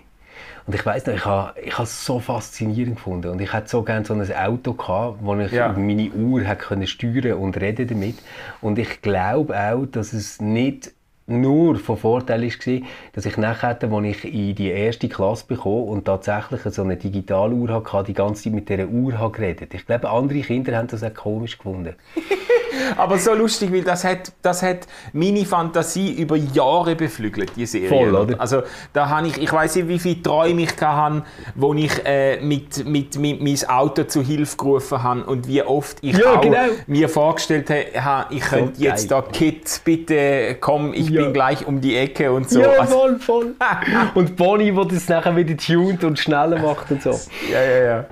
Und 0.65 0.75
ich 0.75 0.85
weiss 0.85 1.05
noch, 1.05 1.13
ich 1.13 1.25
habe 1.25 1.59
ich 1.59 1.77
es 1.77 2.05
so 2.05 2.19
faszinierend 2.19 2.95
gefunden. 2.95 3.31
Und 3.31 3.41
ich 3.41 3.51
hätte 3.51 3.67
so 3.67 3.83
gerne 3.83 4.05
so 4.05 4.13
ein 4.13 4.33
Auto 4.33 4.75
gehabt, 4.75 5.17
wo 5.19 5.35
ich 5.35 5.51
ja. 5.51 5.73
meine 5.73 6.09
Uhr 6.11 6.41
hätte 6.41 6.87
steuern 6.87 7.33
und 7.33 7.59
reden 7.59 7.85
damit. 7.85 8.15
Und 8.61 8.79
ich 8.79 9.01
glaube 9.01 9.59
auch, 9.59 9.85
dass 9.87 10.13
es 10.13 10.39
nicht 10.39 10.93
nur 11.27 11.75
von 11.75 11.97
Vorteil 11.97 12.43
war, 12.43 12.81
dass 13.11 13.25
ich 13.25 13.35
nachher, 13.35 13.77
als 13.81 13.83
ich 13.83 14.33
in 14.33 14.55
die 14.55 14.69
erste 14.69 15.09
Klasse 15.09 15.43
bekam 15.49 15.83
und 15.83 16.05
tatsächlich 16.05 16.61
so 16.73 16.83
eine 16.83 16.95
Digitaluhr 16.95 17.83
hatte, 17.83 18.05
die 18.05 18.13
ganze 18.13 18.43
Zeit 18.43 18.53
mit 18.53 18.69
dieser 18.69 18.87
Uhr 18.87 19.31
geredet 19.33 19.73
Ich 19.73 19.85
glaube, 19.85 20.09
andere 20.09 20.39
Kinder 20.39 20.77
haben 20.77 20.87
das 20.87 21.03
auch 21.03 21.13
komisch 21.13 21.57
gefunden. 21.57 21.95
Aber 22.97 23.17
so 23.17 23.33
lustig, 23.33 23.71
weil 23.73 23.83
das 23.83 24.03
hat, 24.03 24.31
das 24.41 24.61
hat 24.63 24.79
meine 25.13 25.45
Fantasie 25.45 26.11
über 26.13 26.35
Jahre 26.35 26.95
beflügelt, 26.95 27.51
die 27.55 27.65
Serie. 27.65 27.89
Voll, 27.89 28.15
oder? 28.15 28.39
Also 28.39 28.63
da 28.93 29.09
habe 29.09 29.27
ich, 29.27 29.37
ich 29.41 29.51
weiß 29.51 29.75
nicht, 29.75 29.87
wie 29.87 29.99
viele 29.99 30.21
Träume 30.21 30.61
ich 30.63 30.79
hatte, 30.81 31.23
wo 31.55 31.73
ich 31.73 31.91
äh, 32.05 32.39
mit, 32.41 32.85
mit, 32.85 33.17
mit 33.17 33.41
mein 33.41 33.69
Auto 33.69 34.03
zu 34.03 34.21
Hilfe 34.21 34.57
gerufen 34.57 35.01
habe 35.03 35.23
und 35.25 35.47
wie 35.47 35.61
oft 35.61 35.97
ich 36.01 36.17
Ja, 36.17 36.35
genau. 36.37 36.57
mir 36.87 37.09
vorgestellt 37.09 37.69
habe, 37.69 38.33
ich 38.33 38.41
könnte 38.41 38.81
jetzt 38.81 39.09
geil. 39.09 39.21
da, 39.23 39.31
Kit, 39.31 39.81
bitte 39.83 40.55
komm, 40.59 40.93
ich 40.93 41.09
Ja. 41.09 41.23
bin 41.23 41.33
gleich 41.33 41.65
um 41.65 41.81
die 41.81 41.95
Ecke 41.97 42.31
und 42.31 42.49
so. 42.49 42.61
ja, 42.61 42.69
Also, 42.79 42.97
voll, 42.99 43.19
voll. 43.19 43.55
und 44.15 44.35
Bonnie, 44.35 44.71
die 44.71 44.87
das 44.95 45.07
nachher 45.09 45.35
wieder 45.35 45.55
tunt 45.57 46.03
und 46.03 46.17
schneller 46.19 46.59
macht 46.59 46.91
und 46.91 47.01
so. 47.01 47.11
ja, 47.51 47.61
ja, 47.63 47.83
ja. 47.85 48.05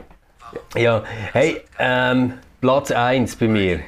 Ja, 0.76 1.04
hey, 1.34 1.62
ähm, 1.80 2.34
Platz 2.60 2.92
1 2.92 3.36
bei 3.38 3.48
mir. 3.48 3.80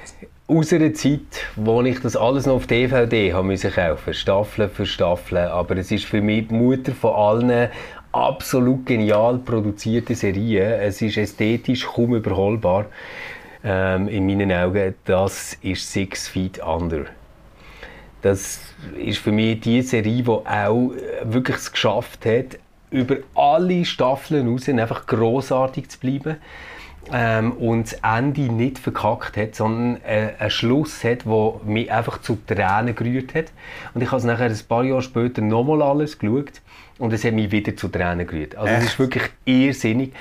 Aus 0.46 0.74
einer 0.74 0.94
Zeit, 0.94 1.22
wo 1.56 1.82
ich 1.84 2.02
das 2.02 2.18
alles 2.18 2.48
noch 2.48 2.56
auf 2.56 2.68
DVD 2.68 3.32
haben 3.32 3.48
müssen 3.48 3.72
kaufen, 3.72 4.14
Staffel 4.14 4.68
für 4.68 4.86
Staffel, 4.86 5.38
aber 5.38 5.78
es 5.78 5.90
ist 5.90 6.04
für 6.04 6.20
mich 6.20 6.50
die 6.50 6.54
Mutter 6.54 6.92
von 6.92 7.16
allen 7.16 7.70
absolut 8.12 8.86
genial 8.86 9.38
produzierten 9.38 10.18
Serien. 10.18 10.82
Es 10.82 11.02
ist 11.02 11.16
ästhetisch 11.16 11.88
kaum 11.88 12.16
überholbar. 12.16 12.88
Ähm, 13.64 14.10
in 14.10 14.28
meinen 14.28 14.52
Augen, 14.52 14.96
das 15.06 15.54
ist 15.62 15.90
Six 15.90 16.28
Feet 16.28 16.60
Under. 16.62 17.06
Das 18.22 18.60
ist 18.98 19.20
für 19.20 19.32
mich 19.32 19.62
die 19.62 19.82
Serie, 19.82 20.24
die 20.24 20.28
auch 20.28 20.92
wirklich 21.24 21.56
es 21.56 21.72
geschafft 21.72 22.26
hat, 22.26 22.60
über 22.92 23.16
alle 23.34 23.86
Staffeln 23.86 24.50
raus 24.50 24.68
einfach 24.68 25.06
großartig 25.06 25.88
zu 25.88 26.00
bleiben 26.00 26.36
ähm, 27.12 27.52
und 27.54 27.92
das 27.92 28.00
Ende 28.02 28.42
nicht 28.42 28.80
verkackt 28.80 29.38
hat, 29.38 29.56
sondern 29.56 30.02
äh, 30.04 30.34
einen 30.40 30.50
Schluss 30.50 31.04
hat, 31.04 31.26
der 31.26 31.54
mich 31.66 31.92
einfach 31.92 32.22
zu 32.22 32.38
Tränen 32.48 32.96
gerührt 32.96 33.36
hat. 33.36 33.46
Und 33.94 34.02
ich 34.02 34.08
habe 34.08 34.18
es 34.18 34.24
nachher 34.24 34.50
ein 34.50 34.60
paar 34.68 34.84
Jahre 34.84 35.02
später 35.02 35.42
nochmal 35.42 35.82
alles 35.82 36.18
geschaut 36.18 36.62
und 36.98 37.14
es 37.14 37.24
hat 37.24 37.34
mich 37.34 37.52
wieder 37.52 37.76
zu 37.76 37.88
Tränen 37.88 38.26
gerührt. 38.26 38.56
Also 38.56 38.74
es 38.74 38.86
ist 38.86 39.00
wirklich 39.00 39.24
irrsinnig. 39.46 40.14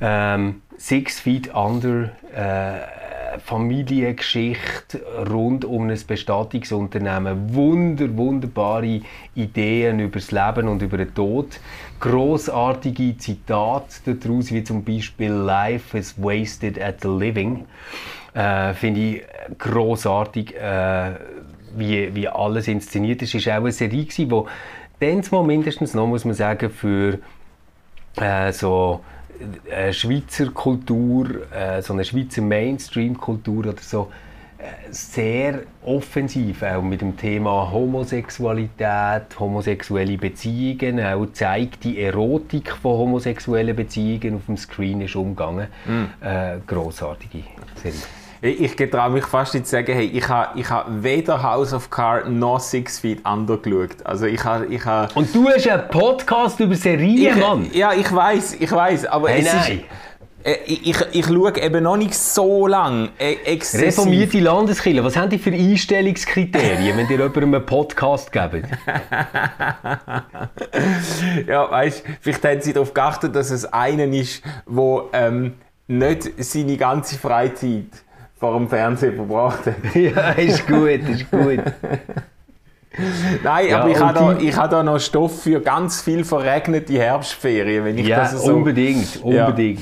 Ähm, 0.00 0.62
Six 0.78 1.20
Feet 1.20 1.54
Under, 1.54 2.10
äh, 2.34 3.15
Familiengeschichte 3.44 5.00
rund 5.30 5.64
um 5.64 5.88
ein 5.88 5.98
Bestattungsunternehmen. 6.06 7.54
Wunder, 7.54 8.16
wunderbare 8.16 9.00
Ideen 9.34 10.00
über 10.00 10.18
das 10.18 10.30
Leben 10.30 10.68
und 10.68 10.82
über 10.82 10.98
den 10.98 11.14
Tod. 11.14 11.60
Großartige 12.00 13.16
Zitate 13.18 14.14
daraus, 14.14 14.52
wie 14.52 14.64
zum 14.64 14.84
Beispiel 14.84 15.30
Life 15.30 15.96
is 15.96 16.14
wasted 16.16 16.80
at 16.80 17.00
the 17.02 17.08
living. 17.08 17.64
Äh, 18.34 18.74
Finde 18.74 19.00
ich 19.00 19.22
großartig, 19.58 20.54
äh, 20.56 21.12
wie, 21.76 22.14
wie 22.14 22.28
alles 22.28 22.68
inszeniert 22.68 23.22
ist. 23.22 23.34
Es 23.34 23.46
war 23.46 23.54
auch 23.54 23.62
eine 23.62 23.72
Serie, 23.72 24.04
die 24.04 24.28
dann 25.00 25.22
mal 25.30 25.42
mindestens 25.42 25.94
noch, 25.94 26.06
muss 26.06 26.24
man 26.24 26.34
sagen, 26.34 26.70
für 26.70 27.18
äh, 28.16 28.52
so 28.52 29.00
äh, 29.70 29.92
Schweizer 29.92 30.50
Kultur, 30.50 31.50
äh, 31.52 31.82
so 31.82 31.92
eine 31.92 32.04
Schweizer 32.04 32.42
Mainstream-Kultur 32.42 33.66
oder 33.66 33.82
so, 33.82 34.10
äh, 34.58 34.90
sehr 34.90 35.60
offensiv, 35.84 36.62
auch 36.62 36.82
mit 36.82 37.00
dem 37.00 37.16
Thema 37.16 37.70
Homosexualität, 37.70 39.38
homosexuelle 39.38 40.16
Beziehungen, 40.16 41.00
auch 41.00 41.26
zeigt 41.32 41.84
die 41.84 42.00
Erotik 42.00 42.72
von 42.72 42.98
homosexuellen 42.98 43.76
Beziehungen 43.76 44.36
auf 44.36 44.46
dem 44.46 44.56
Screen 44.56 45.00
ist 45.02 45.16
umgegangen. 45.16 45.68
Äh, 46.20 46.58
grossartige 46.66 47.44
Serie. 47.82 48.15
Ich, 48.42 48.60
ich 48.60 48.76
getraue 48.76 49.10
mich 49.10 49.24
fast 49.24 49.54
nicht 49.54 49.66
zu 49.66 49.72
sagen, 49.72 49.92
hey, 49.94 50.06
ich 50.06 50.28
habe 50.28 50.58
ich 50.58 50.68
ha 50.68 50.84
weder 50.88 51.42
House 51.42 51.72
of 51.72 51.90
Cards 51.90 52.28
noch 52.28 52.60
Six 52.60 52.98
Feet 52.98 53.24
Under 53.26 53.56
geschaut. 53.56 53.96
Also 54.04 54.26
ich 54.26 54.44
habe... 54.44 54.66
Ich 54.66 54.84
ha, 54.84 55.08
Und 55.14 55.34
du 55.34 55.48
hast 55.48 55.66
einen 55.68 55.88
Podcast 55.88 56.60
über 56.60 56.74
Serien, 56.74 57.38
Mann! 57.38 57.70
ja, 57.72 57.92
ich 57.92 58.12
weiß, 58.14 58.56
ich 58.60 58.70
weiß, 58.70 59.06
aber 59.06 59.30
Hey, 59.30 59.40
es 59.40 59.52
nein. 59.52 59.72
ist... 59.78 59.84
Äh, 60.44 60.58
ich, 60.66 60.90
ich, 60.90 60.96
ich 61.12 61.26
schaue 61.26 61.56
eben 61.60 61.82
noch 61.82 61.96
nicht 61.96 62.14
so 62.14 62.66
lange 62.68 63.08
äh, 63.18 63.34
exzessiv. 63.46 63.86
Reformierte 63.98 64.38
Landeskirche, 64.38 65.02
was 65.02 65.16
haben 65.16 65.28
die 65.30 65.38
für 65.38 65.50
Einstellungskriterien, 65.52 66.96
wenn 66.96 67.06
ihr 67.08 67.16
jemandem 67.18 67.54
einen 67.54 67.66
Podcast 67.66 68.30
gebt? 68.30 68.68
Ja, 71.46 71.70
weißt, 71.70 72.04
vielleicht 72.20 72.44
haben 72.44 72.60
sie 72.60 72.72
darauf 72.72 72.94
geachtet, 72.94 73.34
dass 73.34 73.50
es 73.50 73.64
einen 73.72 74.12
ist, 74.12 74.42
der 74.68 75.02
ähm, 75.12 75.54
nicht 75.88 76.30
seine 76.38 76.76
ganze 76.76 77.18
Freizeit 77.18 77.86
vor 78.38 78.54
dem 78.58 78.68
Fernsehen 78.68 79.14
verbracht 79.16 79.66
hat. 79.66 79.76
ja, 79.94 80.30
ist 80.32 80.66
gut, 80.66 80.88
ist 81.08 81.30
gut. 81.30 81.60
Nein, 83.42 83.68
Ja, 83.68 83.80
aber 83.80 83.90
ich 83.90 84.00
habe 84.00 84.14
da, 84.18 84.36
ich 84.38 84.56
habe 84.56 84.68
da 84.70 84.82
noch 84.82 84.98
Stoff 84.98 85.42
für 85.42 85.60
ganz 85.60 86.00
viel 86.02 86.24
verregnete 86.24 86.94
Herbstferien, 86.94 87.84
wenn 87.84 87.98
ich 87.98 88.06
Ja, 88.06 88.18
das 88.20 88.42
so... 88.42 88.54
unbedingt, 88.54 89.22
Ja. 89.24 89.46
unbedingt. 89.46 89.80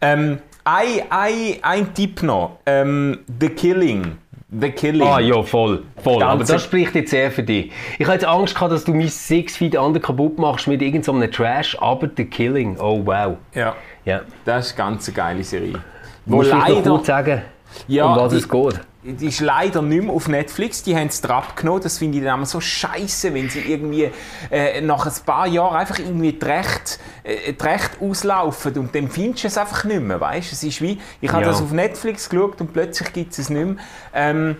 Ähm, 0.00 0.38
ein, 0.64 0.86
ein, 1.08 1.32
ein 1.62 1.94
Tipp 1.94 2.22
noch. 2.22 2.58
Ähm, 2.66 3.20
The 3.40 3.48
Killing. 3.48 4.18
The 4.52 4.70
Killing. 4.70 5.06
Ah 5.06 5.20
ja, 5.20 5.42
voll, 5.42 5.84
voll. 6.02 6.22
Aber 6.22 6.44
das 6.44 6.62
spricht 6.64 6.94
jetzt 6.96 7.10
sehr 7.10 7.30
für 7.30 7.42
dich. 7.42 7.70
Ich 7.98 8.06
hatte 8.06 8.14
jetzt 8.16 8.26
Angst 8.26 8.54
gehabt, 8.54 8.72
dass 8.72 8.84
du 8.84 8.92
mein 8.92 9.08
Six 9.08 9.56
Feet 9.56 9.76
Under 9.76 10.00
kaputt 10.00 10.38
machst 10.38 10.66
mit 10.66 10.82
irgendeinem 10.82 11.20
so 11.22 11.26
Trash, 11.28 11.76
aber 11.80 12.08
The 12.14 12.24
Killing, 12.24 12.76
oh 12.78 13.00
wow. 13.04 13.36
Ja, 13.54 13.74
Ja. 14.04 14.20
das 14.44 14.66
ist 14.66 14.78
eine 14.80 14.90
ganz 14.90 15.14
geile 15.14 15.44
Serie. 15.44 15.78
Wo 16.26 16.36
Musst 16.36 16.50
du 16.50 16.56
vielleicht 16.56 16.68
noch 16.68 16.76
leider... 16.76 16.90
kurz 16.90 17.06
sagen, 17.06 17.42
Ja, 17.88 18.06
um 18.06 18.16
was 18.16 18.32
die- 18.32 18.38
es 18.38 18.48
geht? 18.48 18.80
Die 19.02 19.28
ist 19.28 19.40
leider 19.40 19.80
nicht 19.80 20.04
mehr 20.04 20.12
auf 20.12 20.28
Netflix. 20.28 20.82
Die 20.82 20.94
haben 20.94 21.06
es 21.06 21.22
drauf 21.22 21.54
genommen. 21.54 21.80
Das 21.82 21.96
finde 21.96 22.18
ich 22.18 22.24
dann 22.24 22.34
immer 22.36 22.44
so 22.46 22.60
scheiße, 22.60 23.32
wenn 23.32 23.48
sie 23.48 23.60
irgendwie 23.60 24.10
äh, 24.50 24.82
nach 24.82 25.06
ein 25.06 25.12
paar 25.24 25.46
Jahren 25.46 25.74
einfach 25.76 25.98
irgendwie 25.98 26.34
die 26.34 26.44
Rechte, 26.44 26.98
äh, 27.24 27.54
die 27.54 27.62
Rechte 27.64 27.96
auslaufen 28.04 28.76
und 28.78 28.94
dann 28.94 29.08
findest 29.08 29.44
du 29.44 29.48
es 29.48 29.56
einfach 29.56 29.84
nicht 29.84 30.02
mehr. 30.02 30.20
Weißt? 30.20 30.52
Es 30.52 30.62
ist 30.62 30.82
wie, 30.82 30.98
ich 31.22 31.32
habe 31.32 31.42
Ja. 31.42 31.48
das 31.48 31.62
auf 31.62 31.72
Netflix 31.72 32.28
geschaut 32.28 32.60
und 32.60 32.74
plötzlich 32.74 33.10
gibt 33.14 33.32
es 33.32 33.38
es 33.38 33.48
nicht 33.48 33.64
mehr. 33.64 33.76
Ähm, 34.12 34.56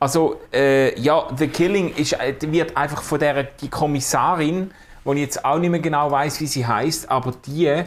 also, 0.00 0.40
äh, 0.52 0.98
ja, 1.00 1.28
The 1.38 1.46
Killing 1.46 1.94
ist, 1.94 2.14
äh, 2.14 2.34
wird 2.40 2.76
einfach 2.76 3.02
von 3.02 3.20
der 3.20 3.44
die 3.44 3.68
Kommissarin, 3.68 4.72
wo 5.04 5.12
ich 5.12 5.20
jetzt 5.20 5.44
auch 5.44 5.58
nicht 5.58 5.70
mehr 5.70 5.78
genau 5.80 6.10
weiß, 6.10 6.40
wie 6.40 6.46
sie 6.48 6.66
heißt, 6.66 7.08
aber 7.08 7.32
die, 7.46 7.66
äh, 7.66 7.84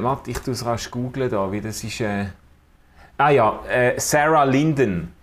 warte, 0.00 0.30
ich 0.30 0.38
tue 0.38 0.54
es 0.54 0.64
rasch 0.64 0.88
googeln 0.88 1.28
da, 1.28 1.50
wie 1.50 1.60
das 1.60 1.82
ist. 1.82 2.00
Äh, 2.00 2.26
Ah 3.20 3.28
ja, 3.28 3.60
äh, 3.68 4.00
Sarah 4.00 4.44
Linden. 4.44 5.14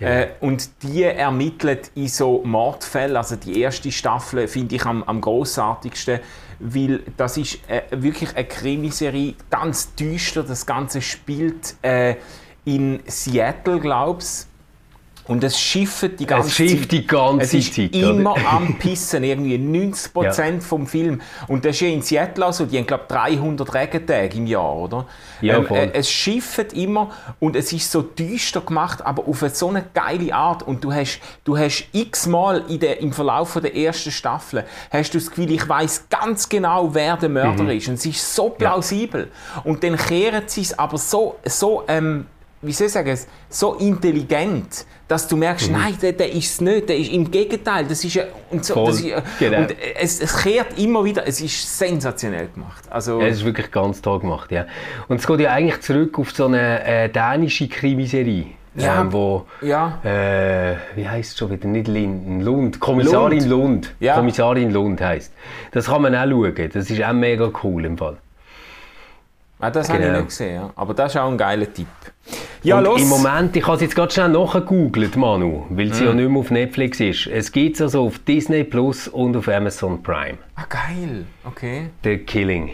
Äh, 0.00 0.28
und 0.40 0.82
die 0.82 1.02
ermittelt 1.02 1.90
in 1.94 2.08
so 2.08 2.42
Mordfällen. 2.44 3.14
Also 3.14 3.36
die 3.36 3.60
erste 3.60 3.92
Staffel 3.92 4.48
finde 4.48 4.76
ich 4.76 4.86
am, 4.86 5.02
am 5.02 5.20
großartigsten, 5.20 6.20
weil 6.60 7.00
das 7.18 7.36
ist 7.36 7.58
äh, 7.68 7.82
wirklich 7.90 8.34
eine 8.34 8.46
Krimiserie, 8.46 9.34
ganz 9.50 9.94
düster. 9.94 10.44
Das 10.44 10.64
Ganze 10.64 11.02
spielt 11.02 11.76
äh, 11.82 12.16
in 12.64 13.00
Seattle, 13.06 13.80
glaub's. 13.80 14.48
Und 15.28 15.44
es 15.44 15.58
schifft 15.58 16.18
die 16.18 16.26
ganze 16.26 16.48
Es 16.48 16.54
schifft 16.54 16.90
die 16.92 17.06
ganze 17.06 17.44
es 17.44 17.54
ist 17.54 17.74
Zeit, 17.74 17.94
immer 17.94 18.32
oder? 18.32 18.48
am 18.50 18.76
Pissen, 18.78 19.22
irgendwie 19.22 19.54
90% 19.56 20.60
vom 20.60 20.86
Film. 20.86 21.20
Und 21.46 21.64
das 21.64 21.76
ist 21.76 21.80
ja 21.82 21.88
in 21.88 22.02
Seattle 22.02 22.46
auch 22.46 22.52
so, 22.52 22.66
die 22.66 22.76
haben 22.78 22.86
glaube 22.86 23.04
300 23.08 23.72
Regentage 23.72 24.36
im 24.36 24.46
Jahr, 24.46 24.74
oder? 24.76 25.06
Ja, 25.40 25.62
voll. 25.62 25.78
äh, 25.78 25.90
es 25.92 26.10
schifft 26.10 26.72
immer 26.72 27.10
und 27.38 27.54
es 27.56 27.72
ist 27.72 27.90
so 27.90 28.02
düster 28.02 28.62
gemacht, 28.62 29.04
aber 29.04 29.26
auf 29.28 29.42
eine 29.42 29.54
so 29.54 29.68
eine 29.68 29.84
geile 29.94 30.34
Art. 30.34 30.62
Und 30.64 30.82
du 30.82 30.92
hast, 30.92 31.20
du 31.44 31.56
hast 31.56 31.84
x-mal 31.92 32.64
im 32.68 33.12
Verlauf 33.12 33.50
von 33.50 33.62
der 33.62 33.76
ersten 33.76 34.10
Staffel 34.10 34.64
hast 34.90 35.14
du 35.14 35.18
das 35.18 35.28
Gefühl, 35.30 35.50
ich 35.52 35.68
weiß 35.68 36.06
ganz 36.10 36.48
genau, 36.48 36.94
wer 36.94 37.16
der 37.16 37.28
Mörder 37.28 37.62
Mhm. 37.64 37.70
ist. 37.70 37.88
Und 37.88 37.94
es 37.94 38.06
ist 38.06 38.34
so 38.34 38.48
plausibel. 38.50 39.30
Und 39.64 39.84
dann 39.84 39.96
kehren 39.96 40.42
sie 40.46 40.62
es 40.62 40.76
aber 40.78 40.98
so, 40.98 41.36
so 41.44 41.84
ähm, 41.88 42.26
wie 42.62 42.72
soll 42.72 42.86
ich 42.86 42.92
sagen, 42.92 43.18
so 43.48 43.74
intelligent, 43.74 44.86
dass 45.08 45.26
du 45.28 45.36
merkst, 45.36 45.68
Mhm. 45.70 45.76
nein, 45.76 45.94
der, 46.00 46.12
der 46.12 46.32
ist 46.32 46.52
es 46.52 46.60
nicht, 46.60 46.88
der 46.88 46.96
ist 46.96 47.12
im 47.12 47.30
Gegenteil, 47.30 47.84
das 47.86 48.04
ist 48.04 48.14
ja, 48.14 48.24
und 48.50 48.64
so, 48.64 48.74
Voll, 48.74 48.86
das 48.86 49.00
ist, 49.00 49.14
genau. 49.38 49.58
und 49.58 49.74
es, 50.00 50.20
es 50.20 50.42
kehrt 50.42 50.78
immer 50.78 51.04
wieder, 51.04 51.26
es 51.26 51.40
ist 51.40 51.78
sensationell 51.78 52.48
gemacht. 52.54 52.84
Also, 52.88 53.20
Ja, 53.20 53.26
es 53.26 53.38
ist 53.38 53.44
wirklich 53.44 53.70
ganz 53.70 54.00
toll 54.00 54.20
gemacht, 54.20 54.50
ja. 54.52 54.66
Und 55.08 55.16
es 55.20 55.26
geht 55.26 55.40
ja 55.40 55.50
eigentlich 55.52 55.80
zurück 55.82 56.18
auf 56.18 56.30
so 56.30 56.46
eine 56.46 56.84
äh, 56.84 57.08
dänische 57.08 57.68
Krimiserie. 57.68 58.46
Ja. 58.74 59.02
Ähm, 59.02 59.12
wo, 59.12 59.44
ja, 59.60 59.98
äh, 60.02 60.76
wie 60.96 61.06
heißt 61.06 61.32
es 61.32 61.38
schon 61.38 61.50
wieder? 61.50 61.68
Nicht 61.68 61.88
Linden, 61.88 62.40
Lund. 62.40 62.80
Kommissarin 62.80 63.46
Lund. 63.46 63.94
Ja. 64.00 64.14
Kommissarin 64.14 64.70
Lund 64.72 64.98
heisst. 65.02 65.34
Das 65.72 65.88
kann 65.88 66.00
man 66.00 66.14
auch 66.14 66.24
schauen. 66.24 66.70
Das 66.72 66.88
ist 66.88 67.02
auch 67.02 67.12
mega 67.12 67.50
cool 67.62 67.84
im 67.84 67.98
Fall. 67.98 68.16
Ah, 69.62 69.70
das 69.70 69.88
habe 69.88 69.98
ich 70.00 70.04
Genau. 70.04 70.18
nicht 70.18 70.28
gesehen, 70.28 70.54
ja. 70.56 70.70
aber 70.76 70.92
das 70.94 71.14
ist 71.14 71.20
auch 71.20 71.30
ein 71.30 71.38
geiler 71.38 71.72
Tipp. 71.72 71.86
Ja, 72.62 72.78
und 72.78 72.84
los! 72.84 73.00
im 73.02 73.08
Moment, 73.08 73.56
ich 73.56 73.64
habe 73.66 73.76
es 73.76 73.82
jetzt 73.82 73.96
gerade 73.96 74.12
schnell 74.12 74.28
nachgegoogelt, 74.28 75.16
Manu, 75.16 75.64
weil 75.70 75.86
Mhm. 75.86 75.92
sie 75.94 76.04
ja 76.04 76.12
nicht 76.12 76.28
mehr 76.28 76.38
auf 76.40 76.50
Netflix 76.50 77.00
ist. 77.00 77.26
Es 77.26 77.50
gibt 77.50 77.76
es 77.76 77.82
also 77.82 78.06
auf 78.06 78.18
Disney 78.20 78.62
Plus 78.64 79.08
und 79.08 79.36
auf 79.36 79.48
Amazon 79.48 80.02
Prime. 80.02 80.38
Ah, 80.56 80.64
geil, 80.68 81.24
okay. 81.44 81.88
The 82.04 82.18
Killing. 82.18 82.70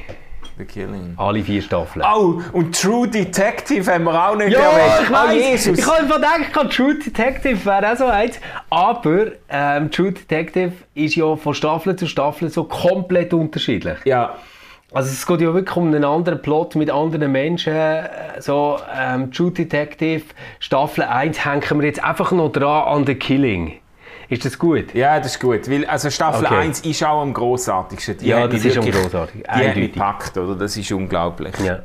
The 0.59 0.64
Killing. 0.64 1.14
Alle 1.16 1.43
vier 1.43 1.62
Staffeln. 1.62 2.05
Oh, 2.12 2.43
und 2.53 2.74
True 2.78 3.07
Detective 3.07 3.91
haben 3.93 4.05
wir 4.05 4.28
auch 4.28 4.34
nicht 4.34 4.51
Ja, 4.51 4.59
erwähnt. 4.61 5.01
ich 5.05 5.11
oh, 5.11 5.12
weiß. 5.14 5.34
Jesus. 5.34 5.78
Ich 5.78 5.86
habe 5.86 6.07
gedacht, 6.07 6.70
True 6.74 6.97
Detective 6.99 7.64
wäre 7.64 7.93
auch 7.93 7.97
so 7.97 8.07
eins. 8.07 8.41
Aber 8.68 9.26
ähm, 9.49 9.89
True 9.93 10.11
Detective 10.12 10.72
ist 10.95 11.14
ja 11.14 11.36
von 11.36 11.55
Staffel 11.55 11.95
zu 11.95 12.07
Staffel 12.09 12.51
so 12.51 12.64
komplett 12.64 13.32
unterschiedlich. 13.32 13.99
ja, 14.05 14.34
Also 14.93 15.11
es 15.11 15.26
geht 15.26 15.43
ja 15.43 15.53
wirklich 15.53 15.76
um 15.76 15.89
einen 15.89 16.05
anderen 16.05 16.41
Plot 16.41 16.74
mit 16.74 16.91
anderen 16.91 17.30
Menschen. 17.30 17.74
So, 18.39 18.78
ähm, 18.99 19.30
True 19.32 19.51
Detective, 19.51 20.22
Staffel 20.61 21.05
1 21.05 21.45
hängen 21.45 21.80
wir 21.80 21.86
jetzt 21.86 22.03
einfach 22.03 22.32
noch 22.32 22.51
dran 22.51 22.84
an 22.89 23.07
The 23.07 23.14
Killing. 23.14 23.74
Ist 24.30 24.45
das 24.45 24.59
gut? 24.59 24.95
ja, 24.95 25.18
das 25.18 25.32
ist 25.32 25.41
gut. 25.41 25.70
Weil, 25.70 25.84
also 25.86 26.09
Staffel 26.11 26.47
Okay. 26.47 26.55
1 26.57 26.80
ist 26.80 27.05
auch 27.05 27.20
am 27.22 27.32
grossartigsten. 27.34 28.18
Die 28.18 28.28
Ja, 28.28 28.41
hat 28.41 28.53
das 28.53 28.64
ist 28.64 28.76
am 28.78 28.84
wirklich- 28.84 29.03
grossartig. 29.03 29.43
Die 29.43 29.49
hat 29.51 29.57
mich 29.59 29.66
Eindeutig. 29.68 29.93
gepackt, 29.93 30.39
oder? 30.39 30.55
Das 30.55 30.76
ist 30.76 30.93
unglaublich. 30.93 31.55
Ja. 31.64 31.80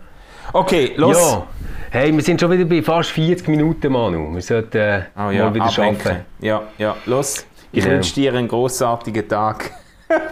Okay, 0.53 0.93
los. 0.95 1.17
Ja. 1.31 1.47
Hey, 1.91 2.13
wir 2.13 2.21
sind 2.21 2.39
schon 2.39 2.51
wieder 2.51 2.65
bei 2.65 2.81
fast 2.81 3.09
40 3.11 3.47
Minuten, 3.49 3.91
Manu. 3.91 4.33
Wir 4.33 4.41
sollten 4.41 4.77
äh, 4.77 5.01
Oh 5.17 5.29
ja, 5.29 5.45
mal 5.45 5.53
wieder 5.53 5.65
ablenken. 5.65 6.01
arbeiten. 6.11 6.25
Ja, 6.41 6.63
ja, 6.77 6.95
los. 7.05 7.45
Ich 7.71 7.81
Genau. 7.83 7.95
wünsche 7.95 8.13
dir 8.15 8.33
einen 8.33 8.47
grossartigen 8.47 9.27
Tag. 9.27 9.71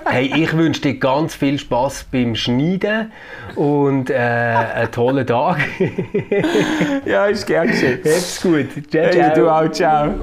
Hey, 0.06 0.32
ich 0.36 0.56
wünsche 0.56 0.82
dir 0.82 1.00
ganz 1.00 1.36
viel 1.36 1.58
Spaß 1.58 2.06
beim 2.12 2.36
Schneiden 2.36 3.12
und 3.56 4.10
äh, 4.10 4.16
einen 4.16 4.92
tollen 4.92 5.26
Tag. 5.26 5.60
ja, 7.06 7.26
ist 7.28 7.46
gern 7.48 7.68
geschehen. 7.68 8.00
Hab's 8.04 8.42
gut. 8.42 8.68
Ciao, 8.90 9.04
Hey, 9.04 9.12
ciao. 9.14 9.36
du 9.36 9.50
auch, 9.50 9.72
ciao. 9.72 10.14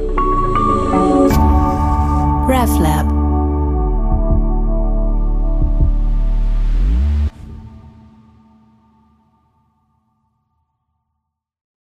RefLab. 2.48 3.17